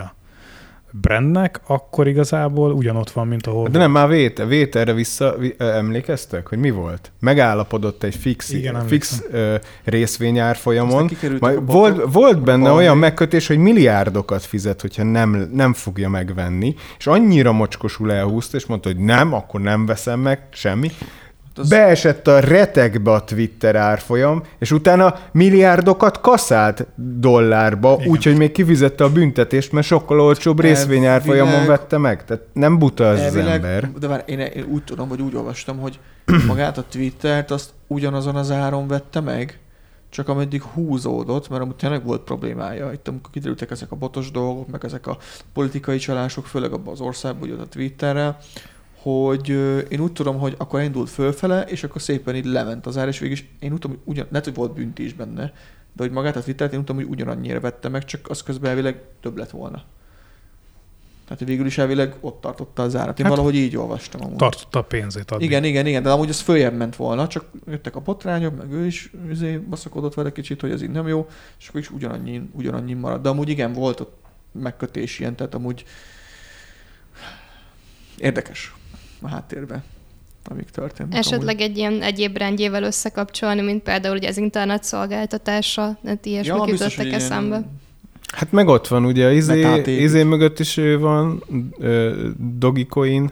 brandnek, 1.02 1.62
akkor 1.68 2.08
igazából 2.08 2.72
ugyanott 2.72 3.12
van, 3.12 3.28
mint 3.28 3.48
ahol 3.48 3.68
De 3.68 3.78
nem, 3.78 3.92
már 3.92 4.08
vét, 4.08 4.44
vételre 4.48 4.94
vissza 4.94 5.36
vi- 5.38 5.56
ö, 5.58 5.66
emlékeztek, 5.74 6.48
hogy 6.48 6.58
mi 6.58 6.70
volt? 6.72 7.12
Megállapodott 7.20 8.04
egy 8.04 8.16
fix, 8.16 8.50
Igen, 8.52 8.88
fix 8.88 9.24
ö, 9.32 9.56
részvényárfolyamon. 9.84 11.10
Majd 11.40 11.58
a 11.58 11.62
volt, 11.62 12.14
volt 12.14 12.42
benne 12.42 12.64
balhé. 12.64 12.76
olyan 12.78 12.98
megkötés, 12.98 13.48
hogy 13.48 13.58
milliárdokat 13.58 14.44
fizet, 14.44 14.82
hogyha 14.82 15.04
nem, 15.04 15.50
nem 15.54 15.74
fogja 15.74 16.10
megvenni, 16.10 16.76
és 16.98 17.08
annyira 17.08 17.52
mocskosul 17.52 18.12
elhúzta, 18.12 18.58
és 18.58 18.66
mondta, 18.66 18.90
hogy 18.90 18.98
nem, 19.00 19.34
akkor 19.34 19.62
nem 19.62 19.86
veszem 19.86 20.20
meg, 20.20 20.40
semmi. 20.52 20.92
Az- 21.58 21.70
Beesett 21.70 22.28
a 22.28 22.40
retekbe 22.40 23.12
a 23.12 23.24
Twitter 23.24 23.76
árfolyam, 23.76 24.44
és 24.60 24.72
utána 24.72 25.16
milliárdokat 25.32 26.20
kaszált 26.22 26.88
dollárba, 26.96 28.00
úgyhogy 28.08 28.38
még 28.38 28.52
kifizette 28.52 29.04
a 29.04 29.10
büntetést, 29.12 29.72
mert 29.72 29.88
sokkal 29.88 30.20
olcsóbb 30.22 30.60
Elvileg- 30.60 30.78
részvényárfolyamon 30.80 31.66
vette 31.66 31.98
meg. 31.98 32.26
Tehát 32.26 32.44
nem 32.54 32.78
buta 32.80 33.10
az 33.10 33.20
Elvileg, 33.20 33.54
ember. 33.56 33.92
De 34.00 34.08
vár, 34.08 34.24
én, 34.26 34.40
én, 34.40 34.66
úgy 34.70 34.84
tudom, 34.84 35.08
vagy 35.08 35.22
úgy 35.22 35.36
olvastam, 35.36 35.78
hogy 35.80 36.00
magát 36.48 36.78
a 36.78 36.84
Twittert 36.90 37.52
azt 37.52 37.70
ugyanazon 37.88 38.36
az 38.36 38.52
áron 38.52 38.88
vette 38.88 39.20
meg, 39.20 39.60
csak 40.10 40.28
ameddig 40.30 40.62
húzódott, 40.62 41.50
mert 41.50 41.62
amúgy 41.62 41.76
tényleg 41.76 42.06
volt 42.06 42.22
problémája. 42.22 42.92
Itt 42.94 43.08
amikor 43.08 43.32
kiderültek 43.32 43.72
ezek 43.72 43.92
a 43.92 43.96
botos 43.96 44.32
dolgok, 44.32 44.72
meg 44.72 44.86
ezek 44.86 45.08
a 45.08 45.18
politikai 45.54 45.98
csalások, 45.98 46.46
főleg 46.46 46.74
abban 46.74 46.94
az 46.94 47.00
országban, 47.02 47.40
hogy 47.50 47.52
ott 47.60 47.66
a 47.66 47.68
Twitterrel, 47.70 48.38
hogy 49.06 49.50
én 49.90 50.00
úgy 50.00 50.12
tudom, 50.12 50.38
hogy 50.38 50.56
akkor 50.58 50.82
indult 50.82 51.10
fölfele, 51.10 51.62
és 51.62 51.84
akkor 51.84 52.02
szépen 52.02 52.36
így 52.36 52.46
lement 52.46 52.86
az 52.86 52.98
ár, 52.98 53.08
és 53.08 53.20
végig 53.20 53.38
is 53.38 53.50
én 53.60 53.72
úgy 53.72 53.80
tudom, 53.80 53.98
hogy 53.98 54.14
ugyan, 54.14 54.28
lehet, 54.30 54.46
hogy 54.46 54.56
volt 54.56 54.74
bünti 54.74 55.04
is 55.04 55.14
benne, 55.14 55.54
de 55.94 56.04
hogy 56.04 56.12
magát 56.12 56.36
a 56.36 56.42
Twittert 56.44 56.74
én 56.74 56.80
úgy 56.80 56.86
tudom, 56.86 57.02
hogy 57.02 57.12
ugyanannyira 57.12 57.60
vette 57.60 57.90
meg, 57.90 58.06
csak 58.06 58.30
az 58.30 58.44
közben 58.44 58.70
elvileg 58.70 59.02
több 59.22 59.38
lett 59.38 59.50
volna. 59.50 59.84
Tehát 61.28 61.44
végül 61.46 61.66
is 61.66 61.78
elvileg 61.78 62.16
ott 62.22 62.42
tartotta 62.42 62.84
az 62.84 62.96
árat. 62.96 63.20
Én 63.20 63.26
Hát, 63.26 63.34
valahogy 63.36 63.56
így 63.56 63.78
olvastam 63.78 64.22
amúgy. 64.24 64.36
tartotta 64.36 64.80
a 64.80 64.84
pénzét 64.84 65.32
adni. 65.32 65.46
Igen, 65.46 65.64
igen, 65.64 65.86
igen, 65.86 66.04
de 66.04 66.12
amúgy 66.12 66.30
az 66.30 66.40
följebb 66.40 66.74
ment 66.74 66.96
volna, 66.96 67.28
csak 67.28 67.46
jöttek 67.68 67.96
a 67.96 68.00
botrányok, 68.00 68.58
meg 68.58 68.72
ő 68.72 68.86
is 68.86 69.12
üzé, 69.28 69.58
baszakodott 69.58 70.14
vele 70.14 70.32
kicsit, 70.32 70.62
hogy 70.62 70.72
ez 70.72 70.82
így 70.82 70.90
nem 70.90 71.08
jó, 71.08 71.28
és 71.60 71.68
akkor 71.68 71.80
is 71.80 71.92
ugyanannyi, 71.92 72.50
ugyanannyi 72.52 72.94
maradt. 72.94 73.22
De 73.22 73.30
amúgy 73.30 73.50
igen, 73.50 73.74
volt 73.74 74.00
ott 74.00 74.18
megkötés 74.52 75.20
ilyen, 75.20 75.36
tehát 75.36 75.54
amúgy 75.56 75.86
érdekes 78.18 78.74
a 79.22 79.28
háttérben, 79.28 79.84
amik 80.44 80.70
történnek. 80.70 81.18
Esetleg 81.18 81.60
egy 81.62 81.78
ilyen 81.78 82.02
egyéb 82.02 82.38
rendjével 82.38 82.84
összekapcsolni, 82.84 83.62
mint 83.62 83.84
például 83.84 84.16
ugye 84.16 84.28
az 84.28 84.38
internet 84.38 84.84
szolgáltatása, 84.84 85.98
tehát 86.04 86.26
ilyesmik 86.26 86.54
amúgy. 86.54 86.70
jutottak 86.70 86.96
hogy 86.96 87.06
ilyen- 87.06 87.20
eszembe. 87.20 87.62
Hát 88.34 88.52
meg 88.52 88.68
ott 88.68 88.88
van 88.88 89.06
ugye, 89.06 89.34
izé, 89.34 89.82
izé 89.86 90.24
mögött 90.24 90.60
is 90.60 90.78
ő 90.78 91.00
van, 91.00 91.44
Dogecoin, 92.38 93.30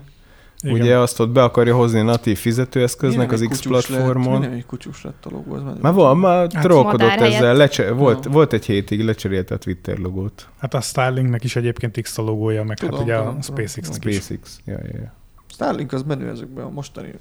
Igen. 0.62 0.76
ugye 0.82 0.98
azt 0.98 1.20
ott 1.20 1.30
be 1.30 1.44
akarja 1.44 1.76
hozni 1.76 2.00
a 2.00 2.04
natív 2.04 2.38
fizetőeszköznek 2.38 3.32
az 3.32 3.46
X 3.50 3.64
Lett, 3.64 3.86
platformon. 3.86 4.40
nem 4.42 4.52
egy 4.52 4.66
kutyus 4.66 5.04
lett 5.04 5.26
a 5.26 5.30
logó, 5.32 5.54
az. 5.54 5.62
Már 5.82 5.94
van, 5.94 6.18
már 6.18 6.48
Hát 6.54 6.64
trollkodott 6.64 7.10
helyett. 7.10 7.34
ezzel, 7.36 7.56
lecse, 7.56 7.92
volt, 7.92 8.26
Ja. 8.26 8.32
volt 8.32 8.54
egy 8.54 8.66
hétig, 8.66 9.02
lecserélte 9.04 9.56
a 9.56 9.58
Twitter 9.58 9.98
logót. 9.98 10.48
Hát 10.60 10.74
a 10.74 10.82
Starlinknek 10.82 11.44
is 11.44 11.56
egyébként 11.56 12.02
X 12.02 12.18
a 12.18 12.22
logója, 12.22 12.64
meg 12.64 12.78
Tudom, 12.78 12.96
hát 12.96 13.04
ugye 13.04 13.18
tudom, 13.18 13.36
a 13.38 13.42
SpaceX-nek 13.42 14.06
is. 14.06 14.16
SpaceX. 14.16 14.60
Ja, 14.66 14.74
ja, 14.74 14.90
ja. 15.02 15.14
Starlink 15.54 15.92
az 15.92 16.04
menő 16.04 16.30
ezekben 16.30 16.66
a 16.66 16.70
mostani 16.70 17.14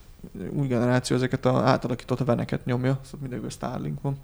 új 0.51 0.66
generáció, 0.66 1.16
ezeket 1.16 1.45
a 1.45 1.62
átalakított 1.62 2.18
veneket 2.25 2.64
nyomja, 2.64 2.99
szóval 3.05 3.21
mindenki 3.21 3.55
Starlink 3.55 4.01
van. 4.01 4.16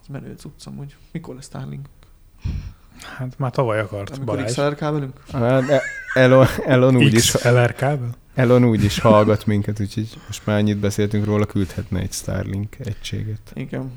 Az 0.00 0.06
menő 0.08 0.34
cucc 0.36 0.66
amúgy. 0.66 0.96
Mikor 1.12 1.34
lesz 1.34 1.44
Starlink? 1.44 1.86
Hát 3.16 3.38
már 3.38 3.50
tavaly 3.50 3.80
akart 3.80 4.10
Amikor 4.10 4.34
Balázs. 4.34 4.52
XLR 4.52 4.74
kábelünk? 4.74 5.22
Hát, 5.32 5.68
e- 5.68 5.82
Elon, 6.14 6.46
Elon 6.66 6.96
úgy 6.96 7.14
is, 7.14 7.30
XLR 7.30 7.74
kábel? 7.74 8.10
Elon 8.34 8.64
úgy 8.64 8.84
is 8.84 8.98
hallgat 9.00 9.46
minket, 9.46 9.80
úgyhogy 9.80 10.18
most 10.26 10.46
már 10.46 10.58
annyit 10.58 10.78
beszéltünk 10.78 11.24
róla, 11.24 11.46
küldhetne 11.46 12.00
egy 12.00 12.12
Starlink 12.12 12.76
egységet. 12.78 13.50
Igen. 13.54 13.92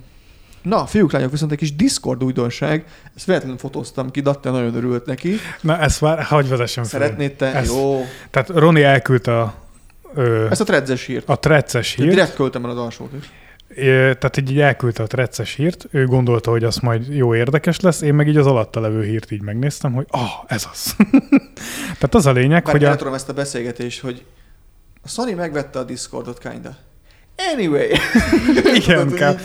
Na, 0.66 0.86
fiúk, 0.86 1.12
lányok, 1.12 1.32
viszont 1.32 1.52
egy 1.52 1.58
kis 1.58 1.76
Discord 1.76 2.24
újdonság. 2.24 2.86
Ezt 3.16 3.26
véletlenül 3.26 3.58
fotóztam 3.58 4.12
ki, 4.12 4.22
Datte 4.22 4.50
nagyon 4.50 4.76
örült 4.76 5.06
neki. 5.06 5.36
Na 5.62 5.78
ezt 5.80 6.02
már, 6.02 6.24
hagyj 6.24 6.50
vezessem 6.50 6.84
fel. 6.84 7.00
Szeretnéd 7.02 7.36
te? 7.36 7.54
Ez- 7.54 7.68
Jó. 7.68 8.06
Tehát 8.30 8.50
Roni 8.50 8.84
elküldte 8.84 9.40
a, 9.42 9.54
ö, 10.14 10.48
Ezt 10.50 10.62
a 10.62 10.64
tredzes 10.64 11.06
hírt. 11.06 11.30
a 11.30 11.36
trecces 11.40 11.94
Hírt? 11.96 12.10
Direkt 12.10 12.36
költem 12.36 12.64
el 12.64 12.70
az 12.70 12.78
alsót 12.78 13.14
is. 13.20 13.30
Tehát 13.94 14.38
így, 14.38 14.52
így 14.52 14.60
elküldte 14.60 15.04
a 15.04 15.08
trecces 15.08 15.54
hírt, 15.54 15.88
ő 15.92 16.06
gondolta, 16.06 16.52
hogy 16.52 16.64
az 16.64 16.78
majd 16.78 17.16
jó 17.16 17.36
érdekes 17.36 17.80
lesz, 17.80 18.02
én 18.02 18.14
meg 18.14 18.28
így 18.28 18.38
az 18.38 18.48
alatta 18.48 18.80
levő 18.80 19.04
hírt 19.04 19.32
így 19.32 19.42
megnéztem, 19.42 19.94
hogy 19.94 20.06
ah, 20.10 20.30
ez 20.48 20.68
az. 20.72 20.96
Tehát 22.00 22.16
az 22.16 22.26
a 22.26 22.32
lényeg, 22.32 22.64
Bár 22.64 22.72
hogy 22.74 22.84
el 22.84 22.98
a, 22.98 23.14
ezt 23.14 23.30
a 23.30 23.34
beszélgetést, 23.34 24.02
hogy 24.02 24.24
a 25.04 25.08
Sony 25.08 25.36
megvette 25.36 25.80
a 25.80 25.84
Discordot, 25.84 26.38
kinda. 26.38 26.76
Anyway. 27.54 27.92
igen, 28.84 29.38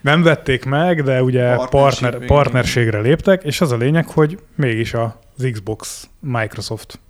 nem 0.00 0.22
vették 0.22 0.64
meg, 0.64 1.02
de 1.02 1.22
ugye 1.22 1.56
partner, 1.56 2.24
partnerségre 2.26 3.00
léptek, 3.00 3.42
és 3.42 3.60
az 3.60 3.72
a 3.72 3.76
lényeg, 3.76 4.08
hogy 4.08 4.38
mégis 4.54 4.94
az 4.94 5.48
Xbox 5.52 6.08
Microsoft 6.20 7.00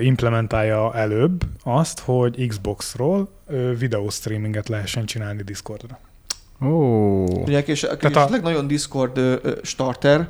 implementálja 0.00 0.94
előbb 0.94 1.42
azt, 1.62 2.00
hogy 2.00 2.46
Xboxról 2.46 3.28
ö, 3.46 3.76
videostreaminget 3.76 4.68
lehessen 4.68 5.04
csinálni 5.04 5.42
Discordra. 5.42 5.98
Ó, 6.62 7.24
Ugye, 7.24 7.62
és, 7.62 7.86
és 8.00 8.14
a... 8.14 8.28
nagyon 8.42 8.66
Discord 8.66 9.20
starter, 9.62 10.28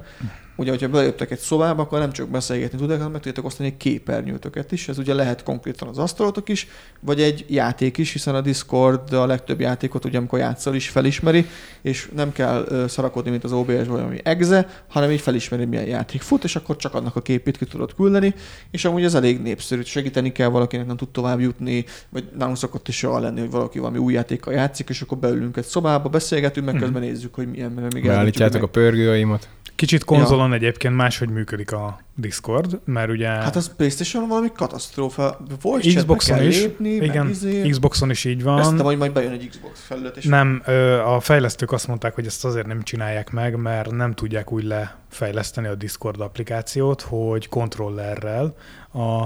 ugye, 0.56 0.70
hogyha 0.70 0.88
beléptek 0.88 1.30
egy 1.30 1.38
szobába, 1.38 1.82
akkor 1.82 1.98
nem 1.98 2.12
csak 2.12 2.28
beszélgetni 2.28 2.78
tudják, 2.78 2.96
hanem 2.96 3.12
meg 3.12 3.20
tudjátok 3.20 3.44
osztani 3.44 3.68
egy 3.68 3.76
képernyőtöket 3.76 4.72
is. 4.72 4.88
Ez 4.88 4.98
ugye 4.98 5.14
lehet 5.14 5.42
konkrétan 5.42 5.88
az 5.88 5.98
asztalotok 5.98 6.48
is, 6.48 6.68
vagy 7.00 7.20
egy 7.20 7.44
játék 7.48 7.98
is, 7.98 8.12
hiszen 8.12 8.34
a 8.34 8.40
Discord 8.40 9.12
a 9.12 9.26
legtöbb 9.26 9.60
játékot 9.60 10.04
ugye, 10.04 10.18
amikor 10.18 10.38
játszol 10.38 10.74
is 10.74 10.88
felismeri, 10.88 11.46
és 11.82 12.08
nem 12.14 12.32
kell 12.32 12.84
szarakodni, 12.88 13.30
mint 13.30 13.44
az 13.44 13.52
OBS 13.52 13.86
vagy 13.86 14.00
ami 14.00 14.20
exe, 14.22 14.68
hanem 14.88 15.10
így 15.10 15.20
felismeri, 15.20 15.64
milyen 15.64 15.86
játék 15.86 16.22
fut, 16.22 16.44
és 16.44 16.56
akkor 16.56 16.76
csak 16.76 16.94
annak 16.94 17.16
a 17.16 17.20
képét 17.22 17.58
ki 17.58 17.64
tudod 17.64 17.94
küldeni, 17.94 18.34
és 18.70 18.84
amúgy 18.84 19.04
ez 19.04 19.14
elég 19.14 19.40
népszerű. 19.42 19.82
Segíteni 19.82 20.32
kell 20.32 20.48
valakinek, 20.48 20.86
nem 20.86 20.96
tud 20.96 21.08
tovább 21.08 21.40
jutni, 21.40 21.84
vagy 22.08 22.24
nálunk 22.38 22.56
szokott 22.56 22.88
is 22.88 23.02
olyan 23.02 23.20
lenni, 23.20 23.40
hogy 23.40 23.50
valaki 23.50 23.78
valami 23.78 23.98
új 23.98 24.12
játékkal 24.12 24.52
játszik, 24.54 24.88
és 24.88 25.00
akkor 25.02 25.18
beülünk 25.18 25.56
egy 25.56 25.64
szobába, 25.64 26.08
beszélgetünk, 26.08 26.66
meg 26.66 26.74
Mhm. 26.74 26.82
közben 26.84 27.02
nézzük, 27.02 27.34
hogy 27.34 27.50
milyen, 27.50 27.70
mert 27.70 27.94
még 27.94 28.06
beállítjátok 28.06 28.62
a 28.62 28.66
pörgőaimat. 28.66 29.48
Kicsit 29.74 30.04
konzolon 30.04 30.43
ja. 30.43 30.43
Egyébként 30.52 30.94
máshogy 30.94 31.28
működik 31.28 31.72
a 31.72 32.00
Discord, 32.16 32.80
mert 32.84 33.10
ugye 33.10 33.34
hogy- 33.34 33.42
Hát 33.44 33.56
az 33.56 33.74
Playstation 33.76 34.28
valami 34.28 34.52
katasztrófa. 34.52 35.38
Chatbe 35.60 35.94
Xboxon 35.94 36.42
is, 36.42 36.60
lépni, 36.60 36.88
igen, 36.88 37.28
izé. 37.28 37.68
Xboxon 37.68 38.10
is 38.10 38.24
így 38.24 38.36
Ezt 38.36 38.44
van. 38.44 38.74
majd, 38.74 38.98
majd 38.98 39.12
bejön 39.12 39.32
egy 39.32 39.48
Xbox 39.48 39.80
felület, 39.80 40.16
és 40.16 40.24
Nem, 40.24 40.62
a 41.04 41.20
fejlesztők 41.20 41.72
azt 41.72 41.86
mondták, 41.88 42.14
hogy 42.14 42.26
ezt 42.26 42.44
azért 42.44 42.66
nem 42.66 42.82
csinálják 42.82 43.30
meg, 43.30 43.56
mert 43.56 43.90
nem 43.90 44.12
tudják 44.14 44.52
úgy 44.52 44.64
lefejleszteni 44.64 45.66
a 45.66 45.74
Discord 45.74 46.20
applikációt, 46.20 47.00
hogy 47.02 47.48
kontrollerrel 47.48 48.56
a 48.92 49.24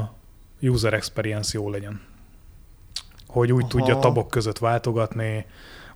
user 0.61 0.94
experience 0.94 1.50
jó 1.59 1.70
legyen. 1.70 2.00
Hogy 3.26 3.52
úgy 3.52 3.61
Aha. 3.62 3.68
tudja 3.70 3.98
tabok 3.98 4.28
között 4.28 4.59
váltogatni, 4.59 5.46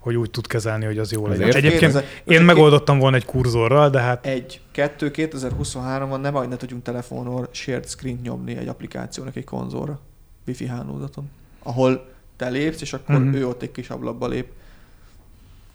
hogy 0.02 0.14
úgy 0.14 0.30
tud 0.30 0.46
kezelni, 0.46 0.84
hogy 0.84 0.98
az 0.98 1.12
jó 1.12 1.26
legyen. 1.26 1.48
Azért 1.48 1.56
Egyébként 1.64 1.92
Kérdezem, 1.92 2.08
én 2.24 2.34
most 2.42 2.46
megoldottam 2.46 2.98
volna 2.98 3.16
egy 3.16 3.24
kurzorral, 3.24 3.90
de 3.90 4.00
hát 4.00 4.26
Egy, 4.26 4.60
kettő, 4.70 5.10
2023-ban 5.14 6.20
nem 6.20 6.32
majd 6.32 6.48
ne 6.48 6.56
tudjunk 6.56 6.82
telefonon 6.82 7.48
shared 7.50 7.88
screen 7.88 8.18
nyomni 8.22 8.56
egy 8.56 8.68
applikációnak 8.68 9.36
egy 9.36 9.44
konzolra, 9.44 10.00
wifi 10.46 10.66
hálózaton, 10.66 11.30
ahol 11.62 12.10
te 12.36 12.48
lépsz, 12.48 12.80
és 12.80 12.92
akkor 12.92 13.14
Mhm. 13.14 13.24
uh-huh. 13.26 13.40
ő 13.40 13.46
ott 13.46 13.62
egy 13.62 13.72
kis 13.72 13.90
ablakba 13.90 14.28
lép. 14.28 14.46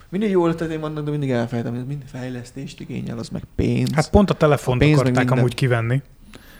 Mindig 0.09 0.29
jó 0.29 0.47
ötleteim 0.47 0.79
vannak, 0.79 1.03
de 1.03 1.11
mindig 1.11 1.29
elfelejtem, 1.29 1.75
hogy 1.75 1.85
mind 1.85 2.03
fejlesztést 2.05 2.79
igényel, 2.79 3.17
az 3.17 3.29
meg 3.29 3.43
pénz. 3.55 3.91
Hát 3.93 4.09
pont 4.09 4.29
a 4.29 4.33
telefont 4.33 4.81
A 4.81 4.85
pénz 4.85 4.99
akarták 4.99 5.31
amúgy 5.31 5.55
kivenni, 5.55 6.01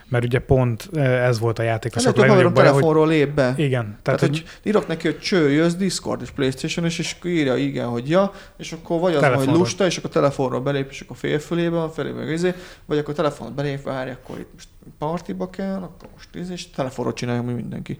mert 0.09 0.23
ugye 0.23 0.39
pont 0.39 0.89
eh, 0.93 1.25
ez 1.27 1.39
volt 1.39 1.59
a 1.59 1.63
játék 1.63 1.93
a 1.93 1.97
Ez 1.97 2.03
sok 2.03 2.13
több 2.13 2.27
haverom 2.27 2.53
baja, 2.53 2.65
hogy 2.65 2.81
telefonról 2.81 3.07
lép 3.07 3.33
be. 3.33 3.53
igen, 3.57 3.83
Tehát, 3.83 4.19
tehát, 4.19 4.19
hogy 4.19 4.43
írok 4.63 4.87
neki, 4.87 5.07
hogy 5.07 5.19
cső, 5.19 5.51
jössz 5.51 5.73
Discord 5.73 6.21
és 6.21 6.29
Playstation, 6.29 6.85
és, 6.85 6.99
és 6.99 7.15
írja 7.25 7.55
igen, 7.55 7.87
hogy 7.87 8.09
ja, 8.09 8.31
és 8.57 8.71
akkor 8.71 8.99
vagy 8.99 9.13
az, 9.13 9.19
hogy 9.19 9.29
Telefonról. 9.29 9.57
lusta, 9.57 9.85
és 9.85 9.97
akkor 9.97 10.09
telefonról 10.09 10.61
belép, 10.61 10.89
és 10.89 11.01
akkor 11.01 11.17
félfülébe 11.17 11.75
van, 11.75 11.91
felé 11.91 12.11
meg 12.11 12.29
izé, 12.29 12.53
vagy 12.85 12.97
akkor 12.97 13.13
telefonot 13.13 13.53
belép, 13.53 13.83
várj, 13.83 14.09
akkor 14.09 14.39
itt 14.39 14.49
most 14.53 14.67
partiba 14.97 15.49
kell, 15.49 15.81
akkor 15.81 16.09
most 16.13 16.35
izé, 16.35 16.53
és 16.53 16.69
telefonról 16.69 17.13
csinálja 17.13 17.41
mi 17.41 17.53
mindenki. 17.53 17.99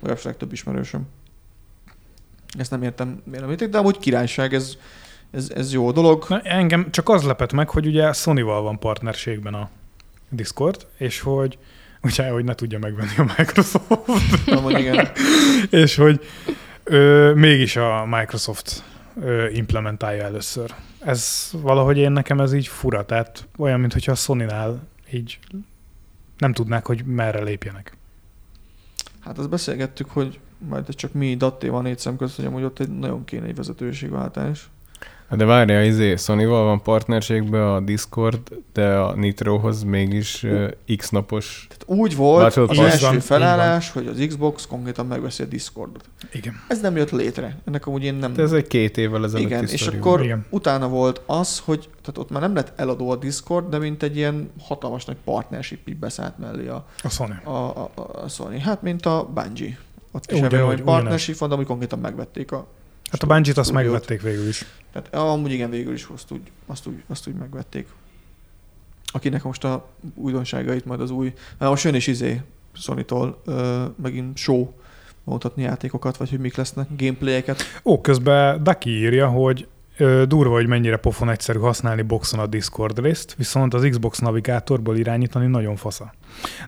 Vagy 0.00 0.18
a 0.24 0.36
több 0.36 0.52
ismerősöm. 0.52 1.02
Ezt 2.58 2.70
nem 2.70 2.82
értem, 2.82 3.22
miért 3.24 3.40
nem 3.40 3.50
érték, 3.50 3.68
de 3.68 3.78
amúgy 3.78 3.98
királyság, 3.98 4.54
ez, 4.54 4.76
ez, 5.30 5.50
ez 5.54 5.72
jó 5.72 5.92
dolog. 5.92 6.24
Na, 6.28 6.40
engem 6.40 6.90
csak 6.90 7.08
az 7.08 7.22
lepett 7.22 7.52
meg, 7.52 7.70
hogy 7.70 7.86
ugye 7.86 8.12
Sony-val 8.12 8.62
van 8.62 8.78
partnerségben 8.78 9.54
a 9.54 9.70
Discord, 10.30 10.86
és 10.96 11.20
hogy 11.20 11.58
ugye, 12.02 12.30
hogy 12.30 12.44
ne 12.44 12.54
tudja 12.54 12.78
megvenni 12.78 13.12
a 13.16 13.34
Microsoft, 13.38 14.48
Amúgy 14.48 14.78
igen. 14.78 15.08
és 15.82 15.96
hogy 15.96 16.20
ö, 16.84 17.32
mégis 17.34 17.76
a 17.76 18.06
Microsoft 18.06 18.84
ö, 19.20 19.48
implementálja 19.48 20.24
először. 20.24 20.74
Ez 21.00 21.50
valahogy 21.52 21.98
én 21.98 22.12
nekem 22.12 22.40
ez 22.40 22.52
így 22.52 22.66
fura, 22.66 23.04
tehát 23.04 23.48
olyan, 23.58 23.80
mintha 23.80 24.12
a 24.12 24.14
Sony-nál 24.14 24.88
így 25.12 25.38
nem 26.38 26.52
tudnák, 26.52 26.86
hogy 26.86 27.04
merre 27.04 27.42
lépjenek. 27.42 27.96
Hát 29.20 29.38
azt 29.38 29.48
beszélgettük, 29.48 30.10
hogy 30.10 30.38
majd 30.58 30.94
csak 30.94 31.12
mi 31.12 31.36
Datté 31.36 31.68
van 31.68 31.82
négy 31.82 31.98
szem 31.98 32.16
közt, 32.16 32.36
hogy 32.36 32.44
amúgy 32.44 32.62
ott 32.62 32.78
egy 32.78 32.98
nagyon 32.98 33.24
kéne 33.24 33.46
egy 33.46 33.56
vezetőségváltás. 33.56 34.68
De 35.30 35.44
várja, 35.44 35.84
izé, 35.84 36.16
Sony-val 36.16 36.64
van 36.64 36.82
partnerségben 36.82 37.62
a 37.62 37.80
Discord, 37.80 38.40
de 38.72 38.96
a 38.96 39.14
Nitrohoz 39.14 39.82
mégis 39.82 40.42
uh, 40.42 40.70
x 40.96 41.10
napos... 41.10 41.66
Tehát 41.68 42.00
úgy 42.00 42.16
volt 42.16 42.56
az 42.56 42.76
van, 42.76 42.86
első 42.86 43.14
így 43.14 43.24
felállás, 43.24 43.90
hogy 43.90 44.06
az 44.06 44.24
Xbox 44.28 44.66
konkrétan 44.66 45.06
megveszi 45.06 45.42
a 45.42 45.46
Discordot. 45.46 46.04
Igen. 46.32 46.54
Ez 46.68 46.80
nem 46.80 46.96
jött 46.96 47.10
létre. 47.10 47.58
Ennek 47.64 47.86
amúgy 47.86 48.04
én 48.04 48.14
nem... 48.14 48.32
De 48.32 48.42
ez 48.42 48.52
egy 48.52 48.66
két 48.66 48.96
évvel 48.96 49.24
ezelőtt 49.24 49.46
Igen, 49.46 49.64
és 49.64 49.86
akkor 49.86 50.22
Igen. 50.22 50.46
utána 50.50 50.88
volt 50.88 51.20
az, 51.26 51.58
hogy 51.58 51.88
tehát 52.00 52.18
ott 52.18 52.30
már 52.30 52.40
nem 52.40 52.54
lett 52.54 52.72
eladó 52.76 53.10
a 53.10 53.16
Discord, 53.16 53.68
de 53.68 53.78
mint 53.78 54.02
egy 54.02 54.16
ilyen 54.16 54.50
hatalmas 54.60 55.04
nagy 55.04 55.16
partnership 55.24 55.88
így 55.88 55.96
beszállt 55.96 56.38
mellé 56.38 56.68
a, 56.68 56.86
A 57.02 57.08
Sony. 57.08 57.30
a, 57.44 57.50
a, 57.50 57.90
a 57.94 58.28
Sony. 58.28 58.60
Hát, 58.60 58.82
mint 58.82 59.06
a 59.06 59.30
Bungie. 59.34 59.78
Ott 60.12 60.32
is 60.32 60.40
ebben 60.40 60.70
egy 60.70 60.82
partnership 60.82 61.36
van, 61.36 61.48
de 61.48 61.54
amúgy 61.54 61.66
konkrétan 61.66 61.98
megvették 61.98 62.52
a... 62.52 62.66
Hát 63.10 63.22
a 63.22 63.26
Bungie-t 63.26 63.58
azt 63.58 63.68
stúdiót. 63.68 63.92
megvették 63.92 64.22
végül 64.22 64.48
is. 64.48 64.64
Tehát 64.92 65.14
amúgy 65.14 65.52
igen, 65.52 65.70
végül 65.70 65.92
is 65.92 66.06
azt 66.14 66.30
úgy, 66.30 66.50
azt 66.66 66.86
úgy, 66.86 67.02
azt 67.06 67.28
úgy 67.28 67.34
megvették. 67.34 67.86
Akinek 69.06 69.42
most 69.42 69.64
a 69.64 69.88
újdonságait 70.14 70.84
majd 70.84 71.00
az 71.00 71.10
új... 71.10 71.34
Hát 71.58 71.68
most 71.68 71.84
jön 71.84 71.94
is 71.94 72.06
izé 72.06 72.40
Sony-tól 72.72 73.40
ö, 73.44 73.84
megint 74.02 74.36
show 74.36 74.68
mutatni 75.24 75.62
játékokat, 75.62 76.16
vagy 76.16 76.30
hogy 76.30 76.38
mik 76.38 76.56
lesznek, 76.56 76.88
gameplayeket. 76.96 77.62
Ó, 77.84 78.00
közben 78.00 78.62
Daki 78.62 78.90
írja, 78.90 79.28
hogy 79.28 79.66
ö, 79.96 80.24
durva, 80.28 80.54
hogy 80.54 80.66
mennyire 80.66 80.96
pofon 80.96 81.30
egyszerű 81.30 81.58
használni 81.58 82.02
boxon 82.02 82.40
a 82.40 82.46
Discord 82.46 82.98
részt, 82.98 83.34
viszont 83.34 83.74
az 83.74 83.86
Xbox 83.90 84.18
navigátorból 84.18 84.96
irányítani 84.96 85.46
nagyon 85.46 85.76
fasza. 85.76 86.14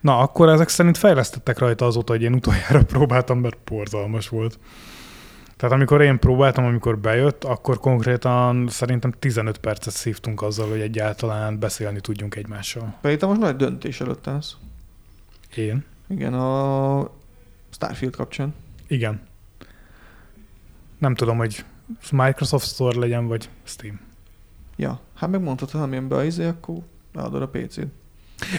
Na, 0.01 0.19
akkor 0.19 0.49
ezek 0.49 0.69
szerint 0.69 0.99
fejlesztettek 0.99 1.59
rajta 1.59 1.87
azóta, 1.87 2.13
hogy 2.13 2.23
én 2.23 2.35
utoljára 2.35 2.85
próbáltam, 2.95 3.39
mert 3.39 3.59
porzalmas 3.65 4.29
volt. 4.29 4.59
Tehát 5.59 5.75
amikor 5.75 6.01
én 6.01 6.19
próbáltam, 6.19 6.65
amikor 6.65 6.99
bejött, 6.99 7.45
akkor 7.45 7.79
konkrétan 7.79 8.69
szerintem 8.69 9.13
15 9.19 9.59
percet 9.59 9.95
szívtunk 9.95 10.43
azzal, 10.43 10.69
hogy 10.69 10.81
egyáltalán 10.81 11.59
beszélni 11.59 12.01
tudjunk 12.01 12.35
egymással. 12.35 12.95
Pedig 13.01 13.19
te 13.19 13.27
most 13.27 13.41
nagy 13.41 13.57
döntés 13.57 14.01
előtt 14.01 14.27
állsz. 14.27 14.57
Én? 15.55 15.85
Igen, 16.09 16.35
a 16.35 17.11
Starfield 17.71 18.17
kapcsán. 18.17 18.55
Igen. 18.87 19.21
Nem 20.99 21.15
tudom, 21.15 21.37
hogy 21.37 21.65
Microsoft 22.11 22.67
Store 22.67 22.99
legyen, 22.99 23.27
vagy 23.27 23.51
Steam. 23.65 24.01
Ja, 24.77 25.01
hát 25.15 25.31
megmondhatod, 25.31 25.75
ha 25.75 25.87
nem 25.87 25.93
jön 25.93 26.09
be 26.09 26.17
a 26.17 26.25
izé, 26.25 26.47
akkor 26.47 26.75
beadod 27.13 27.43
a 27.43 27.49
PC-t. 27.49 27.87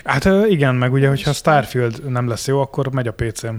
Hát 0.04 0.26
igen, 0.50 0.76
meg 0.76 0.94
ugye, 0.94 1.08
hogyha 1.08 1.34
Starfield 1.34 2.10
nem 2.10 2.28
lesz 2.28 2.48
jó, 2.48 2.62
akkor 2.62 2.94
megy 2.94 3.08
a 3.08 3.14
PC-m 3.14 3.56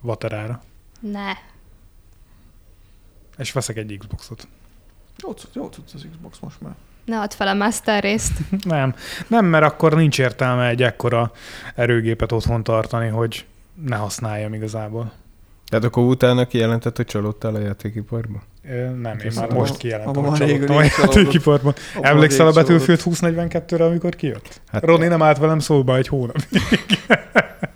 vaterára, 0.00 0.62
Ne. 1.00 1.32
És 3.38 3.52
veszek 3.52 3.76
egy 3.76 3.96
Xboxot. 3.98 4.48
Jó, 5.22 5.34
jó 5.52 5.68
tudsz 5.68 5.94
az 5.94 6.06
Xbox 6.10 6.38
most 6.38 6.60
már. 6.60 6.74
Ne 7.04 7.20
add 7.20 7.30
fel 7.30 7.48
a 7.48 7.54
Master 7.54 8.02
részt. 8.02 8.32
Nem, 8.64 8.94
nem, 9.26 9.44
mert 9.44 9.64
akkor 9.64 9.94
nincs 9.94 10.18
értelme 10.18 10.68
egy 10.68 10.82
ekkora 10.82 11.32
erőgépet 11.74 12.32
otthon 12.32 12.62
tartani, 12.62 13.08
hogy 13.08 13.46
ne 13.82 13.96
használjam 13.96 14.54
igazából. 14.54 15.12
Tehát 15.68 15.84
akkor 15.84 16.04
utána 16.04 16.46
kijelentett, 16.46 16.96
hogy 16.96 17.06
csalódtál 17.06 17.54
a 17.54 17.58
játékiparba? 17.58 18.42
Ö, 18.68 18.88
Nem, 18.88 19.18
én 19.18 19.32
már 19.34 19.52
most 19.52 19.76
kijelentem, 19.76 20.24
hogy 20.24 20.38
csalódtam 20.38 20.76
a 20.76 20.82
játékiparban. 20.82 21.74
Emlékszel 22.00 22.46
a 22.46 22.52
Battlefield 22.52 23.00
2042-re, 23.04 23.84
amikor 23.84 24.16
kijött? 24.16 24.60
Hát, 24.66 24.84
Ronnie 24.84 25.08
nem 25.08 25.22
állt 25.22 25.38
velem 25.38 25.58
szóba 25.58 25.96
egy 25.96 26.08
hónap. 26.08 26.36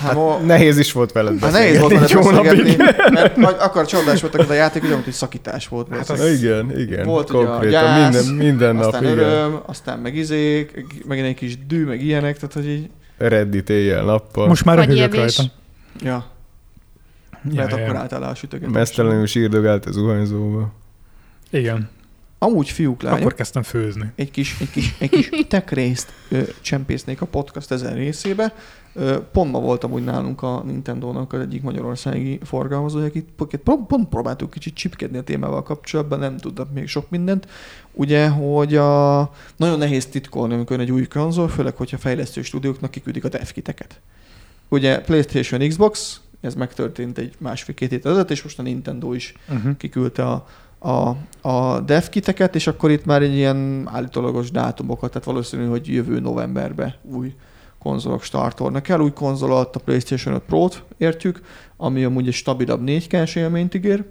Hát, 0.00 0.14
ma, 0.14 0.38
nehéz 0.38 0.78
is 0.78 0.92
volt 0.92 1.12
veled 1.12 1.38
hát 1.40 1.52
nehéz 1.52 1.78
volt 1.78 1.92
vele 1.92 2.04
egy 2.04 2.12
hónapig. 2.12 2.50
beszélgetni, 2.62 3.10
mert 3.12 3.36
nagy- 3.46 3.56
akar 3.58 3.86
csodás 3.86 4.20
volt 4.20 4.34
a 4.34 4.52
játék, 4.52 4.82
ugyanúgy, 4.82 5.04
hogy 5.04 5.12
szakítás 5.12 5.68
volt. 5.68 5.86
Hát 5.90 5.98
Hát 5.98 6.10
az- 6.10 6.42
Igen, 6.42 6.78
igen. 6.78 7.06
Volt 7.06 7.30
ugye 7.30 7.38
a 7.46 7.50
konkrétan 7.50 7.82
gyász, 7.82 8.12
minden, 8.26 8.46
minden 8.46 8.74
nap, 8.76 8.84
aztán 8.84 9.02
igen. 9.02 9.18
öröm, 9.18 9.60
aztán 9.66 9.98
meg 9.98 10.16
izék, 10.16 10.84
megint 11.06 11.26
egy 11.26 11.34
kis 11.34 11.66
dű, 11.66 11.84
meg 11.84 12.02
ilyenek, 12.04 12.34
tehát 12.36 12.52
hogy 12.52 12.68
így, 12.68 12.90
Reddit 13.18 13.70
éjjel, 13.70 14.04
nappal. 14.04 14.46
Most 14.46 14.64
már 14.64 14.76
Vagy 14.76 14.86
röhögök 14.86 15.14
rajta. 15.14 15.42
ja, 16.00 16.24
mert 17.42 17.70
ja, 17.70 17.76
akkor 17.76 17.94
ja. 17.94 17.98
álltál 18.00 18.22
a 18.22 18.34
sütögetésre. 18.34 18.78
Mesztelenül 18.78 19.26
sírdogált 19.26 19.86
az 19.86 19.94
zuhanyzóba. 19.94 20.72
Igen, 21.50 21.88
Amúgy 22.42 22.68
fiúk, 22.68 23.02
lányok, 23.02 23.20
akkor 23.20 23.34
kezdtem 23.34 23.62
főzni. 23.62 24.12
egy 24.14 24.30
kis, 24.30 24.56
egy 24.60 24.70
kis, 24.70 24.94
egy 24.98 25.10
kis 25.10 25.30
tech 25.48 25.72
részt 25.72 26.12
ö, 26.28 26.42
csempésznék 26.60 27.20
a 27.20 27.26
podcast 27.26 27.70
ezen 27.70 27.94
részébe. 27.94 28.54
Ö, 28.92 29.20
pont 29.32 29.50
ma 29.52 29.60
voltam 29.60 29.92
úgy 29.92 30.04
nálunk 30.04 30.42
a 30.42 30.62
Nintendo-nak 30.66 31.32
az 31.32 31.40
egyik 31.40 31.62
magyarországi 31.62 32.38
forgalmazója, 32.42 33.06
akit 33.06 33.28
pont, 33.36 33.56
pont, 33.56 33.86
pont 33.86 34.08
próbáltuk 34.08 34.50
kicsit 34.50 34.74
csipkedni 34.74 35.18
a 35.18 35.22
témával 35.22 35.62
kapcsolatban, 35.62 36.18
nem 36.18 36.36
tudnak 36.36 36.72
még 36.72 36.88
sok 36.88 37.10
mindent. 37.10 37.48
Ugye, 37.92 38.28
hogy 38.28 38.76
a, 38.76 39.20
nagyon 39.56 39.78
nehéz 39.78 40.06
titkolni, 40.06 40.54
amikor 40.54 40.80
egy 40.80 40.92
új 40.92 41.06
konzol, 41.06 41.48
főleg, 41.48 41.76
hogyha 41.76 41.98
fejlesztő 41.98 42.42
stúdióknak 42.42 42.90
kiküldik 42.90 43.24
a 43.24 43.28
devkiteket. 43.28 44.00
Ugye 44.68 45.00
PlayStation, 45.00 45.68
Xbox, 45.68 46.20
ez 46.40 46.54
megtörtént 46.54 47.18
egy 47.18 47.34
másfél-két 47.38 47.90
héttel 47.90 48.10
ezelőtt, 48.10 48.30
és 48.30 48.42
most 48.42 48.58
a 48.58 48.62
Nintendo 48.62 49.12
is 49.12 49.34
Uh-huh. 49.48 49.76
kiküldte 49.76 50.26
a, 50.26 50.46
a, 50.80 51.16
a 51.48 51.80
devkiteket, 51.80 52.54
és 52.54 52.66
akkor 52.66 52.90
itt 52.90 53.04
már 53.04 53.22
egy 53.22 53.34
ilyen 53.34 53.88
állítólagos 53.92 54.50
dátumokat, 54.50 55.10
tehát 55.10 55.26
valószínű, 55.26 55.66
hogy 55.66 55.86
jövő 55.86 56.20
novemberben 56.20 56.94
új 57.02 57.34
konzolok 57.78 58.22
startolnak 58.22 58.88
el. 58.88 59.00
Új 59.00 59.12
konzol 59.12 59.52
alatt 59.52 59.76
a 59.76 59.80
PlayStation 59.80 60.34
5 60.34 60.42
Pro-t 60.42 60.82
értjük, 60.96 61.40
ami 61.76 62.04
amúgy 62.04 62.26
egy 62.26 62.34
stabilabb 62.34 62.80
4K-s 62.86 63.34
élményt 63.34 63.74
ígér. 63.74 64.04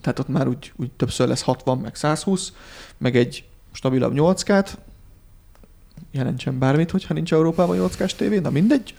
Tehát 0.00 0.18
ott 0.18 0.28
már 0.28 0.48
úgy, 0.48 0.72
úgy 0.76 0.90
többször 0.90 1.28
lesz 1.28 1.42
60, 1.42 1.78
meg 1.78 1.94
120, 1.94 2.52
meg 2.98 3.16
egy 3.16 3.44
stabilabb 3.72 4.12
8K-t. 4.16 4.68
Jelentsen 6.10 6.58
bármit, 6.58 6.90
hogyha 6.90 7.14
nincs 7.14 7.32
Európában 7.32 7.76
8K-s 7.80 8.14
tévé, 8.14 8.38
na 8.38 8.50
mindegy. 8.50 8.94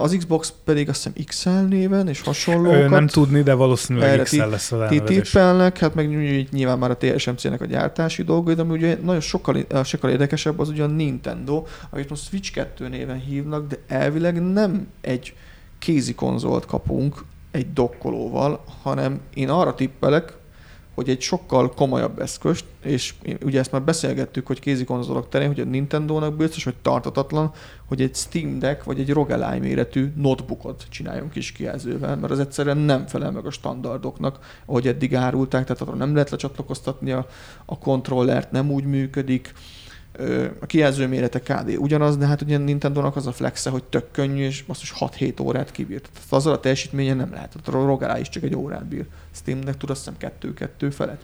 Az 0.00 0.16
Xbox 0.18 0.52
pedig 0.64 0.88
azt 0.88 1.10
hiszem 1.12 1.24
XL 1.26 1.74
néven 1.74 2.08
és 2.08 2.20
hasonlókat. 2.20 2.88
Nem 2.90 3.06
tudni, 3.06 3.42
de 3.42 3.54
valószínűleg 3.54 4.22
XL 4.22 4.44
lesz 4.44 4.72
az 4.72 4.88
Ti 4.88 5.00
tippelnek, 5.00 5.78
hát 5.78 5.94
meg 5.94 6.08
ny- 6.08 6.50
nyilván 6.52 6.78
már 6.78 6.90
a 6.90 6.96
TSMC-nek 6.96 7.60
a 7.60 7.64
gyártási 7.64 8.22
dolgai, 8.22 8.54
de 8.54 8.62
ami 8.62 8.72
ugye 8.72 8.98
nagyon 9.02 9.20
sokkal, 9.20 9.66
sokkal 9.84 10.10
érdekesebb 10.10 10.58
az 10.58 10.68
ugye 10.68 10.82
a 10.82 10.86
Nintendo, 10.86 11.64
amit 11.90 12.10
most 12.10 12.24
Switch 12.28 12.52
2 12.52 12.88
néven 12.88 13.20
hívnak, 13.20 13.66
de 13.66 13.76
elvileg 13.88 14.52
nem 14.52 14.86
egy 15.00 15.34
kézi 15.78 16.14
konzolt 16.14 16.66
kapunk 16.66 17.24
egy 17.50 17.72
dokkolóval, 17.72 18.64
hanem 18.82 19.20
én 19.34 19.48
arra 19.48 19.74
tippelek, 19.74 20.32
hogy 20.96 21.08
egy 21.08 21.20
sokkal 21.20 21.70
komolyabb 21.70 22.20
eszközt, 22.20 22.64
és 22.82 23.14
ugye 23.44 23.58
ezt 23.58 23.72
már 23.72 23.82
beszélgettük, 23.82 24.46
hogy 24.46 24.60
kézi 24.60 24.84
konzolok 24.84 25.28
terén, 25.28 25.46
hogy 25.46 25.60
a 25.60 25.64
Nintendo-nak 25.64 26.36
biztos, 26.36 26.64
hogy 26.64 26.74
tartatatlan, 26.82 27.52
hogy 27.86 28.02
egy 28.02 28.14
Steam 28.14 28.58
Deck 28.58 28.84
vagy 28.84 29.00
egy 29.00 29.12
ROG 29.12 29.30
Ally 29.30 29.58
méretű 29.58 30.12
notebookot 30.16 30.86
csináljon 30.88 31.28
kis 31.28 31.52
kijelzővel, 31.52 32.16
mert 32.16 32.32
az 32.32 32.38
egyszerűen 32.38 32.76
nem 32.76 33.06
felel 33.06 33.30
meg 33.30 33.46
a 33.46 33.50
standardoknak, 33.50 34.38
ahogy 34.66 34.86
eddig 34.86 35.14
árulták, 35.14 35.64
tehát 35.66 35.82
arra 35.82 35.94
nem 35.94 36.12
lehet 36.12 36.30
lecsatlakoztatni 36.30 37.12
a, 37.12 37.26
a 37.64 37.78
kontrollert, 37.78 38.50
nem 38.50 38.70
úgy 38.70 38.84
működik. 38.84 39.52
A 40.60 40.66
kijelző 40.66 41.06
mérete 41.06 41.40
KD 41.40 41.76
ugyanaz, 41.78 42.16
de 42.16 42.26
hát 42.26 42.42
ugye 42.42 42.56
a 42.56 42.58
Nintendo-nak 42.58 43.16
az 43.16 43.26
a 43.26 43.32
flexe, 43.32 43.70
hogy 43.70 43.84
tök 43.84 44.10
könnyű, 44.10 44.44
és 44.44 44.64
is 44.68 44.94
6-7 44.98 45.42
órát 45.42 45.70
kibírt. 45.70 46.08
Tehát 46.12 46.32
azzal 46.32 46.52
a 46.52 46.60
teljesítménye 46.60 47.14
nem 47.14 47.30
lehet. 47.32 47.54
A 47.64 47.70
ROG 47.70 48.02
Ally 48.02 48.20
is 48.20 48.28
csak 48.28 48.42
egy 48.42 48.54
órát 48.54 48.86
bír. 48.86 49.06
Steamnek 49.34 49.76
tud 49.76 49.90
azt 49.90 49.98
hiszem 49.98 50.16
kettő-kettő 50.18 50.90
felett. 50.90 51.20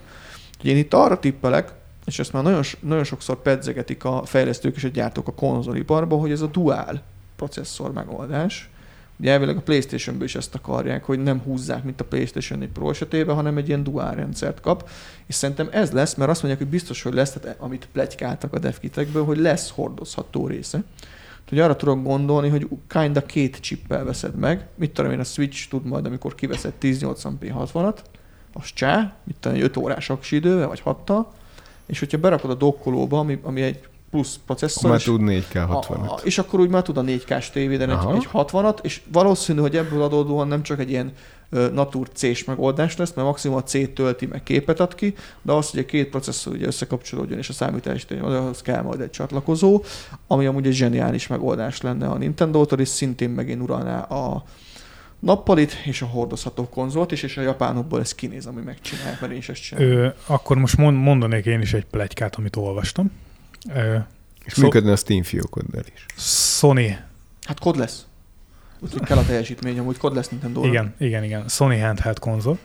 Úgyhogy 0.54 0.70
én 0.70 0.76
itt 0.76 0.94
arra 0.94 1.18
tippelek, 1.18 1.72
és 2.04 2.18
ezt 2.18 2.32
már 2.32 2.42
nagyon, 2.42 2.62
nagyon 2.80 3.04
sokszor 3.04 3.42
pedzegetik 3.42 4.04
a 4.04 4.22
fejlesztők 4.24 4.76
és 4.76 4.84
a 4.84 4.88
gyártók 4.88 5.28
a 5.28 5.32
konzoliparban, 5.32 6.20
hogy 6.20 6.30
ez 6.30 6.40
a 6.40 6.46
dual 6.46 7.02
processzor 7.36 7.92
megoldás. 7.92 8.70
Elvileg 9.28 9.56
a 9.56 9.60
Playstation-ből 9.60 10.26
is 10.26 10.34
ezt 10.34 10.54
akarják, 10.54 11.04
hogy 11.04 11.22
nem 11.22 11.40
húzzák, 11.40 11.84
mint 11.84 12.00
a 12.00 12.04
Playstation 12.04 12.58
4 12.58 12.68
Pro 12.68 12.90
esetében, 12.90 13.34
hanem 13.34 13.56
egy 13.56 13.68
ilyen 13.68 13.82
dual 13.82 14.14
rendszert 14.14 14.60
kap. 14.60 14.88
És 15.26 15.34
szerintem 15.34 15.68
ez 15.70 15.90
lesz, 15.90 16.14
mert 16.14 16.30
azt 16.30 16.42
mondják, 16.42 16.62
hogy 16.62 16.72
biztos, 16.72 17.02
hogy 17.02 17.14
lesz, 17.14 17.32
tehát 17.32 17.60
amit 17.60 17.88
plegykáltak 17.92 18.52
a 18.52 18.58
devkitekből, 18.58 19.24
hogy 19.24 19.38
lesz 19.38 19.70
hordozható 19.70 20.46
része. 20.46 20.82
Hogy 21.48 21.58
arra 21.58 21.76
tudok 21.76 22.02
gondolni, 22.02 22.48
hogy 22.48 22.68
kinda 22.88 23.26
két 23.26 23.60
chippel 23.60 24.04
veszed 24.04 24.34
meg. 24.34 24.66
Mit 24.74 24.90
tudom 24.90 25.10
én, 25.10 25.20
a 25.20 25.24
Switch 25.24 25.68
tud 25.68 25.86
majd, 25.86 26.06
amikor 26.06 26.34
kiveszed 26.34 26.72
1080p 26.80 27.52
60-at, 27.58 27.98
az 28.52 28.72
csá, 28.74 29.14
mit 29.24 29.36
tudom, 29.40 29.56
egy 29.56 29.62
5 29.62 29.76
órás 29.76 30.10
aksi 30.10 30.36
idővel, 30.36 30.68
vagy 30.68 30.80
6 30.80 31.10
és 31.86 31.98
hogyha 31.98 32.18
berakod 32.18 32.50
a 32.50 32.54
dokkolóba, 32.54 33.18
ami, 33.18 33.40
ami 33.42 33.62
egy 33.62 33.80
plusz 34.12 34.38
processzor, 34.46 34.90
Már 34.90 34.98
és, 34.98 35.04
tud 35.04 35.20
4K 35.24 35.54
a, 35.54 35.72
60 35.72 36.00
a, 36.00 36.14
és 36.22 36.38
akkor 36.38 36.60
úgy 36.60 36.68
már 36.68 36.82
tud 36.82 36.96
a 36.96 37.02
4K-s 37.02 37.50
tévéden 37.50 37.90
egy, 37.90 37.96
Aha. 37.96 38.14
egy 38.14 38.28
60-at, 38.32 38.78
és 38.82 39.00
valószínű, 39.12 39.60
hogy 39.60 39.76
ebből 39.76 40.02
adódóan 40.02 40.48
nem 40.48 40.62
csak 40.62 40.80
egy 40.80 40.90
ilyen 40.90 41.12
Natur 41.72 42.08
C-s 42.12 42.44
megoldás 42.44 42.96
lesz, 42.96 43.12
mert 43.12 43.28
maximum 43.28 43.56
a 43.56 43.62
C 43.62 43.92
tölti, 43.94 44.26
meg 44.26 44.42
képet 44.42 44.80
ad 44.80 44.94
ki, 44.94 45.14
de 45.42 45.52
az, 45.52 45.70
hogy 45.70 45.80
a 45.80 45.84
két 45.84 46.08
processzor 46.08 46.52
ugye 46.52 46.66
összekapcsolódjon, 46.66 47.38
és 47.38 47.48
a 47.48 47.52
számítás 47.52 48.06
ahhoz 48.20 48.62
kell 48.62 48.82
majd 48.82 49.00
egy 49.00 49.10
csatlakozó, 49.10 49.82
ami 50.26 50.46
amúgy 50.46 50.66
egy 50.66 50.72
zseniális 50.72 51.26
megoldás 51.26 51.80
lenne 51.80 52.08
a 52.08 52.16
Nintendo-tól, 52.16 52.78
és 52.78 52.88
szintén 52.88 53.30
megint 53.30 53.62
uralná 53.62 54.00
a 54.00 54.44
nappalit 55.18 55.72
és 55.84 56.02
a 56.02 56.06
hordozható 56.06 56.68
konzolt 56.68 57.12
is, 57.12 57.22
és 57.22 57.36
a 57.36 57.40
japánokból 57.40 58.00
ez 58.00 58.14
kinéz, 58.14 58.46
ami 58.46 58.60
megcsinálják, 58.60 59.20
mert 59.20 59.32
én 59.32 59.38
is 59.38 59.48
ezt 59.48 59.62
csinálom. 59.62 59.90
Ö, 59.90 60.08
akkor 60.26 60.56
most 60.56 60.76
mond, 60.76 60.96
mondanék 60.96 61.46
én 61.46 61.60
is 61.60 61.74
egy 61.74 61.84
plegykát, 61.84 62.36
amit 62.36 62.56
olvastam. 62.56 63.10
Ö, 63.74 63.96
És 64.44 64.52
Szó- 64.52 64.62
működne 64.62 64.92
a 64.92 64.96
Steam 64.96 65.22
fiókoddal 65.22 65.82
is. 65.94 66.06
Sony, 66.58 66.96
Hát 67.46 67.58
kod 67.58 67.76
lesz. 67.78 68.06
Úgyhogy 68.80 69.02
kell 69.02 69.16
a 69.16 69.24
teljesítmény, 69.26 69.78
amúgy 69.78 69.96
kod 69.96 70.14
lesz 70.14 70.28
nintendo 70.28 70.64
igen, 70.64 70.94
igen, 70.98 71.24
igen, 71.24 71.48
Sony 71.48 71.82
handheld 71.82 72.18
konzol. 72.18 72.58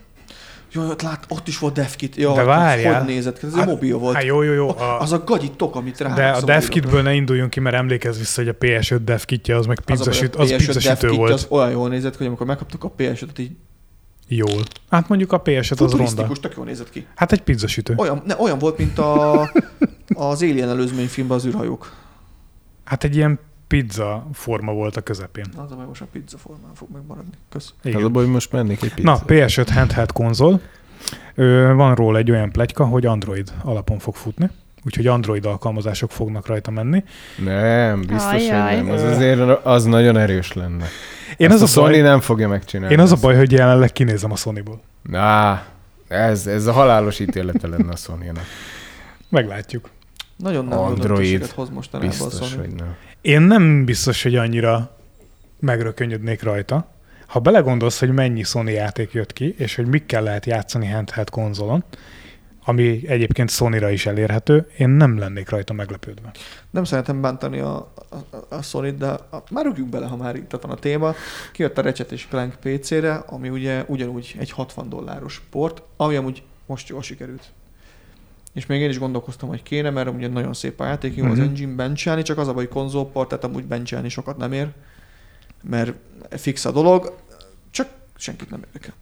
Jó, 0.72 0.90
ott, 0.90 1.02
lát, 1.02 1.26
ott 1.30 1.48
is 1.48 1.58
volt 1.60 1.74
DevKit. 1.74 2.16
Jó, 2.16 2.34
De 2.34 2.44
várjál. 2.44 2.98
Hogy 2.98 3.08
nézett? 3.08 3.44
Ez 3.44 3.54
egy 3.54 3.66
mobil 3.66 3.98
volt. 3.98 4.16
Hát 4.16 4.24
jó, 4.24 4.42
jó, 4.42 4.54
jó. 4.54 4.70
A, 4.70 5.00
Az 5.00 5.12
a 5.12 5.24
gagyi 5.24 5.52
tok, 5.56 5.76
amit 5.76 6.00
rá. 6.00 6.14
de 6.14 6.28
a 6.30 6.42
DevKitből 6.42 7.02
ne 7.02 7.14
induljunk 7.14 7.50
ki, 7.50 7.60
mert 7.60 7.76
emlékezz 7.76 8.18
vissza, 8.18 8.42
hogy 8.42 8.50
a 8.50 8.56
PS5 8.58 9.00
DevKitje 9.04 9.56
az 9.56 9.66
meg 9.66 9.80
pizzasüt, 9.80 10.36
az, 10.36 10.50
PS5 10.52 10.56
pizzasütő 10.58 11.10
volt. 11.10 11.34
Az 11.34 11.46
olyan 11.50 11.72
jól 11.72 11.90
nézett 11.90 12.16
hogy 12.18 12.26
amikor 12.26 12.46
megkaptuk 12.46 12.84
a 12.84 12.92
PS5-öt, 12.98 13.40
így 13.40 13.52
Jól. 14.28 14.64
Hát 14.90 15.08
mondjuk 15.08 15.32
a 15.32 15.42
PS5 15.42 15.82
az 15.82 15.94
ronda. 15.94 16.28
tök 16.42 16.54
jól 16.56 16.66
nézett 16.66 16.90
ki. 16.90 17.06
Hát 17.16 17.32
egy 17.32 17.42
pizzasütő. 17.42 17.94
Olyan, 17.98 18.22
ne, 18.26 18.36
olyan 18.38 18.60
volt, 18.60 18.78
mint 18.78 18.98
a, 18.98 19.42
az 20.08 20.42
Alien 20.42 20.70
előzmény 20.70 21.08
filmben 21.08 21.38
az 21.38 21.46
űrhajók. 21.46 21.94
Hát 22.84 23.04
egy 23.04 23.16
ilyen 23.16 23.40
pizza 23.68 24.28
forma 24.34 24.74
volt 24.74 24.98
a 24.98 25.02
közepén. 25.02 25.46
Az 25.56 25.72
a 25.72 25.76
meg 25.76 25.88
most 25.88 26.02
a 26.02 26.08
pizza 26.12 26.38
formán 26.38 26.74
fog 26.74 26.88
megmaradni. 26.94 27.32
Kösz. 27.50 27.74
Az 27.80 27.86
Igen. 27.90 28.04
a 28.04 28.10
baj, 28.10 28.24
hogy 28.24 28.34
most 28.34 28.52
mennék 28.52 28.82
egy 28.84 29.04
Na, 29.04 29.20
pizzát. 29.26 29.52
PS5 29.52 29.68
handheld 29.74 30.12
konzol. 30.12 30.62
Ö, 31.36 31.74
van 31.76 31.96
róla 31.96 32.18
egy 32.18 32.32
olyan 32.32 32.52
pletyka, 32.52 32.86
hogy 32.86 33.06
Android 33.06 33.54
alapon 33.64 34.00
fog 34.00 34.16
futni. 34.16 34.50
Úgyhogy 34.86 35.08
Android 35.08 35.46
alkalmazások 35.46 36.12
fognak 36.12 36.48
rajta 36.48 36.72
menni. 36.72 37.04
Nem, 37.44 38.00
biztos, 38.02 38.32
Ajjaj. 38.32 38.76
hogy 38.76 38.86
nem. 38.86 38.94
Az 38.94 39.04
azért 39.04 39.40
az 39.66 39.84
nagyon 39.86 40.18
erős 40.18 40.54
lenne. 40.54 40.86
Én 41.38 41.52
az, 41.52 41.62
a 41.62 41.64
a 41.64 41.68
Sony 41.68 41.92
baj, 41.92 42.02
nem 42.02 42.20
fogja 42.20 42.48
megcsinálni. 42.48 42.94
én 42.94 43.00
az 43.00 43.10
a 43.12 43.14
ezt. 43.14 43.22
baj, 43.24 43.36
hogy 43.36 43.52
jelenleg 43.52 43.92
kinézem 43.92 44.32
a 44.32 44.36
Sonyból. 44.36 44.82
Na, 45.02 45.64
ez, 46.08 46.48
ez 46.48 46.66
a 46.66 46.72
halálos 46.72 47.20
ítélete 47.20 47.68
lenne 47.68 47.92
a 47.92 47.96
Sony-nak. 47.96 48.44
Meglátjuk. 49.30 49.90
Nagyon 50.38 50.66
nem 50.66 50.80
Android. 50.80 51.46
Hoz 51.52 51.70
mostanában 51.70 52.16
a 52.20 52.24
Biztos, 52.26 52.50
Sony. 52.50 52.60
hogy 52.60 52.74
nem. 52.74 52.96
Én 53.22 53.42
nem 53.42 53.86
biztos, 53.86 54.24
hogy 54.24 54.36
annyira 54.36 54.98
megrökönyödnék 55.60 56.44
rajta. 56.44 56.88
Ha 57.28 57.40
belegondolsz, 57.40 58.00
hogy 58.00 58.12
mennyi 58.12 58.44
Sony 58.44 58.68
játék 58.68 59.12
jött 59.12 59.34
ki, 59.34 59.56
és 59.58 59.76
hogy 59.76 59.86
mikkel 59.86 60.24
lehet 60.24 60.46
játszani 60.46 60.88
handheld 60.88 61.30
konzolon, 61.30 61.84
ami 62.68 63.08
egyébként 63.08 63.50
Sony-ra 63.50 63.90
is 63.90 64.06
elérhető, 64.06 64.68
én 64.78 64.90
nem 64.90 65.18
lennék 65.18 65.50
rajta 65.50 65.74
meglepődve. 65.74 66.32
Nem 66.70 66.84
szeretem 66.84 67.22
bántani 67.22 67.60
a, 67.60 67.76
a, 68.10 68.56
a 68.56 68.62
sony 68.62 68.98
de 68.98 69.08
a, 69.08 69.44
már 69.52 69.66
rúgjunk 69.66 69.90
bele, 69.90 70.06
ha 70.06 70.16
már 70.16 70.36
itt 70.36 70.52
van 70.62 70.72
a 70.72 70.76
téma. 70.76 71.14
Kijött 71.52 71.78
a 71.78 71.82
Ratchet 71.82 72.12
és 72.12 72.28
Clank 72.28 72.56
PC-re, 72.60 73.14
ami 73.16 73.50
ugye 73.50 73.84
ugyanúgy 73.88 74.36
egy 74.40 74.52
60 74.52 74.90
dolláros 74.90 75.42
port, 75.50 75.82
ami 75.98 76.16
amúgy 76.16 76.44
most 76.66 76.90
jól 76.90 77.02
sikerült. 77.02 77.52
És 78.54 78.66
még 78.66 78.82
én 78.82 78.90
is 78.90 79.00
gondolkoztam, 79.00 79.50
hogy 79.50 79.64
kéne, 79.64 79.90
mert 79.90 80.10
ugye 80.10 80.28
nagyon 80.28 80.54
szép 80.54 80.80
a 80.80 80.86
játék, 80.86 81.16
jó 81.16 81.26
az 81.26 81.38
Mhm. 81.38 81.48
engine 81.48 81.76
bencselni, 81.76 82.22
csak 82.22 82.38
az 82.38 82.48
a 82.48 82.54
baj, 82.54 82.68
konzolport, 82.68 83.30
tehát 83.30 83.44
amúgy 83.44 83.66
bencselni 83.66 84.10
sokat 84.10 84.38
nem 84.38 84.52
ér, 84.52 84.68
mert 85.64 85.94
fix 86.30 86.66
a 86.66 86.72
dolog, 86.72 87.16
csak 87.72 87.88
senkit 88.18 88.50
nem 88.50 88.62
érdekel. 88.66 88.94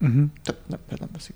Uh-huh. 0.00 0.24
Tehát 0.44 0.60
nem, 0.66 0.78
nem 0.98 1.08
veszik. 1.12 1.34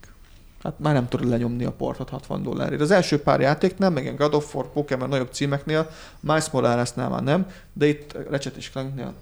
Hát 0.63 0.79
már 0.79 0.95
nem 0.95 1.09
tudod 1.09 1.29
lenyomni 1.29 1.65
a 1.65 1.73
portot 1.73 2.09
60 2.09 2.43
dollárért. 2.43 2.81
Az 2.81 2.91
első 2.91 3.23
pár 3.23 3.41
játéknál, 3.41 3.91
meg 3.91 4.03
ilyen 4.03 4.17
God 4.17 4.35
of 4.35 4.55
War, 4.55 4.73
Pokémon 4.73 5.09
nagyobb 5.09 5.33
címeknél, 5.33 5.91
Miles 6.21 6.51
Moralesnál 6.51 7.09
már 7.09 7.23
nem, 7.23 7.47
de 7.73 7.87
itt 7.87 8.17
Ratchet 8.29 8.57
és 8.57 8.71
Clanknél 8.71 9.15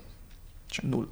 null, 0.83 1.07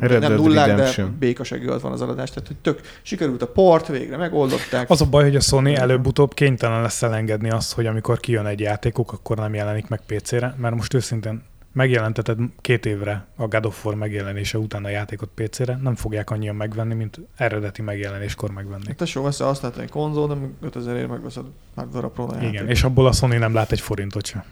nem, 0.00 0.20
nem 0.20 0.34
nullák, 0.34 0.66
de 0.66 0.72
Redemption. 0.72 1.16
békasegő 1.18 1.68
az 1.68 1.82
van 1.82 1.92
az 1.92 2.00
adás. 2.00 2.30
Tehát, 2.30 2.46
hogy 2.46 2.56
tök 2.56 2.80
sikerült 3.02 3.42
a 3.42 3.46
port, 3.46 3.86
végre 3.86 4.16
megoldották. 4.16 4.90
Az 4.90 5.00
a 5.00 5.06
baj, 5.06 5.22
hogy 5.22 5.36
a 5.36 5.40
Sony 5.40 5.74
előbb-utóbb 5.74 6.34
kénytelen 6.34 6.82
lesz 6.82 7.02
elengedni 7.02 7.50
azt, 7.50 7.72
hogy 7.72 7.86
amikor 7.86 8.20
kijön 8.20 8.46
egy 8.46 8.60
játékuk, 8.60 9.12
akkor 9.12 9.36
nem 9.36 9.54
jelenik 9.54 9.88
meg 9.88 10.00
PC-re, 10.06 10.54
mert 10.58 10.74
most 10.74 10.94
őszintén 10.94 11.42
megjelenteted 11.72 12.38
két 12.60 12.86
évre 12.86 13.26
a 13.36 13.46
God 13.46 13.66
of 13.66 13.84
War 13.84 13.94
megjelenése 13.94 14.58
után 14.58 14.84
a 14.84 14.88
játékot 14.88 15.28
PC-re, 15.34 15.78
nem 15.82 15.94
fogják 15.94 16.30
annyian 16.30 16.56
megvenni, 16.56 16.94
mint 16.94 17.20
eredeti 17.36 17.82
megjelenéskor 17.82 18.50
megvennék. 18.50 18.94
Tesó, 18.94 19.22
veszel 19.22 19.48
azt 19.48 19.62
lehet 19.62 19.78
egy 19.78 19.90
konzol, 19.90 20.28
de 20.28 20.34
meg 20.34 20.50
5000 20.60 20.96
ér 20.96 21.06
megveszed 21.06 21.44
Hardware 21.74 22.08
Pro 22.08 22.28
Igen, 22.40 22.68
és 22.68 22.82
abból 22.82 23.06
a 23.06 23.12
Sony 23.12 23.38
nem 23.38 23.54
lát 23.54 23.72
egy 23.72 23.80
forintot 23.80 24.26
sem. 24.26 24.44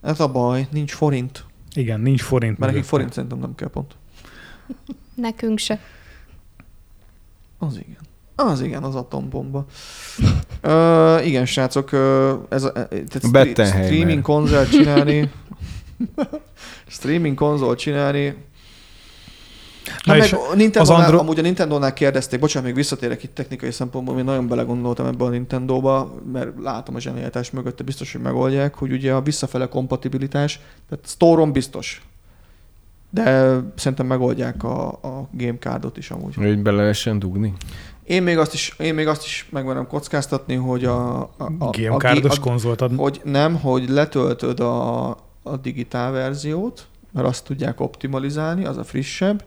Ez 0.00 0.20
a 0.20 0.28
baj, 0.28 0.66
nincs 0.70 0.92
forint. 0.92 1.44
Igen, 1.74 2.00
nincs 2.00 2.22
forint. 2.22 2.58
Mert 2.58 2.72
nekik 2.72 2.88
forint 2.88 3.12
szerintem 3.12 3.38
nem 3.38 3.54
kell 3.54 3.68
pont. 3.68 3.94
Nekünk 5.14 5.58
se. 5.58 5.80
Az 7.58 7.76
igen. 7.76 8.04
Az 8.34 8.60
igen, 8.60 8.82
az 8.82 8.94
atombomba. 8.94 9.66
Ö, 10.60 11.20
igen, 11.20 11.46
srácok, 11.46 11.92
ez 12.48 12.62
a, 12.62 12.72
tehát 12.72 13.66
streaming 13.66 14.22
konzolt 14.22 14.70
csinálni, 14.70 15.30
streaming 16.86 17.36
konzolt 17.36 17.78
csinálni, 17.78 18.34
Na 20.04 20.14
Na 20.14 20.24
és 20.24 20.30
meg 20.30 20.40
a 20.40 20.54
Nintendo 20.54 20.92
az 20.92 21.00
Andro- 21.00 21.20
amúgy 21.20 21.38
a 21.38 21.42
Nintendo-nál 21.42 21.92
kérdezték, 21.92 22.40
bocsánat, 22.40 22.66
még 22.66 22.76
visszatérek 22.76 23.22
itt 23.22 23.34
technikai 23.34 23.70
szempontból, 23.70 24.18
én 24.18 24.24
nagyon 24.24 24.48
belegondoltam 24.48 25.06
ebbe 25.06 25.24
a 25.24 25.28
Nintendo-ba, 25.28 26.14
mert 26.32 26.50
látom 26.62 26.94
a 26.94 27.00
zsenialitás 27.00 27.50
mögötte, 27.50 27.84
biztos, 27.84 28.12
hogy 28.12 28.20
megoldják, 28.20 28.74
hogy 28.74 28.92
ugye 28.92 29.12
a 29.12 29.22
visszafele 29.22 29.66
kompatibilitás, 29.66 30.60
tehát 30.88 31.04
store 31.06 31.44
biztos, 31.50 32.02
de 33.10 33.58
szerintem 33.76 34.06
megoldják 34.06 34.64
a, 34.64 34.88
a 34.88 35.28
game 35.32 35.58
cardot 35.58 35.96
is 35.96 36.10
amúgy. 36.10 36.34
Hogy 36.34 36.62
bele 36.62 36.80
lehessen 36.80 37.18
dugni. 37.18 37.52
Én 38.04 38.22
még 38.22 38.38
azt 38.38 38.54
is, 38.54 38.74
én 38.78 38.94
még 38.94 39.06
azt 39.06 39.24
is 39.24 39.48
megmerem 39.50 39.86
kockáztatni, 39.86 40.54
hogy 40.54 40.84
a, 40.84 41.18
a, 41.18 41.28
a, 41.38 41.64
a, 41.64 41.70
Gamecard-os 41.70 42.38
a, 42.38 42.40
konzolt 42.40 42.80
ad. 42.80 42.92
hogy 42.96 43.20
nem, 43.24 43.60
hogy 43.60 43.88
letöltöd 43.88 44.60
a, 44.60 45.16
a 45.46 45.56
digitál 45.56 46.12
verziót, 46.12 46.86
mert 47.12 47.26
azt 47.26 47.44
tudják 47.44 47.80
optimalizálni, 47.80 48.64
az 48.64 48.76
a 48.76 48.84
frissebb, 48.84 49.44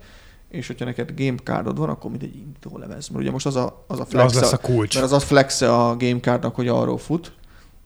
és 0.50 0.68
hogyha 0.68 0.86
neked 0.86 1.14
gamecardod 1.18 1.78
van, 1.78 1.90
akkor 1.90 2.12
mindegy 2.12 2.36
indító 2.36 2.78
lemez. 2.78 3.08
Mert 3.08 3.22
ugye 3.22 3.32
most 3.32 3.46
az 3.46 3.56
a, 3.56 3.84
az 3.88 4.00
a 4.00 4.06
flex, 4.06 4.26
Az 4.36 4.42
lesz 4.42 4.54
a 4.54 4.58
kulcs. 4.58 4.94
mert 4.94 5.06
az 5.06 5.14
az 5.14 5.24
flexe 5.24 5.74
a 5.76 5.98
gamecardnak, 5.98 6.56
hogy 6.56 6.68
arról 6.68 6.98
fut, 6.98 7.32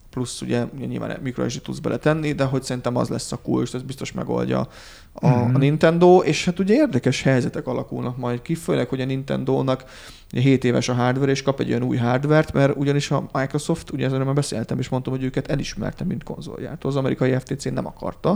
plusz 0.09 0.41
ugye, 0.41 0.66
ugye 0.76 0.86
nyilván 0.86 1.20
microSD 1.22 1.61
tudsz 1.61 1.80
beletenni, 1.80 2.32
de 2.34 2.43
hogy 2.43 2.64
szerintem 2.64 2.95
az 2.95 3.09
lesz 3.09 3.32
a 3.32 3.38
kulcs, 3.38 3.74
ez 3.74 3.82
biztos 3.82 4.11
megoldja 4.11 4.68
a, 5.14 5.28
Mhm. 5.28 5.55
a 5.55 5.57
Nintendo, 5.57 6.18
és 6.24 6.45
hát 6.45 6.59
ugye 6.59 6.74
érdekes 6.74 7.22
helyzetek 7.22 7.68
alakulnak 7.68 8.18
majd 8.18 8.41
ki, 8.41 8.55
főleg, 8.55 8.88
hogy 8.89 9.01
a 9.01 9.05
Nintendo-nak 9.05 9.84
ugye 10.32 10.41
7 10.41 10.64
éves 10.64 10.89
a 10.89 10.93
hardware, 10.93 11.32
és 11.32 11.41
kap 11.41 11.59
egy 11.59 11.70
olyan 11.70 11.84
új 11.84 11.97
hardware 11.97 12.45
mert 12.53 12.76
ugyanis 12.78 13.11
a 13.11 13.30
Microsoft, 13.34 13.91
ugye 13.91 14.05
ezzel 14.05 14.24
már 14.24 14.34
beszéltem, 14.34 14.80
és 14.80 14.89
mondtam, 14.89 15.14
hogy 15.14 15.24
őket 15.24 15.47
elismerte, 15.47 16.03
mint 16.03 16.24
konzolgyártó. 16.24 16.89
Az 16.89 16.95
amerikai 16.95 17.32
FTC 17.39 17.64
nem 17.64 17.86
akarta, 17.86 18.30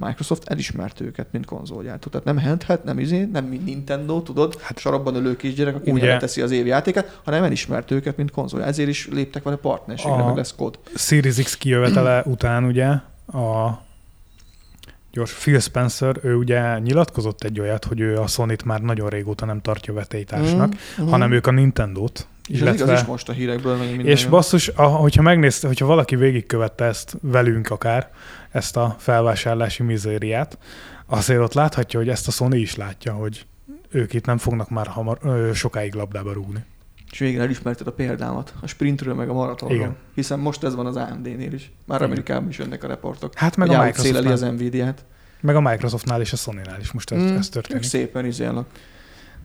a 0.00 0.06
Microsoft 0.06 0.48
elismerte 0.48 1.04
őket, 1.04 1.26
mint 1.32 1.44
konzolgyártó. 1.46 2.08
Tehát 2.10 2.26
nem 2.26 2.38
handheld, 2.40 2.80
nem 2.84 2.98
izé, 2.98 3.24
nem 3.32 3.44
mint 3.44 3.64
Nintendo, 3.64 4.20
tudod, 4.22 4.60
hát 4.60 4.78
sarabban 4.78 5.16
ülő 5.16 5.36
kisgyerek, 5.36 5.74
aki 5.74 5.90
ugye- 5.90 6.16
teszi 6.18 6.40
az 6.40 6.50
év 6.50 6.66
játékát, 6.66 7.20
hanem 7.24 7.42
elismerte 7.44 7.94
őket, 7.94 8.16
mint 8.16 8.30
konzol. 8.30 8.64
Ezért 8.64 8.88
is 8.88 9.08
léptek 9.12 9.42
vele 9.42 9.56
partnerségre, 9.56 10.22
A- 10.22 10.26
meg 10.26 10.36
lesz 10.36 10.54
kód. 10.56 10.78
Series 10.94 11.36
X 11.42 11.56
kijövetele 11.56 12.22
után 12.26 12.64
ugye 12.64 12.86
a 13.38 13.78
gyors 15.12 15.32
Phil 15.32 15.58
Spencer, 15.58 16.16
ő 16.22 16.34
ugye 16.34 16.78
nyilatkozott 16.78 17.42
egy 17.44 17.60
olyat, 17.60 17.84
hogy 17.84 18.00
ő 18.00 18.18
a 18.18 18.26
Sony-t 18.26 18.64
már 18.64 18.80
nagyon 18.80 19.08
régóta 19.08 19.44
nem 19.46 19.60
tartja 19.60 19.92
vetélytársnak, 19.92 20.68
Mhm, 20.68 21.02
mhm. 21.02 21.10
hanem 21.10 21.32
ők 21.32 21.46
a 21.46 21.50
Nintendo-t. 21.50 22.26
És 22.48 22.60
ez 22.60 22.74
igaz 22.74 23.00
is 23.00 23.06
most 23.06 23.28
a 23.28 23.32
hírekből, 23.32 23.76
meg 23.76 23.88
minden. 23.88 24.06
És 24.06 24.26
basszus, 24.26 24.68
a- 24.68 24.82
hogyha 24.86 25.22
megnézte, 25.22 25.66
hogyha 25.66 25.86
valaki 25.86 26.16
végigkövette 26.16 26.84
ezt 26.84 27.16
velünk 27.22 27.70
akár, 27.70 28.10
ezt 28.50 28.76
a 28.76 28.96
felvásárlási 28.98 29.82
mizériát, 29.82 30.58
azért 31.06 31.40
ott 31.40 31.54
láthatja, 31.54 31.98
hogy 31.98 32.08
ezt 32.08 32.28
a 32.28 32.30
Sony 32.30 32.52
is 32.54 32.76
látja, 32.76 33.12
hogy 33.12 33.46
ők 33.90 34.12
itt 34.14 34.26
nem 34.26 34.38
fognak 34.38 34.70
már 34.70 34.86
hamar, 34.86 35.18
ö, 35.22 35.50
sokáig 35.54 35.94
labdába 35.94 36.32
rúgni. 36.32 36.64
És 37.10 37.18
végre 37.18 37.42
elismerted 37.42 37.86
a 37.86 37.92
példámat, 37.92 38.54
a 38.60 38.66
sprintről 38.66 39.14
meg 39.14 39.28
a 39.28 39.32
maratonról. 39.32 39.78
Igen. 39.78 39.96
Hiszen 40.14 40.38
most 40.38 40.64
ez 40.64 40.74
van 40.74 40.86
az 40.86 40.96
AMD-nél 40.96 41.52
is. 41.52 41.70
Már 41.86 41.98
Igen. 41.98 42.10
Amerikában 42.10 42.48
is 42.48 42.58
jönnek 42.58 42.84
a 42.84 42.86
reportok. 42.86 43.34
Hát 43.34 43.56
meg 43.56 43.68
hogy 43.68 43.76
a, 43.76 43.82
outszéleli 43.84 44.28
az 44.28 44.40
Nvidia-t. 44.40 45.04
meg 45.40 45.56
a 45.56 45.60
Microsoftnál 45.60 46.20
és 46.20 46.32
a 46.32 46.36
Sony-nál 46.36 46.80
is 46.80 46.92
most 46.92 47.10
ez, 47.12 47.22
Mm, 47.22 47.36
ez 47.36 47.48
történik. 47.48 47.82
szépen 47.82 48.24
izélnek. 48.24 48.64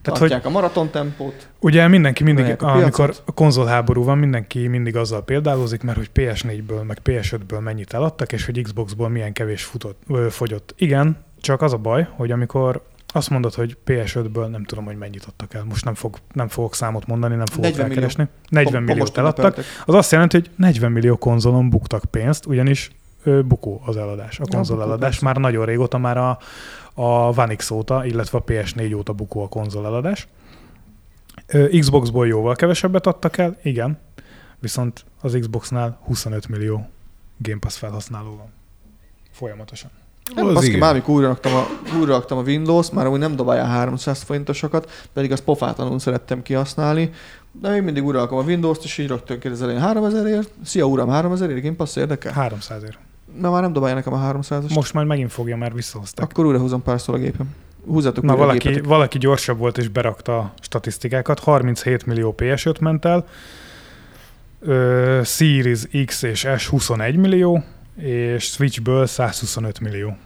Tehát, 0.02 0.20
Tartják 0.20 0.46
a 0.46 0.50
maraton 0.50 0.90
tempót. 0.90 1.48
Ugye 1.60 1.88
mindenki 1.88 2.22
mindig, 2.22 2.62
a 2.62 2.74
amikor 2.74 3.14
a 3.24 3.32
konzolháború 3.32 4.04
van, 4.04 4.18
mindenki 4.18 4.66
mindig 4.66 4.96
azzal 4.96 5.24
példálózik, 5.24 5.82
mert 5.82 5.96
hogy 5.98 6.10
PS4-ből, 6.14 6.86
meg 6.86 6.98
PS5-ből 7.04 7.60
mennyit 7.62 7.92
eladtak, 7.94 8.32
és 8.32 8.44
hogy 8.44 8.62
Xboxból 8.62 9.08
milyen 9.08 9.32
kevés 9.32 9.64
futott, 9.64 10.02
ö, 10.08 10.26
fogyott. 10.30 10.74
Igen, 10.78 11.16
csak 11.40 11.62
az 11.62 11.72
a 11.72 11.76
baj, 11.76 12.08
hogy 12.10 12.30
amikor 12.30 12.82
azt 13.16 13.30
mondod, 13.30 13.54
hogy 13.54 13.76
PS5-ből 13.86 14.50
nem 14.50 14.64
tudom, 14.64 14.84
hogy 14.84 14.96
mennyit 14.96 15.24
adtak 15.24 15.54
el. 15.54 15.64
Most 15.64 15.84
nem, 15.84 15.94
fog, 15.94 16.16
nem 16.32 16.48
fogok 16.48 16.74
számot 16.74 17.06
mondani, 17.06 17.34
nem 17.34 17.46
fogok 17.46 17.62
40 17.62 17.80
millió. 17.86 17.94
rákeresni. 17.94 18.28
40 18.48 18.64
Pont- 18.72 18.74
pont 18.74 18.86
milliót 18.86 19.18
eladtak. 19.18 19.64
Az 19.84 19.94
azt 19.94 20.12
jelenti, 20.12 20.36
hogy 20.36 20.50
40 20.56 20.92
millió 20.92 21.16
konzolon 21.16 21.70
buktak 21.70 22.04
pénzt, 22.04 22.46
ugyanis 22.46 22.90
ö, 23.22 23.42
bukó 23.42 23.82
az 23.84 23.96
eladás, 23.96 24.40
a 24.40 24.44
konzol 24.50 24.76
bukó, 24.76 24.88
eladás. 24.88 25.08
persze. 25.08 25.24
Már 25.24 25.36
nagyon 25.36 25.64
régóta, 25.64 25.98
már 25.98 26.16
a, 26.16 26.38
a 26.94 27.40
One 27.40 27.54
X 27.54 27.70
óta, 27.70 28.04
illetve 28.04 28.38
a 28.38 28.44
PS4 28.44 28.96
óta 28.96 29.12
bukó 29.12 29.42
a 29.42 29.48
konzol 29.48 29.84
eladás. 29.86 30.28
Xboxból 31.78 32.26
jóval 32.26 32.54
kevesebbet 32.56 33.06
adtak 33.06 33.38
el, 33.38 33.56
igen, 33.62 33.98
viszont 34.58 35.04
az 35.20 35.36
Xboxnál 35.40 35.98
25 36.04 36.48
millió 36.48 36.88
Game 37.38 37.58
Pass 37.58 37.76
felhasználó 37.76 38.36
van. 38.36 38.52
Folyamatosan. 39.30 39.90
Nem, 40.34 40.46
Az 40.46 40.52
baszki, 40.52 40.68
igen. 40.68 40.80
már 40.80 40.90
amikor 40.92 41.14
újra 41.14 41.26
raktam, 41.28 41.54
a, 41.54 41.66
újra 41.98 42.12
raktam 42.12 42.38
a 42.38 42.42
Windows, 42.42 42.90
már 42.90 43.08
úgy 43.08 43.18
nem 43.18 43.36
dobálja 43.36 43.64
300 43.64 44.22
forintosakat, 44.22 44.90
pedig 45.12 45.32
azt 45.32 45.42
pofátlanul 45.42 45.98
szerettem 45.98 46.42
kihasználni, 46.42 47.10
de 47.60 47.70
még 47.70 47.82
mindig 47.82 48.04
újra 48.04 48.18
rakom 48.18 48.38
a 48.38 48.42
Windows-t, 48.42 48.84
és 48.84 48.98
így 48.98 49.08
rögtön 49.08 49.38
kérdez 49.38 49.62
elején 49.62 49.82
3000ért. 49.84 50.46
Szia 50.64 50.84
uram, 50.84 51.08
3000ért, 51.10 51.60
Game 51.62 51.74
Pass 51.76 51.96
érdekel? 51.96 52.32
300 52.32 52.82
ér. 52.82 52.98
Na 53.40 53.50
már 53.50 53.62
nem 53.62 53.72
dobálja 53.72 53.94
nekem 53.94 54.12
a 54.12 54.32
300-as. 54.32 54.74
Most 54.74 54.92
majd 54.92 55.06
megint 55.06 55.32
fogja, 55.32 55.56
mert 55.56 55.74
visszahozták. 55.74 56.30
Akkor 56.30 56.46
újra 56.46 56.58
húzom 56.58 56.82
párszor 56.82 57.14
a 57.14 57.18
gépem. 57.18 57.54
Húzzátok 57.86 58.24
Na, 58.24 58.32
a 58.32 58.36
valaki, 58.36 58.68
gépet. 58.68 58.84
valaki 58.84 59.18
gyorsabb 59.18 59.58
volt 59.58 59.78
és 59.78 59.88
berakta 59.88 60.38
a 60.38 60.52
statisztikákat. 60.60 61.38
37 61.40 62.06
millió 62.06 62.34
PS5 62.38 62.80
ment 62.80 63.04
el, 63.04 63.26
ö, 64.60 65.20
Series 65.24 65.80
X 66.06 66.22
és 66.22 66.46
S 66.58 66.66
21 66.66 67.16
millió, 67.16 67.64
és 67.96 68.44
Switchből 68.44 69.06
125 69.06 69.80
millió. 69.80 70.16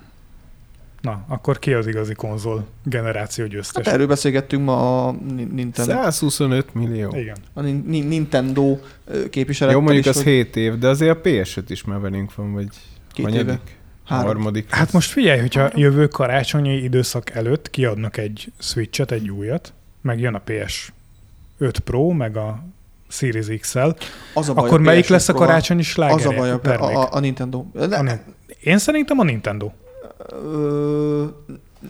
Na, 1.01 1.25
akkor 1.29 1.59
ki 1.59 1.73
az 1.73 1.87
igazi 1.87 2.15
konzol 2.15 2.67
generáció 2.85 3.45
Hát 3.45 3.53
győztes? 3.53 3.87
erről 3.87 4.07
beszélgettünk 4.07 4.65
ma 4.65 5.07
a 5.07 5.13
Ni- 5.13 5.45
Nintendo, 5.45 5.93
125 5.93 6.75
millió. 6.75 7.17
Igen. 7.17 7.37
a 7.53 7.61
Nin- 7.61 7.87
Nin- 7.87 8.09
Nintendo 8.09 8.79
ö, 9.05 9.29
képviselettel 9.29 9.81
Jó, 9.81 9.85
mondjuk 9.87 10.05
is, 10.05 10.11
az 10.11 10.23
hogy 10.25 10.33
7 10.33 10.57
év, 10.57 10.79
de 10.79 10.89
azért 10.89 11.17
a 11.17 11.21
PS5 11.21 11.63
is 11.69 11.85
már 11.85 12.01
velünk 12.01 12.35
van, 12.35 12.53
vagy 12.53 12.69
két 13.13 13.25
hanyadik? 13.25 13.45
éve. 13.49 13.61
Három. 14.05 14.27
Harmadik. 14.27 14.71
Hát 14.71 14.81
lesz. 14.85 14.93
most 14.93 15.11
figyelj, 15.11 15.41
hogyha 15.41 15.71
jövő 15.75 16.07
karácsonyi 16.09 16.77
időszak 16.77 17.31
előtt 17.31 17.71
kiadnak 17.71 18.17
egy 18.17 18.53
Switch-et, 18.59 19.11
egy 19.11 19.31
újat, 19.31 19.73
meg 20.01 20.21
jön 20.21 20.35
a 20.35 20.43
PS 20.45 20.93
5 21.59 21.79
Pro, 21.79 22.09
meg 22.11 22.37
a 22.37 22.65
Series 23.11 23.47
XL, 23.61 23.79
Az 24.35 24.49
a 24.49 24.55
baj, 24.55 24.67
akkor 24.67 24.79
a 24.79 24.83
melyik 24.83 25.05
PS5 25.05 25.09
lesz 25.11 25.29
a 25.29 25.33
karácsonyi 25.33 25.83
sláger 25.83 26.17
Az 26.17 26.27
a 26.27 26.31
baj 26.33 26.51
a, 26.51 26.61
a, 26.65 27.03
a, 27.03 27.09
a 27.13 27.21
Nintendo. 27.21 27.65
A 27.75 27.85
Ne, 27.87 28.03
Nin- 28.03 28.23
Én 28.61 28.79
szerintem 28.79 29.19
a 29.19 29.25
Nintendo. 29.25 29.71
Ö, 30.29 31.25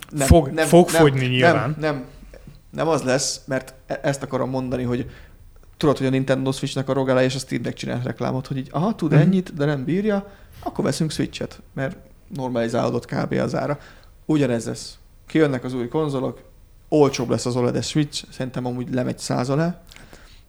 nem, 0.09 0.27
Fog- 0.27 0.59
fog 0.59 0.89
fogyni 0.89 1.25
nyilván. 1.25 1.53
Nem, 1.53 1.75
nem, 1.93 2.05
nem 2.69 2.87
az 2.87 3.01
lesz, 3.01 3.41
mert 3.45 3.73
e- 3.87 3.99
ezt 4.03 4.23
akarom 4.23 4.49
mondani, 4.49 4.83
hogy 4.83 5.09
tudod, 5.77 5.97
hogy 5.97 6.07
a 6.07 6.09
Nintendo 6.09 6.51
Switchnek 6.51 6.89
a 6.89 6.93
rogála 6.93 7.23
és 7.23 7.35
a 7.35 7.39
Steam 7.39 7.61
Deck 7.61 7.75
csinált 7.75 8.03
reklámot, 8.03 8.47
hogy 8.47 8.57
így, 8.57 8.69
aha, 8.71 8.95
tud 8.95 9.11
Mhm. 9.11 9.21
ennyit, 9.21 9.53
de 9.53 9.65
nem 9.65 9.83
bírja, 9.83 10.27
akkor 10.63 10.83
veszünk 10.83 11.11
Switchet, 11.11 11.61
mert 11.73 11.95
normalizálódott 12.35 13.05
kb. 13.05 13.33
az 13.33 13.55
ára. 13.55 13.79
Ugyanez 14.25 14.65
lesz. 14.65 14.97
Kijönnek 15.27 15.63
az 15.63 15.73
új 15.73 15.87
konzolok, 15.87 16.41
olcsóbb 16.89 17.29
lesz 17.29 17.45
az 17.45 17.55
OLED 17.55 17.83
Switch, 17.83 18.23
szerintem 18.31 18.65
amúgy 18.65 18.93
lemegy 18.93 19.17
száz 19.19 19.49
alá, 19.49 19.81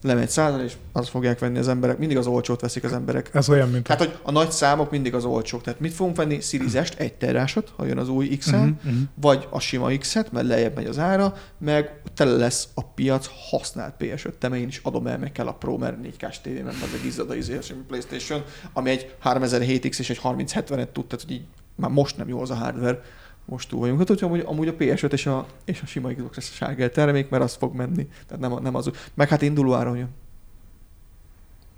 lemegy 0.03 0.29
száz 0.29 0.53
alá, 0.53 0.63
és 0.65 0.73
azt 0.93 1.09
fogják 1.09 1.39
venni 1.39 1.59
az 1.59 1.69
emberek. 1.69 1.99
Mindig 1.99 2.17
az 2.17 2.27
olcsót 2.27 2.61
veszik 2.61 2.85
az 2.85 2.93
emberek. 2.93 3.31
Ez 3.33 3.49
olyan, 3.49 3.69
mint 3.71 3.89
Hát, 3.89 3.99
hogy 3.99 4.19
a 4.23 4.31
nagy 4.31 4.51
számok 4.51 4.91
mindig 4.91 5.15
az 5.15 5.25
olcsók. 5.25 5.63
Tehát 5.63 5.81
mit 5.81 5.93
fogunk 5.93 6.17
venni? 6.17 6.41
Series 6.41 6.87
S-t, 6.87 6.95
egy 6.99 7.15
terásot, 7.15 7.73
ha 7.77 7.85
jön 7.85 7.99
az 7.99 8.09
új 8.09 8.39
Mhm, 8.47 8.57
uh-huh. 8.57 8.69
mhm. 8.83 9.03
vagy 9.15 9.47
a 9.51 9.61
sima 9.61 9.97
X-et, 9.99 10.33
mert 10.33 10.47
lejjebb 10.47 10.75
megy 10.75 10.87
az 10.87 10.99
ára, 10.99 11.35
meg 11.59 12.01
tele 12.15 12.37
lesz 12.37 12.69
a 12.75 12.85
piac 12.85 13.29
használt 13.51 13.95
PS5 13.99 14.33
te 14.39 14.49
én 14.49 14.69
is 14.69 14.81
adom 14.83 15.07
el, 15.07 15.19
meg 15.19 15.33
kell 15.33 15.47
a 15.47 15.53
Pro, 15.53 15.77
mert 15.77 15.97
4K-s 16.03 16.41
tévében 16.41 16.75
az 16.75 16.89
egy 16.95 17.07
izzad 17.07 17.31
a 17.31 17.35
a 17.35 17.75
PlayStation, 17.87 18.43
ami 18.73 18.91
egy 18.91 19.15
3007X 19.25 19.99
és 19.99 20.11
egy 20.11 20.21
3070-et 20.23 20.93
tud, 20.93 21.07
tehát 21.07 21.25
hogy 21.27 21.31
így 21.31 21.45
már 21.75 21.91
most 21.91 22.17
nem 22.17 22.29
jó 22.29 22.41
az 22.41 22.51
a 22.51 22.55
hardware, 22.55 23.03
most 23.45 23.69
túl 23.69 23.81
vagyunk. 23.81 23.99
Hát, 23.99 24.09
hogy 24.09 24.23
amúgy, 24.23 24.43
amúgy 24.47 24.69
a 24.69 24.77
PS5 24.77 25.13
és 25.13 25.27
a, 25.27 25.47
és 25.65 25.81
a 25.83 25.87
sima 25.87 26.15
Xbox 26.15 26.37
lesz 26.37 26.51
a 26.51 26.55
sárga 26.55 26.89
termék, 26.89 27.29
mert 27.29 27.43
az 27.43 27.55
fog 27.55 27.75
menni. 27.75 28.09
Tehát 28.27 28.49
nem, 28.49 28.63
nem 28.63 28.75
az. 28.75 28.91
Meg 29.15 29.29
hát 29.29 29.43
induló 29.43 29.75
áron 29.75 29.97
jön. 29.97 30.09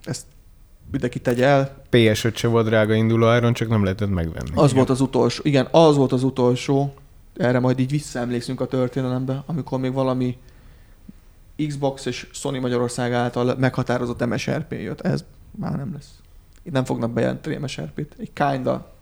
Ezt 0.05 0.27
mindenki 0.91 1.21
tegye 1.21 1.47
el, 1.47 1.83
PS5 1.91 2.35
se 2.35 2.49
volt 2.49 2.67
drága 2.67 2.95
induló 2.95 3.27
áron, 3.27 3.53
csak 3.53 3.69
nem 3.69 3.83
lehetett 3.83 4.11
megvenni. 4.11 4.51
Az 4.55 4.73
volt 4.73 4.91
az 4.91 5.01
utolsó, 5.01 5.43
igen, 5.45 5.69
az 5.71 5.97
volt 5.97 6.13
az 6.13 6.23
utolsó, 6.23 6.95
erre 7.37 7.59
majd 7.59 7.79
így 7.79 7.91
visszaemlékszünk 7.91 8.61
a 8.61 8.67
történelembe, 8.67 9.43
amikor 9.47 9.79
még 9.79 9.93
valami 9.93 10.37
Xbox 11.67 12.07
és 12.07 12.29
Sony 12.33 12.61
Magyarország 12.61 13.13
által 13.13 13.55
meghatározott 13.59 14.27
MSRP 14.27 14.73
jött. 14.73 15.01
Ez 15.01 15.25
már 15.51 15.77
nem 15.77 15.93
lesz. 15.93 16.11
Itt 16.63 16.73
nem 16.73 16.85
fognak 16.85 17.11
bejelenteni 17.11 17.57
MSRP-t. 17.57 18.15
Egy 18.19 18.33
kinda 18.33 18.93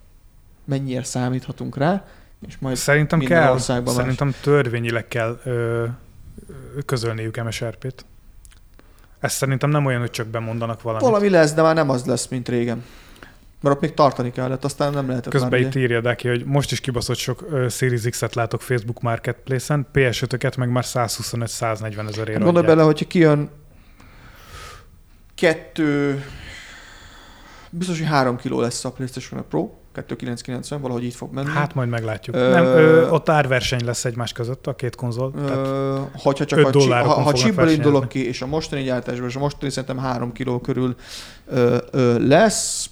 mennyiért 0.65 1.07
számíthatunk 1.07 1.77
rá, 1.77 2.07
és 2.47 2.59
majd 2.59 2.77
Szerintem 2.77 3.19
kell, 3.19 3.53
országban 3.53 3.95
más. 3.95 4.03
szerintem 4.03 4.35
törvényileg 4.43 5.09
kell 5.09 5.41
ö, 5.45 5.85
közölniük 6.87 7.45
MSRP-t. 7.45 8.05
Ez 9.21 9.33
szerintem 9.33 9.71
nem 9.71 9.87
olyan, 9.87 10.01
hogy 10.01 10.11
csak 10.11 10.27
bemondanak 10.27 10.83
valamit. 10.83 11.07
valami 11.07 11.29
lesz, 11.29 11.53
de 11.53 11.63
már 11.63 11.75
nem 11.75 11.91
az 11.91 12.05
lesz, 12.05 12.29
mint 12.29 12.49
régen. 12.49 12.85
Mert 13.61 13.75
ott 13.77 13.81
még 13.83 13.95
tartani 13.95 14.33
kellett, 14.33 14.65
aztán 14.65 14.93
nem 14.93 15.09
lehetett 15.09 15.33
Közben 15.33 15.51
már 15.51 15.61
itt 15.61 15.75
írja 15.75 16.01
Daki, 16.01 16.29
hogy 16.29 16.45
most 16.45 16.73
is 16.73 16.81
kibaszott 16.81 17.17
sok 17.17 17.47
ö, 17.51 17.69
Series 17.69 18.03
X-et 18.03 18.35
látok 18.35 18.61
Facebook 18.61 19.01
Marketplace-en, 19.01 19.87
PS5-öket 19.95 20.57
meg 20.57 20.71
már 20.71 20.85
125-140 20.87 22.09
ezer 22.09 22.29
ér 22.29 22.35
Hát 22.35 22.43
Gondolj 22.45 22.67
bele, 22.67 22.83
hogyha 22.83 23.07
kijön 23.07 23.51
kettő, 25.35 26.25
biztos, 27.71 27.99
hogy 27.99 28.07
három 28.09 28.37
kiló 28.37 28.61
lesz 28.61 28.85
a 28.85 28.93
PlayStation 28.93 29.45
Pro, 29.49 29.71
2990, 29.93 30.81
valahogy 30.81 31.05
így 31.05 31.15
fog 31.15 31.33
menni. 31.33 31.51
Hát 31.51 31.75
majd 31.75 31.89
meglátjuk. 31.89 32.37
Ö, 32.37 32.51
Nem, 32.51 32.65
ö, 32.65 33.09
ott 33.09 33.29
árverseny 33.29 33.85
lesz 33.85 34.05
egymás 34.05 34.33
között 34.33 34.67
a 34.67 34.75
két 34.75 34.95
konzol. 34.95 35.33
Tehát 35.33 35.67
Ö, 35.67 36.01
hogyha 36.13 36.45
csak 36.45 36.59
öt 36.59 36.75
a, 36.75 36.95
ha, 36.95 37.21
ha 37.21 37.33
chipből 37.33 37.69
indulok 37.69 38.09
ki, 38.09 38.27
és 38.27 38.43
a 38.43 38.47
mostani 38.47 38.83
gyártásban, 38.83 39.29
és 39.29 39.37
a 39.37 39.39
mostani 39.39 39.71
szerintem 39.71 39.99
3 39.99 40.33
kiló 40.33 40.61
körül 40.61 40.95
ö, 41.47 41.77
ö, 41.91 42.27
lesz, 42.27 42.91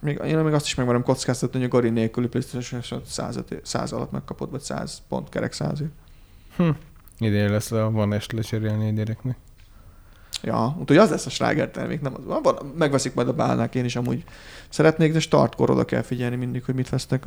még, 0.00 0.20
én 0.26 0.38
még 0.38 0.52
azt 0.52 0.66
is 0.66 0.74
megmerem 0.74 1.02
kockáztatni, 1.02 1.58
hogy 1.58 1.68
a 1.68 1.70
Gari 1.70 1.90
nélküli 1.90 2.26
PlayStation 2.26 3.02
100, 3.06 3.38
100 3.62 3.92
alatt 3.92 4.10
megkapod, 4.10 4.50
vagy 4.50 4.60
100 4.60 5.02
pont 5.08 5.28
kerek 5.28 5.52
100 5.52 5.82
Idén 7.18 7.50
lesz 7.50 7.72
a 7.72 7.90
van 7.90 8.12
est 8.12 8.32
lecserélni 8.32 8.86
egy 8.86 8.94
gyereknek. 8.94 9.36
Ja, 10.42 10.76
úgyhogy 10.78 10.96
az 10.96 11.10
lesz 11.10 11.26
a 11.26 11.30
sláger 11.30 11.70
termék, 11.70 12.00
nem 12.00 12.14
az. 12.14 12.42
Van, 12.42 12.72
megveszik 12.78 13.14
majd 13.14 13.28
a 13.28 13.32
bálnák, 13.32 13.74
én 13.74 13.84
is 13.84 13.96
amúgy 13.96 14.24
szeretnék, 14.74 15.12
de 15.12 15.20
startkor 15.20 15.70
oda 15.70 15.84
kell 15.84 16.02
figyelni 16.02 16.36
mindig, 16.36 16.64
hogy 16.64 16.74
mit 16.74 16.88
vesznek. 16.88 17.24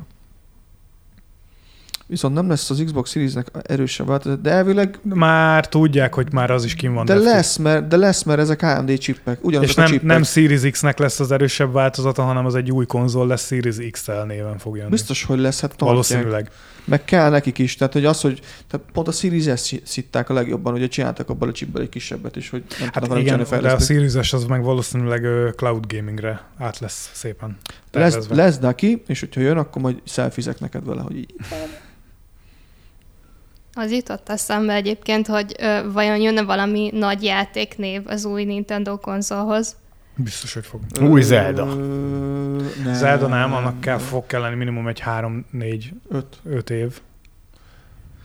Viszont 2.08 2.34
nem 2.34 2.48
lesz 2.50 2.70
az 2.70 2.82
Xbox 2.86 3.12
Series-nek 3.12 3.48
erősebb 3.62 4.08
változat, 4.08 4.42
de 4.42 4.50
elvileg 4.50 5.00
már 5.04 5.68
tudják, 5.68 6.14
hogy 6.14 6.34
már 6.34 6.52
az 6.52 6.64
is 6.64 6.76
kim 6.76 6.94
van. 6.94 7.06
de 7.06 7.14
defti. 7.14 7.30
lesz, 7.30 7.58
mert, 7.58 7.88
de 7.88 7.98
lesz, 7.98 8.24
mert 8.24 8.40
ezek 8.40 8.62
AMD 8.62 8.98
chipek. 8.98 9.46
Ugyanazok 9.46 9.70
És 9.70 9.78
a 9.78 9.82
nem, 9.82 9.90
chipek. 9.90 10.06
nem 10.06 10.24
Series 10.24 10.62
X-nek 10.72 10.98
lesz 10.98 11.20
az 11.20 11.32
erősebb 11.32 11.74
változata, 11.74 12.24
hanem 12.24 12.46
az 12.46 12.56
egy 12.56 12.72
új 12.72 12.86
konzol 12.86 13.28
lesz, 13.28 13.46
Series 13.48 13.76
XL 13.92 14.12
néven 14.28 14.58
fog 14.58 14.78
jönni. 14.78 14.90
Biztos, 14.90 15.24
hogy 15.24 15.40
lesz, 15.40 15.60
hát 15.60 15.70
tartják. 15.70 15.90
Valószínűleg. 15.90 16.52
Meg 16.86 17.06
kell 17.06 17.30
nekik 17.30 17.58
is, 17.58 17.76
tehát 17.76 17.94
hogy 17.94 18.06
az, 18.06 18.22
hogy 18.22 18.42
tehát 18.68 18.88
pont 18.94 19.08
a 19.08 19.12
Series 19.12 19.62
S 19.62 19.76
szitták 19.84 20.30
a 20.30 20.34
legjobban, 20.34 20.74
ugye 20.74 20.88
csináltak 20.88 21.30
abban 21.30 21.50
a 21.50 21.52
chipből 21.52 21.82
egy 21.82 21.90
kisebbet 21.90 22.36
is, 22.36 22.50
hogy 22.50 22.64
nem 22.80 22.90
Hát 22.94 23.04
tudnak 23.04 23.20
igen, 23.20 23.46
de 23.62 23.72
a. 23.72 23.80
Series 23.80 24.28
S 24.28 24.34
az 24.34 24.46
meg 24.46 24.64
valószínűleg 24.64 25.26
cloud 25.56 25.94
gamingre 25.94 26.42
át 26.58 26.80
lesz 26.80 27.10
szépen 27.14 27.58
Lesz, 27.92 28.28
lesz 28.28 28.60
neki, 28.60 29.04
és 29.08 29.20
hogyha 29.20 29.42
jön, 29.42 29.58
akkor 29.58 29.82
majd 29.82 30.02
szelfizek 30.06 30.60
neked 30.60 30.86
vele, 30.86 31.02
hogy 31.02 31.18
így. 31.18 31.34
Az 33.80 33.92
jutott 33.92 34.30
eszembe 34.30 34.74
egyébként, 34.74 35.28
hogy 35.28 35.56
ö, 35.60 35.92
vajon 35.92 36.18
jönne 36.18 36.44
valami 36.44 36.90
nagy 36.94 37.24
játéknév 37.24 38.02
az 38.06 38.26
új 38.26 38.44
Nintendo 38.44 39.00
konzolhoz. 39.00 39.76
Biztos, 40.16 40.54
hogy 40.54 40.66
fog. 40.66 40.82
Új 41.02 41.22
Zelda. 41.22 41.66
Nem. 41.66 42.94
Zelda 42.94 43.28
nem, 43.28 43.54
annak 43.54 43.82
kell, 43.82 43.98
fog 43.98 44.26
kelleni 44.26 44.56
minimum 44.56 44.88
egy 44.88 45.04
3-4-5 45.06 45.92
Öt. 46.44 46.70
év. 46.70 47.00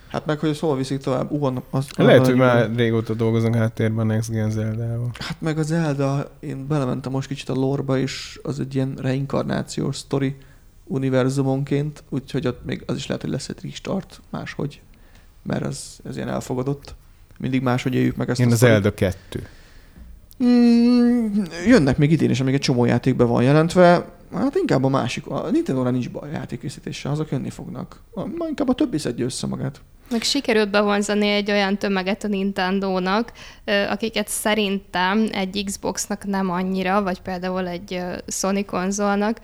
Hát 0.09 0.26
meg, 0.26 0.38
hogy 0.38 0.55
szóval 0.55 0.76
viszik 0.76 1.00
tovább. 1.00 1.42
Annak- 1.42 1.64
az, 1.70 1.86
Lehet, 1.96 2.26
hogy 2.26 2.34
már 2.36 2.70
régóta 2.74 3.14
dolgozunk 3.14 3.55
háttérben 3.55 4.07
Next 4.07 4.30
Gen 4.30 4.50
Zelda-val. 4.50 5.11
Hát 5.18 5.36
meg 5.40 5.59
a 5.59 5.62
Zelda, 5.62 6.30
én 6.40 6.66
belementem 6.66 7.12
most 7.12 7.28
kicsit 7.28 7.48
a 7.48 7.55
lore 7.55 8.00
és 8.00 8.40
az 8.42 8.61
egy 8.61 8.74
ilyen 8.74 8.94
reinkarnációs 9.00 9.96
sztori 9.96 10.36
univerzumonként, 10.84 12.05
úgyhogy 12.09 12.46
ott 12.46 12.64
még 12.64 12.82
az 12.86 12.96
is 12.96 13.07
lehet, 13.07 13.22
hogy 13.22 13.30
lesz 13.30 13.48
egy 13.48 13.59
restart 13.62 14.20
máshogy, 14.30 14.80
mert 15.43 15.64
az, 15.64 16.01
ez 16.09 16.16
ilyen 16.16 16.28
elfogadott. 16.28 16.95
Mindig 17.38 17.62
máshogy 17.62 17.95
éljük 17.95 18.16
meg 18.16 18.30
ezt 18.30 18.40
Én 18.40 18.49
a 18.49 18.53
a 18.53 18.57
sztorit. 18.57 18.74
Zelda 18.74 18.95
2. 18.95 19.47
Mm, 20.45 21.43
jönnek 21.66 21.97
még 21.99 22.11
idén 22.12 22.30
is, 22.30 22.40
amíg 22.40 22.55
egy 22.55 22.61
csomó 22.61 22.84
játék 22.84 23.16
be 23.16 23.24
van 23.24 23.43
jelentve. 23.43 24.09
Hát 24.34 24.55
inkább 24.57 24.84
a 24.84 24.88
másik. 24.88 25.26
A 25.26 25.51
Nintendo-ra 25.51 25.90
nincs 25.90 26.11
baj 26.11 26.28
a 26.28 26.32
játékészítéssel, 26.32 27.12
azok 27.12 27.30
jönni 27.30 27.51
fognak. 27.51 28.01
A- 28.14 28.26
Ma 28.26 28.49
inkább 28.49 28.68
a 28.68 28.74
többi 28.74 28.99
szedje 28.99 29.24
össze 29.24 29.47
magát. 29.47 29.80
Meg 30.11 30.22
sikerült 30.22 30.70
bevonzani 30.70 31.28
egy 31.28 31.51
olyan 31.51 31.78
tömeget 31.78 32.24
a 32.24 32.28
Nintendo-nak, 32.28 33.32
akiket 33.90 34.28
szerintem 34.28 35.28
egy 35.32 35.62
Xbox-nak 35.64 36.26
nem 36.26 36.51
annyira, 36.51 37.03
vagy 37.03 37.20
például 37.20 37.68
egy 37.68 38.01
Sony 38.26 38.64
konzolnak. 38.64 39.40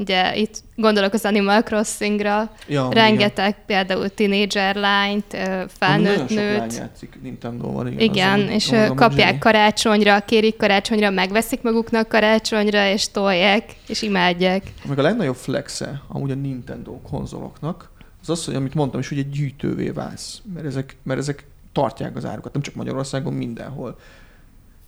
Ugye 0.00 0.36
itt 0.36 0.62
gondolok 0.76 1.12
az 1.12 1.24
Animal 1.24 1.62
Crossing-ra, 1.62 2.50
Ja, 2.68 2.88
rengeteg 2.92 3.64
például 3.66 4.08
teenager 4.14 4.74
lányt, 4.76 5.32
igen. 5.32 5.68
felnőtt 5.68 6.28
nőt. 6.28 6.76
játszik 6.76 7.18
Nintendo-val. 7.22 7.86
Igen, 7.86 8.00
Igen, 8.00 8.32
azon- 8.40 8.50
és 8.50 8.72
azon 8.72 8.96
kapják 8.96 9.28
Jenny. 9.28 9.38
karácsonyra, 9.38 10.20
kérik 10.20 10.56
karácsonyra, 10.56 11.10
megveszik 11.10 11.62
maguknak 11.62 12.08
karácsonyra, 12.08 12.86
és 12.88 13.10
tolják, 13.10 13.76
és 13.88 14.02
imádják. 14.02 14.62
Meg 14.88 14.98
a 14.98 15.02
legnagyobb 15.02 15.36
flexe 15.36 16.02
amúgy 16.08 16.30
a 16.30 16.34
Nintendo 16.34 16.92
konzoloknak, 17.00 17.90
az 18.22 18.28
az, 18.30 18.44
hogy 18.44 18.54
amit 18.54 18.74
mondtam 18.74 19.00
is, 19.00 19.08
hogy 19.08 19.18
egy 19.18 19.30
gyűjtővé 19.30 19.88
válsz. 19.90 20.40
Mert 20.54 20.66
ezek, 20.66 20.96
mert 21.02 21.18
ezek 21.18 21.46
tartják 21.72 22.16
az 22.16 22.24
árukat, 22.24 22.52
nem 22.52 22.62
csak 22.62 22.74
Magyarországon, 22.74 23.32
mindenhol. 23.32 23.98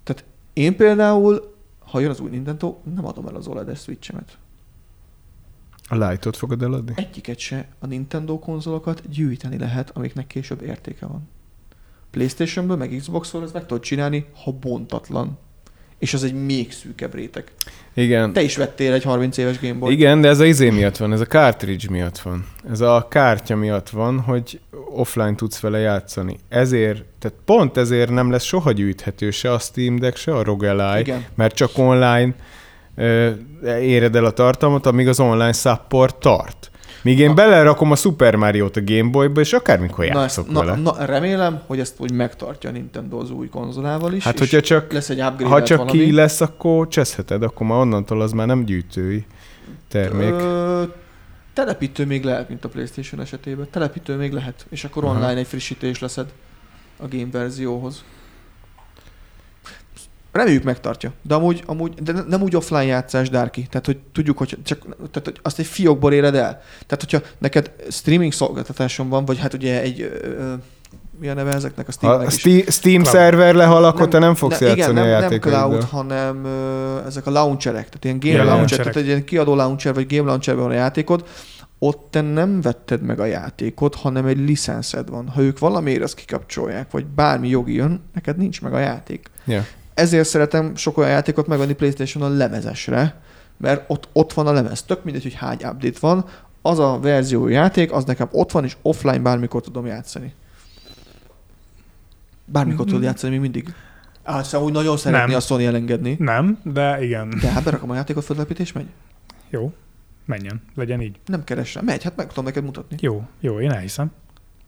Tehát 0.05 0.25
én 0.53 0.77
például, 0.77 1.55
ha 1.91 2.01
jön 2.01 2.11
az 2.11 2.21
új 2.21 2.31
Nintendo, 2.31 2.77
nem 2.95 3.07
adom 3.07 3.27
el 3.27 3.35
az 3.35 3.47
OLED 3.47 3.77
Switchemet. 3.79 4.39
A 5.93 5.97
Light-ot 5.97 6.37
fogod 6.37 6.63
eladni? 6.63 6.93
Egyiket 6.97 7.39
se 7.39 7.67
a 7.79 7.87
Nintendo 7.87 8.39
konzolokat 8.39 9.03
gyűjteni 9.09 9.59
lehet, 9.59 9.91
amiknek 9.95 10.27
később 10.27 10.63
értéke 10.63 11.07
van. 11.07 11.29
Playstation-ből, 12.11 12.77
meg 12.77 12.95
Xbox-ról 12.99 13.43
ezt 13.43 13.53
meg 13.53 13.67
tudod 13.67 13.83
csinálni, 13.83 14.27
ha 14.45 14.53
bontatlan. 14.53 15.39
És 15.99 16.15
az 16.15 16.25
egy 16.25 16.45
még 16.45 16.73
szűkebb 16.73 17.15
réteg. 17.15 17.53
Igen. 17.95 18.33
Te 18.33 18.43
is 18.43 18.57
vettél 18.57 18.93
egy 18.93 19.03
30 19.03 19.37
éves 19.37 19.61
Game 19.61 19.75
Boy. 19.75 19.93
Igen, 19.93 20.21
de 20.21 20.29
ez 20.29 20.41
a 20.41 20.45
izé 20.45 20.71
miatt 20.71 20.97
van, 20.97 21.13
ez 21.13 21.21
a 21.21 21.27
cartridge 21.27 21.91
miatt 21.91 22.19
van. 22.19 22.47
Ez 22.71 22.81
a 22.81 23.07
kártya 23.11 23.57
miatt 23.57 23.89
van, 23.89 24.21
hogy 24.21 24.61
offline 24.91 25.35
tudsz 25.35 25.61
vele 25.61 25.79
játszani. 25.79 26.39
Ezért, 26.49 27.05
tehát 27.19 27.37
pont 27.45 27.77
ezért 27.77 28.11
nem 28.11 28.31
lesz 28.31 28.45
soha 28.45 28.73
gyűjthető 28.73 29.31
se 29.31 29.53
a 29.53 29.59
Steam 29.59 29.99
Deck, 29.99 30.17
se 30.17 30.35
a 30.35 30.43
ROG 30.43 30.65
Ally, 30.65 31.01
Igen. 31.01 31.25
mert 31.35 31.55
csak 31.55 31.71
online 31.75 32.35
éred 33.81 34.17
el 34.17 34.25
a 34.25 34.31
tartalmat, 34.31 34.87
amíg 34.87 35.09
az 35.09 35.21
online 35.21 35.53
support 35.53 36.17
tart. 36.17 36.71
Míg 37.03 37.19
én 37.19 37.29
Na. 37.29 37.35
belerakom 37.35 37.91
a 37.91 37.97
Super 37.97 38.35
Mario-t 38.37 38.77
a 38.77 38.81
Game 38.85 39.11
Boy-ba, 39.11 39.41
és 39.41 39.53
akármikor 39.53 40.05
játszok 40.05 40.51
na, 40.51 40.61
vele. 40.65 40.77
na, 40.77 41.05
remélem, 41.05 41.61
hogy 41.67 41.81
ezt 41.81 41.95
úgy 41.99 42.13
megtartja 42.13 42.71
a 42.71 42.73
Nintendo 42.73 43.19
az 43.19 43.31
új 43.31 43.49
konzolával 43.49 44.13
is. 44.13 44.25
Hát, 44.25 44.39
hogyha 44.39 44.61
csak- 44.61 44.93
lesz 44.93 45.09
egy 45.11 45.21
ha 45.43 45.63
csak 45.63 45.79
valami. 45.79 45.99
ki 45.99 46.13
lesz, 46.13 46.41
akkor 46.41 46.89
cseszheted, 46.89 47.43
akkor 47.43 47.67
már 47.67 47.79
onnantól 47.79 48.21
az 48.21 48.33
már 48.33 48.47
nem 48.47 48.65
gyűjtői 48.65 49.27
termék. 49.89 50.31
Ö, 50.31 50.83
telepítő 51.55 52.07
még 52.07 52.25
lehet, 52.25 52.49
mint 52.49 52.65
a 52.65 52.69
Playstation 52.69 53.21
esetében. 53.21 53.69
Telepítő 53.71 54.17
még 54.17 54.33
lehet, 54.33 54.67
és 54.71 54.85
akkor 54.85 55.05
Aha. 55.05 55.15
online 55.15 55.37
egy 55.41 55.47
frissítés 55.47 55.99
leszed 56.01 56.27
a 56.97 57.09
game 57.11 57.29
verzióhoz. 57.33 58.05
Reméljük 60.33 60.63
megtartja. 60.63 61.13
De 61.23 61.35
amúgy, 61.35 61.63
amúgy 61.67 61.95
de 61.95 62.13
ne- 62.13 62.25
nem 62.29 62.43
úgy 62.43 62.57
offline 62.57 62.85
játszás, 62.85 63.29
Darky. 63.31 63.67
Tehát, 63.71 63.87
hogy 63.87 63.99
tudjuk, 64.13 64.39
hogy 64.39 64.59
csak 64.65 64.79
tehát, 64.83 65.23
hogy 65.25 65.39
azt 65.43 65.59
egy 65.59 65.67
fiókból 65.67 66.13
éred 66.13 66.35
el. 66.35 66.63
Tehát, 66.87 67.05
hogyha 67.11 67.21
neked 67.39 67.71
streaming 67.89 68.33
szolgáltatáson 68.33 69.09
van, 69.09 69.25
vagy 69.25 69.39
hát 69.39 69.55
ugye 69.55 69.81
egy 69.81 70.01
ö, 70.01 70.27
ö, 70.27 70.53
mi 71.21 71.29
a 71.29 71.35
neve 71.35 71.53
ezeknek 71.53 71.89
a 71.89 71.93
Steamnek 71.93 72.27
a 72.29 72.31
is. 72.31 72.39
Steam, 72.39 72.63
Steam 72.67 73.03
Cloud. 73.03 73.17
szerver 73.17 73.55
lehal, 73.55 73.85
akkor 73.85 74.09
te 74.09 74.19
nem 74.19 74.35
fogsz 74.35 74.59
ne, 74.59 74.67
játszani 74.67 75.01
igen, 75.01 75.15
a 75.15 75.19
nem, 75.21 75.31
nem 75.31 75.41
cloud, 75.41 75.83
hanem 75.85 76.45
ö, 76.45 76.99
ezek 77.07 77.27
a 77.27 77.31
launcherek, 77.31 77.89
tehát 77.89 78.05
ilyen 78.05 78.19
game 78.19 78.45
Ja, 78.45 78.55
launcher, 78.55 78.79
tehát 78.79 78.97
egy 78.97 79.07
ilyen 79.07 79.25
kiadó 79.25 79.55
launcher, 79.55 79.95
vagy 79.95 80.17
game 80.17 80.29
launcherben 80.29 80.65
van 80.65 80.73
a 80.73 80.77
játékod, 80.77 81.25
ott 81.79 82.07
te 82.11 82.21
nem 82.21 82.61
vetted 82.61 83.03
meg 83.03 83.21
a 83.21 83.25
játékot, 83.25 83.95
hanem 83.95 84.27
egy 84.27 84.39
licenszed 84.39 85.11
van. 85.11 85.29
Ha 85.29 85.41
ők 85.41 85.59
valamiért 85.59 86.03
azt 86.03 86.15
kikapcsolják, 86.15 86.91
vagy 86.91 87.07
bármi 87.07 87.49
jogi 87.49 87.75
jön, 87.75 88.03
neked 88.15 88.37
nincs 88.37 88.63
meg 88.63 88.73
a 88.75 88.79
játék. 88.79 89.31
Ja. 89.45 89.65
Ezért 90.01 90.29
szeretem 90.29 90.77
sok 90.77 90.99
olyan 90.99 91.11
játékot 91.11 91.47
megvenni 91.47 91.73
Playstation-on 91.73 92.37
lemezesre, 92.37 93.21
mert 93.57 93.85
ott, 93.87 94.09
ott 94.13 94.33
van 94.33 94.47
a 94.47 94.53
lemez. 94.53 94.83
Tök 94.83 95.05
mindegy, 95.05 95.23
hogy 95.23 95.35
hány 95.35 95.59
update 95.65 95.99
van, 96.01 96.25
az 96.63 96.79
a 96.79 96.99
verzió 97.01 97.49
játék, 97.49 97.93
az 97.93 98.05
nekem 98.05 98.29
ott 98.31 98.51
van, 98.51 98.65
és 98.65 98.77
offline 98.83 99.19
bármikor 99.19 99.63
tudom 99.63 99.87
játszani. 99.87 100.35
Bármikor 102.45 102.87
tudod 102.87 103.03
játszani, 103.03 103.33
még 103.33 103.41
mindig. 103.41 103.75
Á, 104.23 104.43
szóval 104.43 104.67
úgy 104.67 104.73
nagyon 104.73 104.97
szeretné 104.97 105.27
Nem. 105.27 105.37
a 105.37 105.41
Sony 105.41 105.65
elengedni. 105.65 106.17
Nem, 106.19 106.59
de 106.63 107.05
igen. 107.05 107.35
De 107.41 107.49
hát 107.51 107.65
berakom 107.65 107.91
a 107.91 107.95
játékot, 107.95 108.25
föltelepítés 108.25 108.73
megy? 108.73 108.87
Jó. 109.51 109.73
Menjen. 110.25 110.63
Legyen 110.75 111.01
így. 111.01 111.17
Nem 111.27 111.45
keres 111.45 111.75
rá. 111.75 111.81
Megy, 111.81 112.03
hát 112.03 112.17
meg 112.17 112.27
tudom 112.27 112.45
neked 112.45 112.65
mutatni. 112.65 112.97
Jó, 113.01 113.23
jó, 113.41 113.61
én 113.61 113.71
elhiszem. 113.71 114.11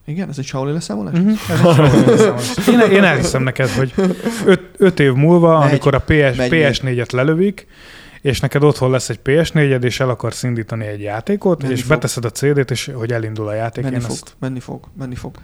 Igen, 0.05 0.29
ez 0.29 0.37
egy 0.37 0.45
Shaolin 0.45 0.73
leszámolás? 0.73 1.13
Uh-huh. 1.13 2.67
én, 2.73 2.91
én 2.91 3.03
elhiszem 3.03 3.43
neked, 3.43 3.69
hogy 3.69 3.93
öt, 4.45 4.61
öt 4.77 4.99
év 4.99 5.13
múlva, 5.13 5.59
Megy. 5.59 5.69
amikor 5.69 5.95
a 5.95 5.99
PS, 5.99 6.35
Megy, 6.37 6.49
PS4-et 6.51 7.11
lelövik, 7.11 7.67
és 8.21 8.39
neked 8.39 8.63
otthon 8.63 8.91
lesz 8.91 9.09
egy 9.09 9.19
PS4-ed, 9.25 9.83
és 9.83 9.99
el 9.99 10.09
akarsz 10.09 10.43
indítani 10.43 10.85
egy 10.85 11.01
játékot, 11.01 11.61
Menni 11.61 11.73
és 11.73 11.79
fog. 11.79 11.89
beteszed 11.89 12.25
a 12.25 12.29
CD-t, 12.29 12.71
és 12.71 12.91
hogy 12.93 13.11
elindul 13.11 13.47
a 13.47 13.53
játék. 13.53 13.83
Menni 13.83 13.95
én 13.95 14.01
fog, 14.01 14.11
ezt... 14.11 14.35
menni 14.39 14.59
fog, 14.59 14.87
menni 14.97 15.15
fog. 15.15 15.35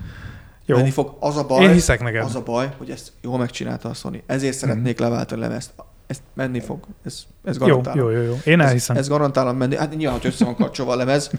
Jó. 0.66 0.76
Menni 0.76 0.90
fog. 0.90 1.18
Az 1.20 1.38
a 1.38 1.46
baj, 1.46 1.64
Én 1.64 1.74
hiszek 1.74 2.02
neked. 2.02 2.24
az 2.24 2.36
a 2.36 2.42
baj, 2.42 2.70
hogy 2.78 2.90
ezt 2.90 3.12
jól 3.22 3.38
megcsinálta 3.38 3.90
a 3.90 3.94
Sony. 3.94 4.22
Ezért 4.26 4.58
szeretnék 4.58 5.00
leváltani 5.00 5.42
lemezt. 5.42 5.72
Ez 6.10 6.22
menni 6.34 6.60
fog. 6.60 6.80
Ez, 7.06 7.24
ez 7.44 7.58
Jó, 7.60 7.66
garantálom. 7.66 8.00
jó, 8.00 8.10
jó, 8.10 8.22
jó. 8.22 8.36
Én 8.46 8.60
elhiszem. 8.60 8.96
Ez, 8.96 9.02
ez 9.02 9.08
garantálom 9.10 9.58
menni. 9.58 9.76
Hát 9.78 9.96
nyilván, 9.96 10.18
hogy 10.18 10.26
össze 10.26 10.46
van 10.46 10.56
kapcsolva 10.56 10.92
a 10.92 10.96
lemez, 10.96 11.32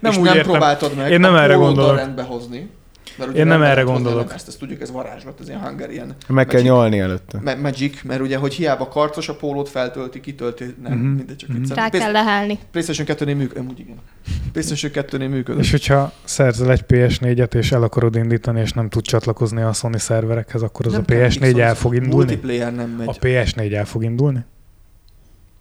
Nem 0.00 0.12
és 0.12 0.18
úgy 0.18 0.24
nem 0.24 0.34
értem. 0.36 0.50
próbáltad 0.50 0.94
meg 0.96 1.10
Én 1.10 1.20
nem 1.20 1.34
erre 1.36 1.54
gondolok. 1.54 1.96
rendbe 1.96 2.22
hozni. 2.22 2.70
Mert 3.16 3.30
Én 3.30 3.36
nem 3.36 3.48
rendbe 3.48 3.66
erre 3.66 3.82
gondolok. 3.82 4.26
lemezt, 4.26 4.48
ezt 4.48 4.58
tudjuk, 4.58 4.80
ez 4.80 4.90
varázslat, 4.90 5.40
ez 5.40 5.48
ilyen 5.48 5.60
Hungarian. 5.60 6.14
Meg 6.28 6.46
kell 6.46 6.54
Magic. 6.60 6.70
nyalni 6.72 6.98
előtte. 6.98 7.40
Ma- 7.44 7.54
Magic, 7.56 8.02
mert 8.02 8.20
ugye, 8.20 8.36
hogy 8.36 8.54
hiába 8.54 8.88
karcos 8.88 9.28
a 9.28 9.36
pólót 9.36 9.68
feltölti, 9.68 10.20
kitölti, 10.20 10.74
nem, 10.82 10.92
Mhm. 10.92 11.06
mindegy, 11.06 11.36
csak 11.36 11.48
Mhm. 11.48 11.58
viccem. 11.60 11.76
Rá 11.76 11.88
kell 11.88 12.12
lehelni. 12.12 12.58
PlayStation 12.70 13.06
2-nél 13.06 13.34
működik, 13.36 13.62
amúgy 13.62 13.78
igen. 13.80 13.96
PlayStation 14.52 14.92
2-nél 14.92 15.28
működik. 15.28 15.60
És 15.62 15.70
hogyha 15.70 16.12
szerzel 16.24 16.70
egy 16.70 16.82
PS4-et, 16.82 17.54
és 17.54 17.72
el 17.72 17.82
akarod 17.82 18.14
indítani, 18.16 18.60
és 18.60 18.72
nem 18.72 18.88
tud 18.88 19.02
csatlakozni 19.02 19.62
a 19.62 19.72
Sony 19.72 19.96
szerverekhez, 19.96 20.62
akkor 20.62 20.86
az 20.86 20.92
Nem 20.92 21.00
a 21.00 21.04
kell 21.04 21.18
PS4 21.28 21.58
el 21.58 21.66
Xbox. 21.66 21.80
fog 21.80 21.94
indulni? 21.94 22.14
Multiplayer 22.16 22.74
nem 22.74 22.90
megy. 22.90 23.08
A 23.08 23.12
PS4 23.12 23.72
el 23.74 23.84
fog 23.84 24.02
indulni? 24.04 24.44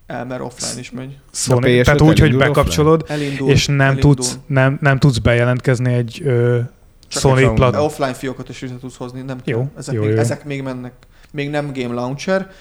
El, 0.06 0.26
mert 0.26 0.42
offline 0.42 0.80
is 0.80 0.92
megy. 0.92 1.18
Sony, 1.32 1.60
PS5 1.64 1.84
tehát 1.84 2.02
úgy, 2.02 2.20
hogy 2.20 2.38
bekapcsolod, 2.38 3.06
Elindul. 3.08 3.50
és 3.50 3.68
nem 3.68 3.80
elindul. 3.80 4.16
tudsz, 4.16 4.38
nem, 4.46 4.78
nem 4.82 5.00
tudsz 5.00 5.18
bejelentkezni 5.18 5.94
egy 5.94 6.22
ö, 6.26 6.60
Csak 7.08 7.22
Sony 7.22 7.44
egy 7.44 7.54
plat... 7.54 7.72
De 7.72 7.80
offline 7.80 8.14
fiókot 8.14 8.50
is 8.50 8.60
vissza 8.60 8.78
tudsz 8.78 8.98
hozni, 8.98 9.22
nem 9.22 9.42
kell. 9.42 9.58
Jó, 9.58 9.72
ezek, 9.78 9.96
jó, 9.96 10.02
még, 10.02 10.12
jó. 10.12 10.18
ezek 10.18 10.46
még 10.46 10.62
mennek. 10.62 10.94
Még 11.32 11.50
nem 11.50 11.74
game 11.74 11.94
launcher. 11.94 12.52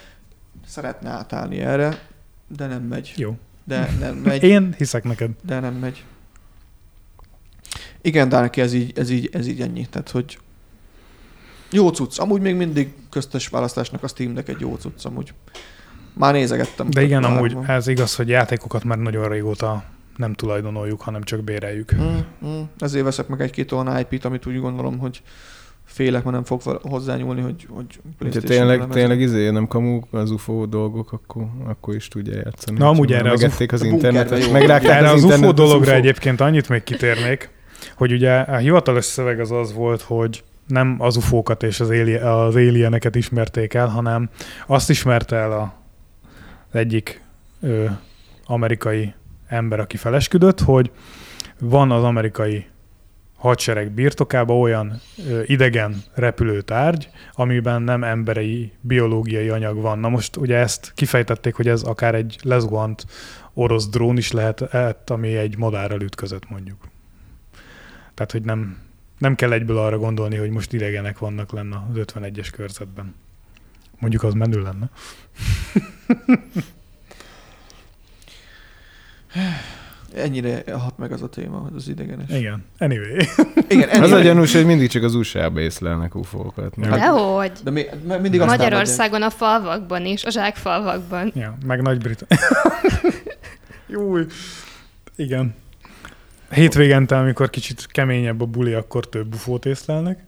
Szeretne 0.67 1.11
átállni 1.11 1.61
erre, 1.61 1.99
de 2.57 2.67
nem 2.67 2.83
megy. 2.83 3.13
Jó. 3.17 3.37
De 3.65 3.91
nem 4.01 4.15
megy. 4.25 4.43
Én 4.43 4.75
hiszek 4.77 5.05
neked. 5.05 5.31
De 5.43 5.61
nem 5.61 5.75
megy. 5.75 6.05
Igen, 8.01 8.29
Darky, 8.29 8.61
ez 8.61 8.73
így, 8.73 8.99
ez 8.99 9.11
így, 9.11 9.29
ez 9.33 9.47
így 9.47 9.61
ennyi. 9.61 9.87
Tehát, 9.87 10.11
hogy 10.11 10.39
jó 11.71 11.89
cucc. 11.89 12.19
Amúgy 12.19 12.41
még 12.41 12.55
mindig 12.55 12.95
köztes 13.11 13.49
választásnak 13.49 14.03
a 14.03 14.09
Steam 14.09 14.35
Deck 14.35 14.49
egy 14.49 14.61
jó 14.61 14.75
cucc, 14.75 15.05
amúgy. 15.05 15.33
Már 16.13 16.33
nézegettem. 16.33 16.91
De 16.91 17.03
igen, 17.03 17.25
amúgy 17.25 17.53
van. 17.53 17.67
ez 17.67 17.87
igaz, 17.87 18.15
hogy 18.15 18.29
játékokat 18.29 18.85
már 18.85 18.99
nagyon 18.99 19.29
régóta 19.29 19.85
nem 20.17 20.33
tulajdonoljuk, 20.33 21.01
hanem 21.01 21.23
csak 21.23 21.45
béreljük. 21.45 21.95
Mm, 21.95 22.17
mm. 22.47 22.63
Ezért 22.79 23.05
veszek 23.05 23.29
meg 23.29 23.41
egy-két 23.41 23.73
olyan 23.73 23.99
IP-t, 23.99 24.25
amit 24.25 24.47
úgy 24.47 24.61
gondolom, 24.61 24.99
hogy 24.99 25.23
félek, 25.85 26.23
mert 26.25 26.35
nem 26.35 26.45
fog 26.45 26.79
hozzányúlni, 26.83 27.41
hogy, 27.41 27.67
hogy 27.69 27.87
Ha 28.03 28.09
PlayStation 28.19 28.51
tényleg, 28.51 28.79
lemezen. 28.79 28.91
tényleg 29.01 29.21
izé, 29.21 29.51
nem 29.51 29.67
kamu 29.67 30.01
az 30.11 30.31
UFO 30.31 30.67
dolgok, 30.67 31.13
akkor, 31.13 31.47
akkor 31.67 31.95
is 31.95 32.09
tudja 32.09 32.35
játszani. 32.35 32.79
Na, 32.79 32.89
amúgy 32.89 33.13
erre 33.13 33.31
az 33.31 33.43
az 33.43 33.61
a 33.61 33.67
bunkerbe 33.89 33.95
internetet, 33.95 34.53
megrágták 34.53 34.97
Erre 34.97 35.09
az 35.09 35.15
UFO 35.25 35.25
internetet 35.25 35.55
dologra 35.57 35.91
UFO. 35.91 35.97
egyébként 35.99 36.41
annyit 36.41 36.69
még 36.69 36.83
kitérnék, 36.83 37.51
hogy 37.97 38.13
ugye 38.13 38.33
a 38.33 38.57
hivatalos 38.57 39.05
szöveg 39.05 39.41
az 39.41 39.51
az 39.51 39.73
volt, 39.75 40.03
hogy 40.03 40.45
nem 40.67 40.97
az 40.99 41.17
UFO-kat 41.17 41.63
és 41.63 41.81
az, 41.81 41.89
ali- 41.91 42.15
az 42.15 42.55
alieneket 42.55 43.15
ismerték 43.15 43.75
el, 43.75 43.87
hanem 43.87 44.31
azt 44.67 44.91
ismerte 44.91 45.37
el 45.37 45.53
a, 45.53 45.75
az 46.71 46.79
egyik 46.79 47.23
ö, 47.61 47.85
amerikai 48.47 49.15
ember, 49.47 49.81
aki 49.81 49.97
felesküdött, 49.97 50.61
hogy 50.61 50.91
van 51.61 51.91
az 51.91 52.03
amerikai 52.03 52.67
hadsereg 53.37 53.91
birtokában 53.91 54.61
olyan 54.61 55.01
ö, 55.29 55.43
idegen 55.45 56.03
repülőtárgy, 56.15 57.11
amiben 57.33 57.83
nem 57.83 58.05
emberi 58.05 58.73
biológiai 58.81 59.49
anyag 59.49 59.81
van. 59.81 59.99
Na 59.99 60.09
most 60.09 60.37
ugye 60.37 60.57
ezt 60.57 60.93
kifejtették, 60.95 61.55
hogy 61.55 61.69
ez 61.69 61.83
akár 61.83 62.15
egy 62.15 62.39
lezuhant 62.43 63.07
orosz 63.55 63.89
drón 63.89 64.17
is 64.17 64.33
lehet, 64.33 65.11
ami 65.11 65.37
egy 65.37 65.57
madárral 65.57 66.01
ütközött 66.01 66.49
mondjuk. 66.49 66.89
Tehát, 68.15 68.33
hogy 68.33 68.43
nem, 68.43 68.79
nem 69.19 69.35
kell 69.35 69.53
egyből 69.53 69.79
arra 69.79 69.99
gondolni, 69.99 70.37
hogy 70.37 70.51
most 70.51 70.73
idegenek 70.73 71.19
vannak 71.19 71.53
lenne 71.53 71.77
az 71.91 71.97
51-es 71.97 72.49
körzetben. 72.53 73.15
Mondjuk 73.99 74.23
az 74.23 74.35
menő 74.35 74.63
lenne. 74.63 74.91
Ennyire 80.15 80.63
hat 80.79 80.99
meg 80.99 81.13
az 81.13 81.23
a 81.23 81.29
téma, 81.29 81.57
hogy 81.59 81.73
az 81.77 81.89
idegenes. 81.89 82.31
Igen. 82.31 82.65
Anyway. 82.79 83.27
Igen, 83.69 83.89
Az 83.89 83.97
a 83.99 84.03
anyway. 84.05 84.23
gyanús, 84.23 84.53
hogy 84.53 84.65
mindig 84.67 84.89
csak 84.89 85.03
az 85.03 85.15
USA-ba 85.15 85.61
észlelnek 85.61 86.15
ufókat. 86.15 86.75
Hát- 86.83 86.99
Dehogy. 86.99 87.53
De 87.65 87.71
mi, 87.71 87.85
mert 88.07 88.21
mindig 88.23 88.41
azt 88.41 88.51
Magyarországon 88.51 89.23
a 89.23 89.31
falvakban 89.31 90.05
is, 90.05 90.25
a 90.25 90.31
zsákfalvakban. 90.31 91.33
Ja, 91.35 91.57
meg 91.67 91.83
Nagy-Brit. 91.83 92.27
Júj. 93.89 94.27
Igen. 95.17 95.55
Hétvégente, 96.51 97.17
amikor 97.19 97.51
kicsit 97.51 97.87
keményebb 97.87 98.41
a 98.41 98.45
buli, 98.47 98.73
akkor 98.73 99.09
több 99.09 99.27
bufót 99.27 99.67
észlelnek. 99.67 100.25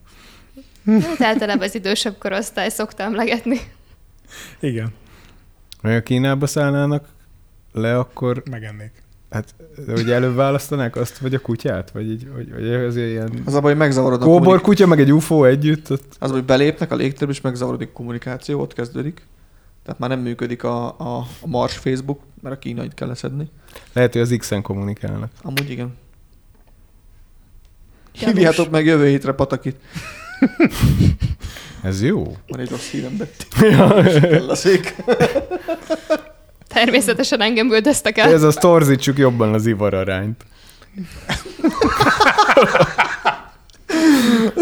Hát 0.85 1.21
általában 1.21 1.63
az 1.63 1.75
idősebb 1.75 2.15
korosztály 2.17 2.69
szokta 2.69 3.03
emlegetni. 3.03 3.59
Igen, 4.59 4.93
Ha 5.81 5.89
a 5.89 6.01
Kínába 6.01 6.47
szállnának 6.47 7.07
le, 7.71 7.97
akkor 7.97 8.43
megennék. 8.49 8.91
hát, 9.29 9.55
hogy 9.87 10.11
előbb 10.11 10.35
választanák 10.35 10.95
azt, 10.95 11.17
vagy 11.17 11.33
a 11.33 11.39
kutyát? 11.39 11.91
Vagy, 11.91 12.09
így, 12.09 12.31
vagy, 12.31 12.53
vagy 12.53 12.73
azért 12.73 13.09
ilyen 13.09 13.41
Az 13.45 13.53
a 13.53 13.59
baj, 13.59 13.71
hogy 13.71 13.79
megzavarod 13.79 14.21
a 14.21 14.25
kóbor 14.25 14.61
kutya, 14.61 14.87
meg 14.87 14.99
egy 14.99 15.13
UFO 15.13 15.43
együtt? 15.43 15.91
Ott... 15.91 16.15
Az, 16.19 16.31
hogy 16.31 16.43
belépnek 16.43 16.91
a 16.91 16.95
légtérbe, 16.95 17.33
és 17.33 17.41
megzavarodik 17.41 17.91
kommunikáció, 17.91 18.59
ott 18.59 18.73
kezdődik. 18.73 19.27
Tehát 19.83 19.99
már 19.99 20.09
nem 20.09 20.19
működik 20.19 20.63
a, 20.63 20.99
a, 20.99 21.17
a 21.41 21.47
Mars 21.47 21.77
Facebook, 21.77 22.19
mert 22.41 22.55
a 22.55 22.59
kínait 22.59 22.93
kell 22.93 23.07
leszedni. 23.07 23.49
Lehet, 23.93 24.13
hogy 24.13 24.21
az 24.21 24.35
X-en 24.37 24.61
kommunikálnak. 24.61 25.31
Amúgy 25.41 25.69
igen. 25.69 25.97
Gyanús. 28.19 28.35
Hívjátok 28.35 28.69
meg 28.69 28.85
jövő 28.85 29.07
hétre 29.07 29.31
Patakit. 29.31 29.75
Ez 31.83 32.03
jó. 32.03 32.37
Van 32.47 32.59
egy 32.59 32.69
rossz 32.69 32.89
hírem, 32.89 33.17
Betty. 33.17 33.43
Kell 33.59 34.49
a 34.49 34.55
szék. 34.55 34.95
Természetesen 36.73 37.41
engem 37.41 37.71
üldöztek 37.71 38.17
el. 38.17 38.33
Ez 38.33 38.43
az 38.43 38.55
torzítsuk 38.55 39.17
jobban 39.17 39.53
az 39.53 39.65
ivararányt. 39.65 40.45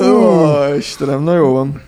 Ó, 0.02 0.76
Istenem, 0.78 1.24
na 1.24 1.36
jó 1.36 1.52
van. 1.54 1.82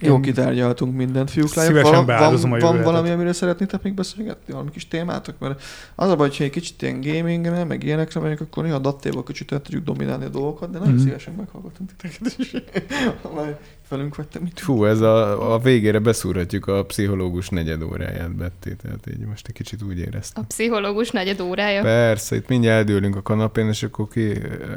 Jó 0.00 0.20
kitárgyaltunk 0.20 0.96
mindent, 0.96 1.30
fiúk, 1.30 1.54
lányok. 1.54 1.76
Szívesen 1.76 2.04
van, 2.06 2.18
a 2.18 2.30
jövő 2.36 2.58
van 2.58 2.82
valami, 2.82 3.10
amiről 3.10 3.32
szeretnétek 3.32 3.82
még 3.82 3.94
beszélgetni? 3.94 4.52
Valami 4.52 4.70
kis 4.70 4.88
témátok? 4.88 5.38
Mert 5.38 5.62
az 5.94 6.10
a 6.10 6.16
baj, 6.16 6.28
hogy 6.28 6.46
egy 6.46 6.50
kicsit 6.50 6.82
ilyen 6.82 7.00
gamingre, 7.00 7.64
meg 7.64 7.82
ilyenekre 7.82 8.20
megyek, 8.20 8.40
akkor 8.40 8.62
néha 8.64 8.78
dattéval 8.78 9.22
kicsit 9.22 9.52
el 9.52 9.60
tudjuk 9.62 9.84
dominálni 9.84 10.24
a 10.24 10.28
dolgokat, 10.28 10.70
de 10.70 10.78
nagyon 10.78 10.94
Mhm. 10.94 11.02
szívesen 11.02 11.34
meghallgatunk 11.34 11.90
titeket 11.96 12.34
is. 12.38 12.52
Velünk 13.88 14.16
vettem 14.16 14.42
mit. 14.42 14.60
Fú, 14.60 14.84
ez 14.84 15.00
a, 15.00 15.52
a 15.54 15.58
végére 15.58 15.98
beszúrhatjuk 15.98 16.66
a 16.66 16.84
pszichológus 16.84 17.48
negyed 17.48 17.82
óráját, 17.82 18.34
Betty, 18.36 18.68
tehát 18.82 19.06
így 19.10 19.18
most 19.18 19.46
egy 19.48 19.54
kicsit 19.54 19.82
úgy 19.82 19.98
A 19.98 20.02
éreztem. 20.02 20.46
pszichológus 20.46 21.10
negyed 21.10 21.40
órája. 21.40 21.82
Persze, 21.82 22.36
itt 22.36 22.48
mindjárt 22.48 22.78
eldőlünk 22.78 23.16
a 23.16 23.22
kanapén, 23.22 23.68
és 23.68 23.82
akkor 23.82 24.08
ki, 24.08 24.32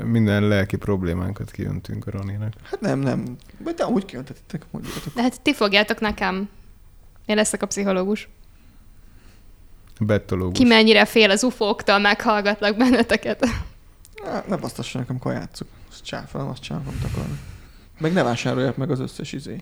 minden 0.06 0.48
lelki 0.48 0.76
problémánkat 0.78 1.52
kijöntünk 1.52 2.08
a 2.08 2.12
Roninak. 2.12 2.54
Hát 2.64 2.80
nem, 2.82 3.00
nem. 3.00 3.38
Vagy 3.58 3.74
de 3.74 3.86
úgy 3.86 4.06
kijöntetitek, 4.06 4.66
mondjátok. 4.72 5.14
De 5.14 5.22
hát 5.22 5.42
ti 5.42 5.54
fogjátok 5.54 6.00
nekem. 6.00 6.50
Én 7.26 7.36
leszek 7.36 7.62
a 7.62 7.66
pszichológus. 7.66 8.30
Bettológus. 10.00 10.58
Ki 10.58 10.64
mennyire 10.64 11.06
fél 11.06 11.30
az 11.30 11.44
ufóktól, 11.44 12.00
meghallgatlak 12.00 12.78
benneteket. 12.78 13.46
Ne 14.48 14.56
basztasson 14.56 15.02
nekem, 15.02 15.16
amikor 15.16 15.32
játszok. 15.34 15.68
Azt 15.92 16.04
csáfolom, 16.04 16.48
azt 16.48 16.62
csáfolom 16.62 17.00
takarni. 17.02 17.38
Meg 17.98 18.14
ne 18.14 18.24
vásárolják 18.24 18.76
meg 18.78 18.92
az 18.92 19.00
összes 19.00 19.32
izé. 19.34 19.56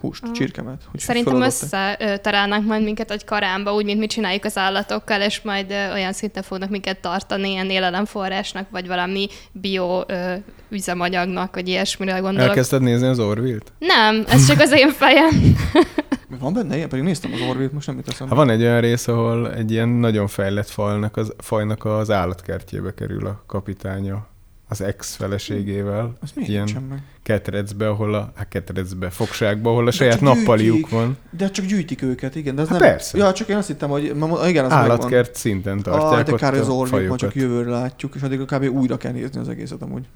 Húst, 0.00 0.22
Ah. 0.24 0.32
csirkemet. 0.32 0.82
Hogy 0.90 1.00
Szerintem 1.00 1.40
összetalálnánk 1.42 2.66
majd 2.66 2.82
minket 2.82 3.10
egy 3.10 3.24
karámba, 3.24 3.74
úgy, 3.74 3.84
mint 3.84 3.98
mi 3.98 4.06
csináljuk 4.06 4.44
az 4.44 4.56
állatokkal, 4.56 5.20
és 5.20 5.40
majd 5.42 5.70
ö, 5.70 5.92
olyan 5.92 6.12
szinten 6.12 6.42
fognak 6.42 6.68
minket 6.70 7.00
tartani, 7.00 7.48
ilyen 7.50 7.70
élelemforrásnak, 7.70 8.70
vagy 8.70 8.86
valami 8.86 9.26
bio 9.52 10.02
ö, 10.06 10.34
üzemanyagnak, 10.68 11.54
vagy 11.54 11.68
ilyesmire 11.68 12.18
gondolok. 12.18 12.48
Elkezdted 12.48 12.82
nézni 12.82 13.06
az 13.06 13.18
Orville-t? 13.18 13.72
Nem, 13.78 14.24
ez 14.28 14.46
csak 14.46 14.60
az 14.60 14.72
én 14.72 14.90
fejem. 14.90 15.56
Van 16.40 16.52
benne 16.52 16.76
ilyen? 16.76 16.88
Pedig 16.88 17.04
néztem 17.04 17.32
az 17.32 17.40
Orville-t, 17.40 17.72
most 17.72 17.86
nem 17.86 17.96
jut 17.96 18.06
Ha 18.06 18.12
eszembe. 18.12 18.34
van 18.34 18.50
egy 18.50 18.62
olyan 18.62 18.80
rész, 18.80 19.08
ahol 19.08 19.54
egy 19.54 19.70
ilyen 19.70 19.88
nagyon 19.88 20.26
fejlett 20.26 20.68
falnak 20.68 21.16
az, 21.16 21.32
fajnak 21.38 21.84
az 21.84 22.10
állatkertjébe 22.10 22.94
kerül 22.94 23.26
a 23.26 23.42
kapitánya 23.46 24.26
az 24.68 24.80
ex-feleségével, 24.80 26.16
Az 26.20 26.30
miért 26.34 26.50
ilyen 26.50 26.68
meg? 26.88 27.02
ketrecbe, 27.22 27.88
ahol 27.88 28.14
a, 28.14 28.32
hát 28.34 28.48
ketrecbe, 28.48 29.10
fogságba, 29.10 29.70
ahol 29.70 29.82
a 29.82 29.84
De 29.84 29.90
saját 29.90 30.20
nappaliuk 30.20 30.74
gyűjtik. 30.74 30.92
van. 30.92 31.16
De 31.30 31.50
csak 31.50 31.64
gyűjtik 31.64 32.02
őket, 32.02 32.34
igen. 32.34 32.54
De 32.54 32.62
ez 32.62 32.68
Hát 32.68 32.78
nem... 32.80 32.88
persze. 32.88 33.18
Ja, 33.18 33.32
csak 33.32 33.48
én 33.48 33.56
azt 33.56 33.66
hittem, 33.66 33.88
hogy 33.88 34.02
igen, 34.04 34.18
az 34.26 34.50
megvan. 34.50 34.70
Állatkert 34.70 35.34
szinten 35.34 35.82
tartják 35.82 36.12
Ah, 36.12 36.22
de 36.24 36.36
kár, 36.36 36.54
az 36.54 36.88
fajokat. 36.88 37.18
csak 37.18 37.34
jövőre 37.34 37.70
látjuk, 37.70 38.14
és 38.14 38.22
addig 38.22 38.40
kb. 38.44 38.64
újra 38.64 38.96
kell 38.96 39.12
nézni 39.12 39.40
az 39.40 39.48
egészet 39.48 39.82
amúgy. 39.82 40.06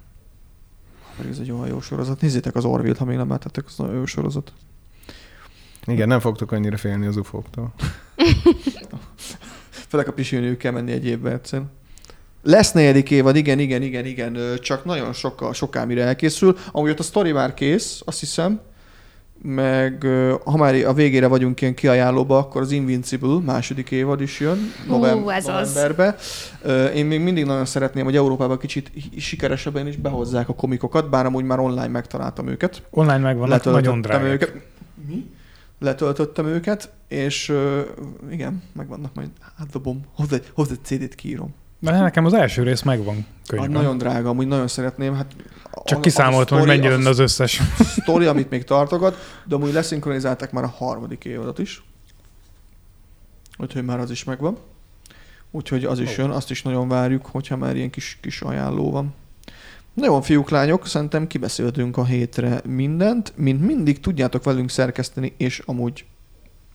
Pedig 1.17 1.31
ez 1.33 1.39
egy 1.39 1.51
olyan 1.51 1.67
jó 1.67 1.81
sorozat. 1.81 2.21
Nézzétek 2.21 2.55
az 2.55 2.65
Orville-t, 2.65 2.99
ha 2.99 3.05
még 3.05 3.17
nem 3.17 3.29
láttátok, 3.29 3.65
az 3.67 3.77
nagyon 3.77 3.95
jó 3.95 4.07
sorozat. 4.07 4.53
Igen, 5.87 6.09
nem 6.09 6.21
fogtok 6.21 6.53
annyira 6.53 6.77
félni 6.77 7.07
az 7.07 7.17
ufóktól. 7.17 7.73
Főleg 9.89 10.09
a 10.09 10.13
pisilniük 10.13 10.59
kell 10.59 10.73
menni 10.73 10.93
egy 10.93 11.07
évbe 11.07 11.33
egyszer. 11.33 11.63
Lesz 12.43 12.73
negyedik 12.73 13.11
évad, 13.11 13.37
igen, 13.37 13.59
igen, 13.59 13.83
igen, 13.83 14.05
igen, 14.07 14.39
csak 14.61 14.85
nagyon 14.85 15.13
sokkal, 15.13 15.53
soká 15.53 15.85
mire 15.85 16.03
elkészül. 16.05 16.57
Amúgy 16.73 16.91
ott 16.91 16.99
a 16.99 17.03
sztori 17.03 17.33
már 17.33 17.55
kész, 17.55 18.03
azt 18.05 18.21
hiszem, 18.21 18.61
meg 19.43 20.07
ha 20.45 20.57
már 20.57 20.75
a 20.75 20.93
végére 20.93 21.27
vagyunk 21.27 21.61
ilyen 21.61 21.75
kiajánlóba, 21.75 22.39
akkor 22.39 22.61
az 22.63 22.71
Invincible 22.71 23.41
második 23.41 23.91
évad 23.91 24.21
is 24.21 24.41
jön 24.41 24.73
novem- 24.89 25.19
Hú, 25.23 25.29
ez 25.31 25.47
az. 25.49 25.69
novemberbe. 25.75 26.17
Ö, 26.63 26.87
Én 26.87 27.07
még 27.07 27.21
mindig 27.21 27.45
nagyon 27.45 27.65
szeretném, 27.65 28.05
hogy 28.05 28.17
Európában 28.17 28.59
kicsit 28.59 28.91
sikeresebben 29.19 29.87
is 29.87 29.97
behozzák 29.97 30.49
a 30.49 30.55
komikokat, 30.55 31.11
bár 31.11 31.27
amúgy 31.27 31.45
már 31.45 31.59
online 31.59 31.87
megtaláltam 31.89 32.49
őket. 32.49 32.83
Online 32.91 33.19
megvannak, 33.19 33.65
nagyon 33.65 34.01
drágák. 34.01 34.33
őket. 34.33 34.55
Mi? 35.09 35.31
Letöltöttem 35.79 36.47
őket, 36.47 36.91
és 37.09 37.49
uh, 37.49 37.81
igen, 38.31 38.63
megvannak 38.73 39.15
majd 39.15 39.29
átdobom, 39.61 40.01
hozzá, 40.15 40.37
hozzá 40.55 40.73
egy 40.73 40.85
CD-t 40.85 41.15
kiírom. 41.15 41.55
De 41.83 42.01
nekem 42.01 42.25
az 42.25 42.33
első 42.35 42.63
rész 42.63 42.83
megvan 42.83 43.17
Ah, 43.17 43.47
könyvben. 43.47 43.71
nagyon 43.71 43.99
drága, 43.99 44.29
amúgy 44.29 44.47
nagyon 44.47 44.69
szeretném. 44.69 45.15
Hát 45.15 45.27
Csak 45.85 45.99
a- 45.99 46.01
kiszámoltam, 46.01 46.57
a 46.57 46.61
hogy 46.61 46.69
mennyi 46.69 46.87
az 46.87 46.93
lenne 46.93 47.09
az 47.09 47.19
összes. 47.19 47.61
a 47.79 47.83
sztori, 47.85 48.27
amit 48.27 48.51
még 48.51 48.65
tartogat, 48.65 49.43
de 49.45 49.55
amúgy 49.55 49.73
leszinkronizálták 49.73 50.53
már 50.53 50.65
a 50.65 50.75
harmadik 50.77 51.25
évadot 51.25 51.59
is. 51.59 51.83
Úgyhogy 53.59 53.85
már 53.85 53.99
az 54.01 54.11
is 54.11 54.25
megvan. 54.25 54.57
Úgyhogy 55.51 55.85
az 55.85 55.99
is 55.99 56.17
jön, 56.17 56.31
azt 56.31 56.51
is 56.51 56.63
nagyon 56.63 56.89
várjuk, 56.89 57.27
hogyha 57.27 57.57
már 57.57 57.77
ilyen 57.77 57.91
kis, 57.91 58.19
kis 58.23 58.41
ajánló 58.43 58.91
van. 58.91 59.15
Na 59.95 60.05
jó, 60.07 60.21
fiúk, 60.21 60.51
lányok, 60.51 60.87
szerintem 60.87 61.27
kibeszéltünk 61.27 61.97
a 61.97 62.05
hétre 62.05 62.61
mindent. 62.65 63.33
Mint 63.37 63.61
mindig 63.67 64.01
tudjátok 64.01 64.45
velünk 64.45 64.71
szerkeszteni, 64.71 65.35
és 65.37 65.63
amúgy 65.67 66.05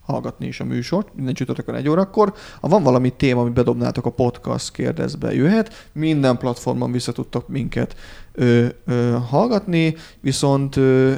hallgatni 0.08 0.48
is 0.48 0.60
a 0.60 0.64
műsort, 0.64 1.08
minden 1.16 1.34
csütörtökön 1.34 1.76
egy 1.76 1.90
órakor. 1.90 2.34
Ha 2.62 2.68
van 2.68 2.84
valami 2.84 3.10
téma, 3.18 3.42
amit 3.42 3.54
bedobnátok 3.54 4.06
a 4.06 4.10
podcast 4.10 4.72
kérdezbe, 4.72 5.34
jöhet. 5.34 5.90
Minden 5.92 6.38
platformon 6.38 6.92
vissza 6.92 7.12
tudtok 7.12 7.48
minket 7.48 7.96
ö, 8.34 8.66
ö, 8.86 9.18
hallgatni, 9.30 9.96
viszont 10.20 10.76
ö, 10.76 11.14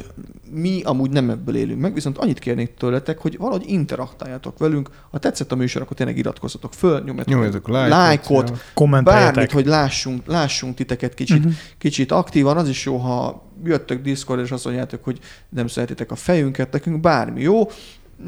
mi 0.52 0.82
amúgy 0.84 1.10
nem 1.10 1.30
ebből 1.30 1.56
élünk 1.56 1.82
meg, 1.82 1.94
viszont 1.94 2.18
annyit 2.18 2.40
kérnék 2.40 2.74
tőletek, 2.74 3.18
hogy 3.18 3.38
valahogy 3.38 3.64
interaktáljatok 3.68 4.58
velünk. 4.58 4.90
Ha 5.12 5.18
tetszett 5.18 5.52
a 5.52 5.56
műsor, 5.56 5.82
akkor 5.82 5.98
tényleg 5.98 6.18
iratkozzatok 6.18 6.74
föl, 6.74 7.04
nyomjatok, 7.04 7.68
lájkot. 7.68 7.90
lájkot, 7.98 9.04
bármit, 9.04 9.52
hogy 9.52 9.66
lássunk, 9.66 10.26
lássunk 10.28 10.76
titeket 10.76 11.14
kicsit, 11.14 11.44
Mhm. 11.44 11.54
kicsit 11.78 12.12
aktívan. 12.12 12.58
Az 12.58 12.70
is 12.70 12.86
jó, 12.86 12.98
ha 12.98 13.48
jöttök 13.64 14.02
Discord, 14.02 14.40
és 14.40 14.52
azt 14.52 14.66
mondjátok, 14.66 15.04
hogy 15.04 15.20
nem 15.50 15.68
szeretitek 15.68 16.12
a 16.12 16.16
fejünket, 16.16 16.72
nekünk 16.72 17.00
bármi 17.00 17.42
jó. 17.42 17.68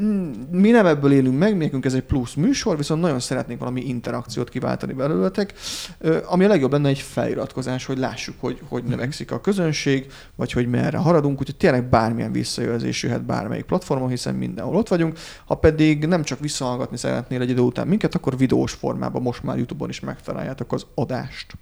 Mm, 0.00 0.30
Mi 0.50 0.70
nem 0.70 0.86
ebből 0.86 1.12
élünk 1.12 1.38
meg, 1.38 1.56
nekünk 1.56 1.84
ez 1.84 1.94
egy 1.94 2.02
plusz 2.02 2.34
műsor, 2.34 2.76
viszont 2.76 3.00
nagyon 3.00 3.20
szeretnénk 3.20 3.60
valami 3.60 3.80
interakciót 3.80 4.48
kiváltani 4.48 4.92
belőletek, 4.92 5.54
ami 6.26 6.44
a 6.44 6.48
legjobb 6.48 6.72
lenne 6.72 6.88
egy 6.88 6.98
feliratkozás, 6.98 7.84
hogy 7.84 7.98
lássuk, 7.98 8.34
hogy, 8.38 8.60
hogy 8.68 8.84
növekszik 8.84 9.30
a 9.30 9.40
közönség, 9.40 10.06
vagy 10.34 10.52
hogy 10.52 10.68
merre 10.68 10.98
haradunk, 10.98 11.40
úgyhogy 11.40 11.56
tényleg 11.56 11.88
bármilyen 11.88 12.32
visszajelzés 12.32 13.02
jöhet 13.02 13.24
bármelyik 13.24 13.64
platformon, 13.64 14.08
hiszen 14.08 14.34
mindenhol 14.34 14.76
ott 14.76 14.88
vagyunk. 14.88 15.18
Ha 15.44 15.54
pedig 15.54 16.06
nem 16.06 16.22
csak 16.22 16.38
visszahallgatni 16.40 16.96
szeretnél 16.96 17.40
egy 17.40 17.50
idő 17.50 17.60
után 17.60 17.88
minket, 17.88 18.14
akkor 18.14 18.36
videós 18.36 18.72
formában 18.72 19.22
most 19.22 19.42
már 19.42 19.56
YouTube-on 19.56 19.88
is 19.90 20.00
megtaláljátok 20.00 20.72
az 20.72 20.86
adást. 20.94 21.52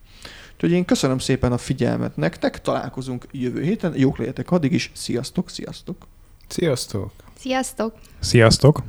Úgyhogy 0.55 0.71
én 0.71 0.85
köszönöm 0.85 1.19
szépen 1.19 1.53
a 1.53 1.59
figyelmet 1.59 2.17
nektek, 2.17 2.61
találkozunk 2.61 3.27
jövő 3.31 3.63
héten, 3.63 3.93
jók 3.97 4.19
legyetek 4.19 4.51
addig 4.51 4.73
is, 4.73 4.91
sziasztok, 4.95 5.51
sziasztok! 5.51 5.97
Sziasztok! 6.49 7.13
Sziasztok! 7.41 7.95
Sziasztok! 8.19 8.83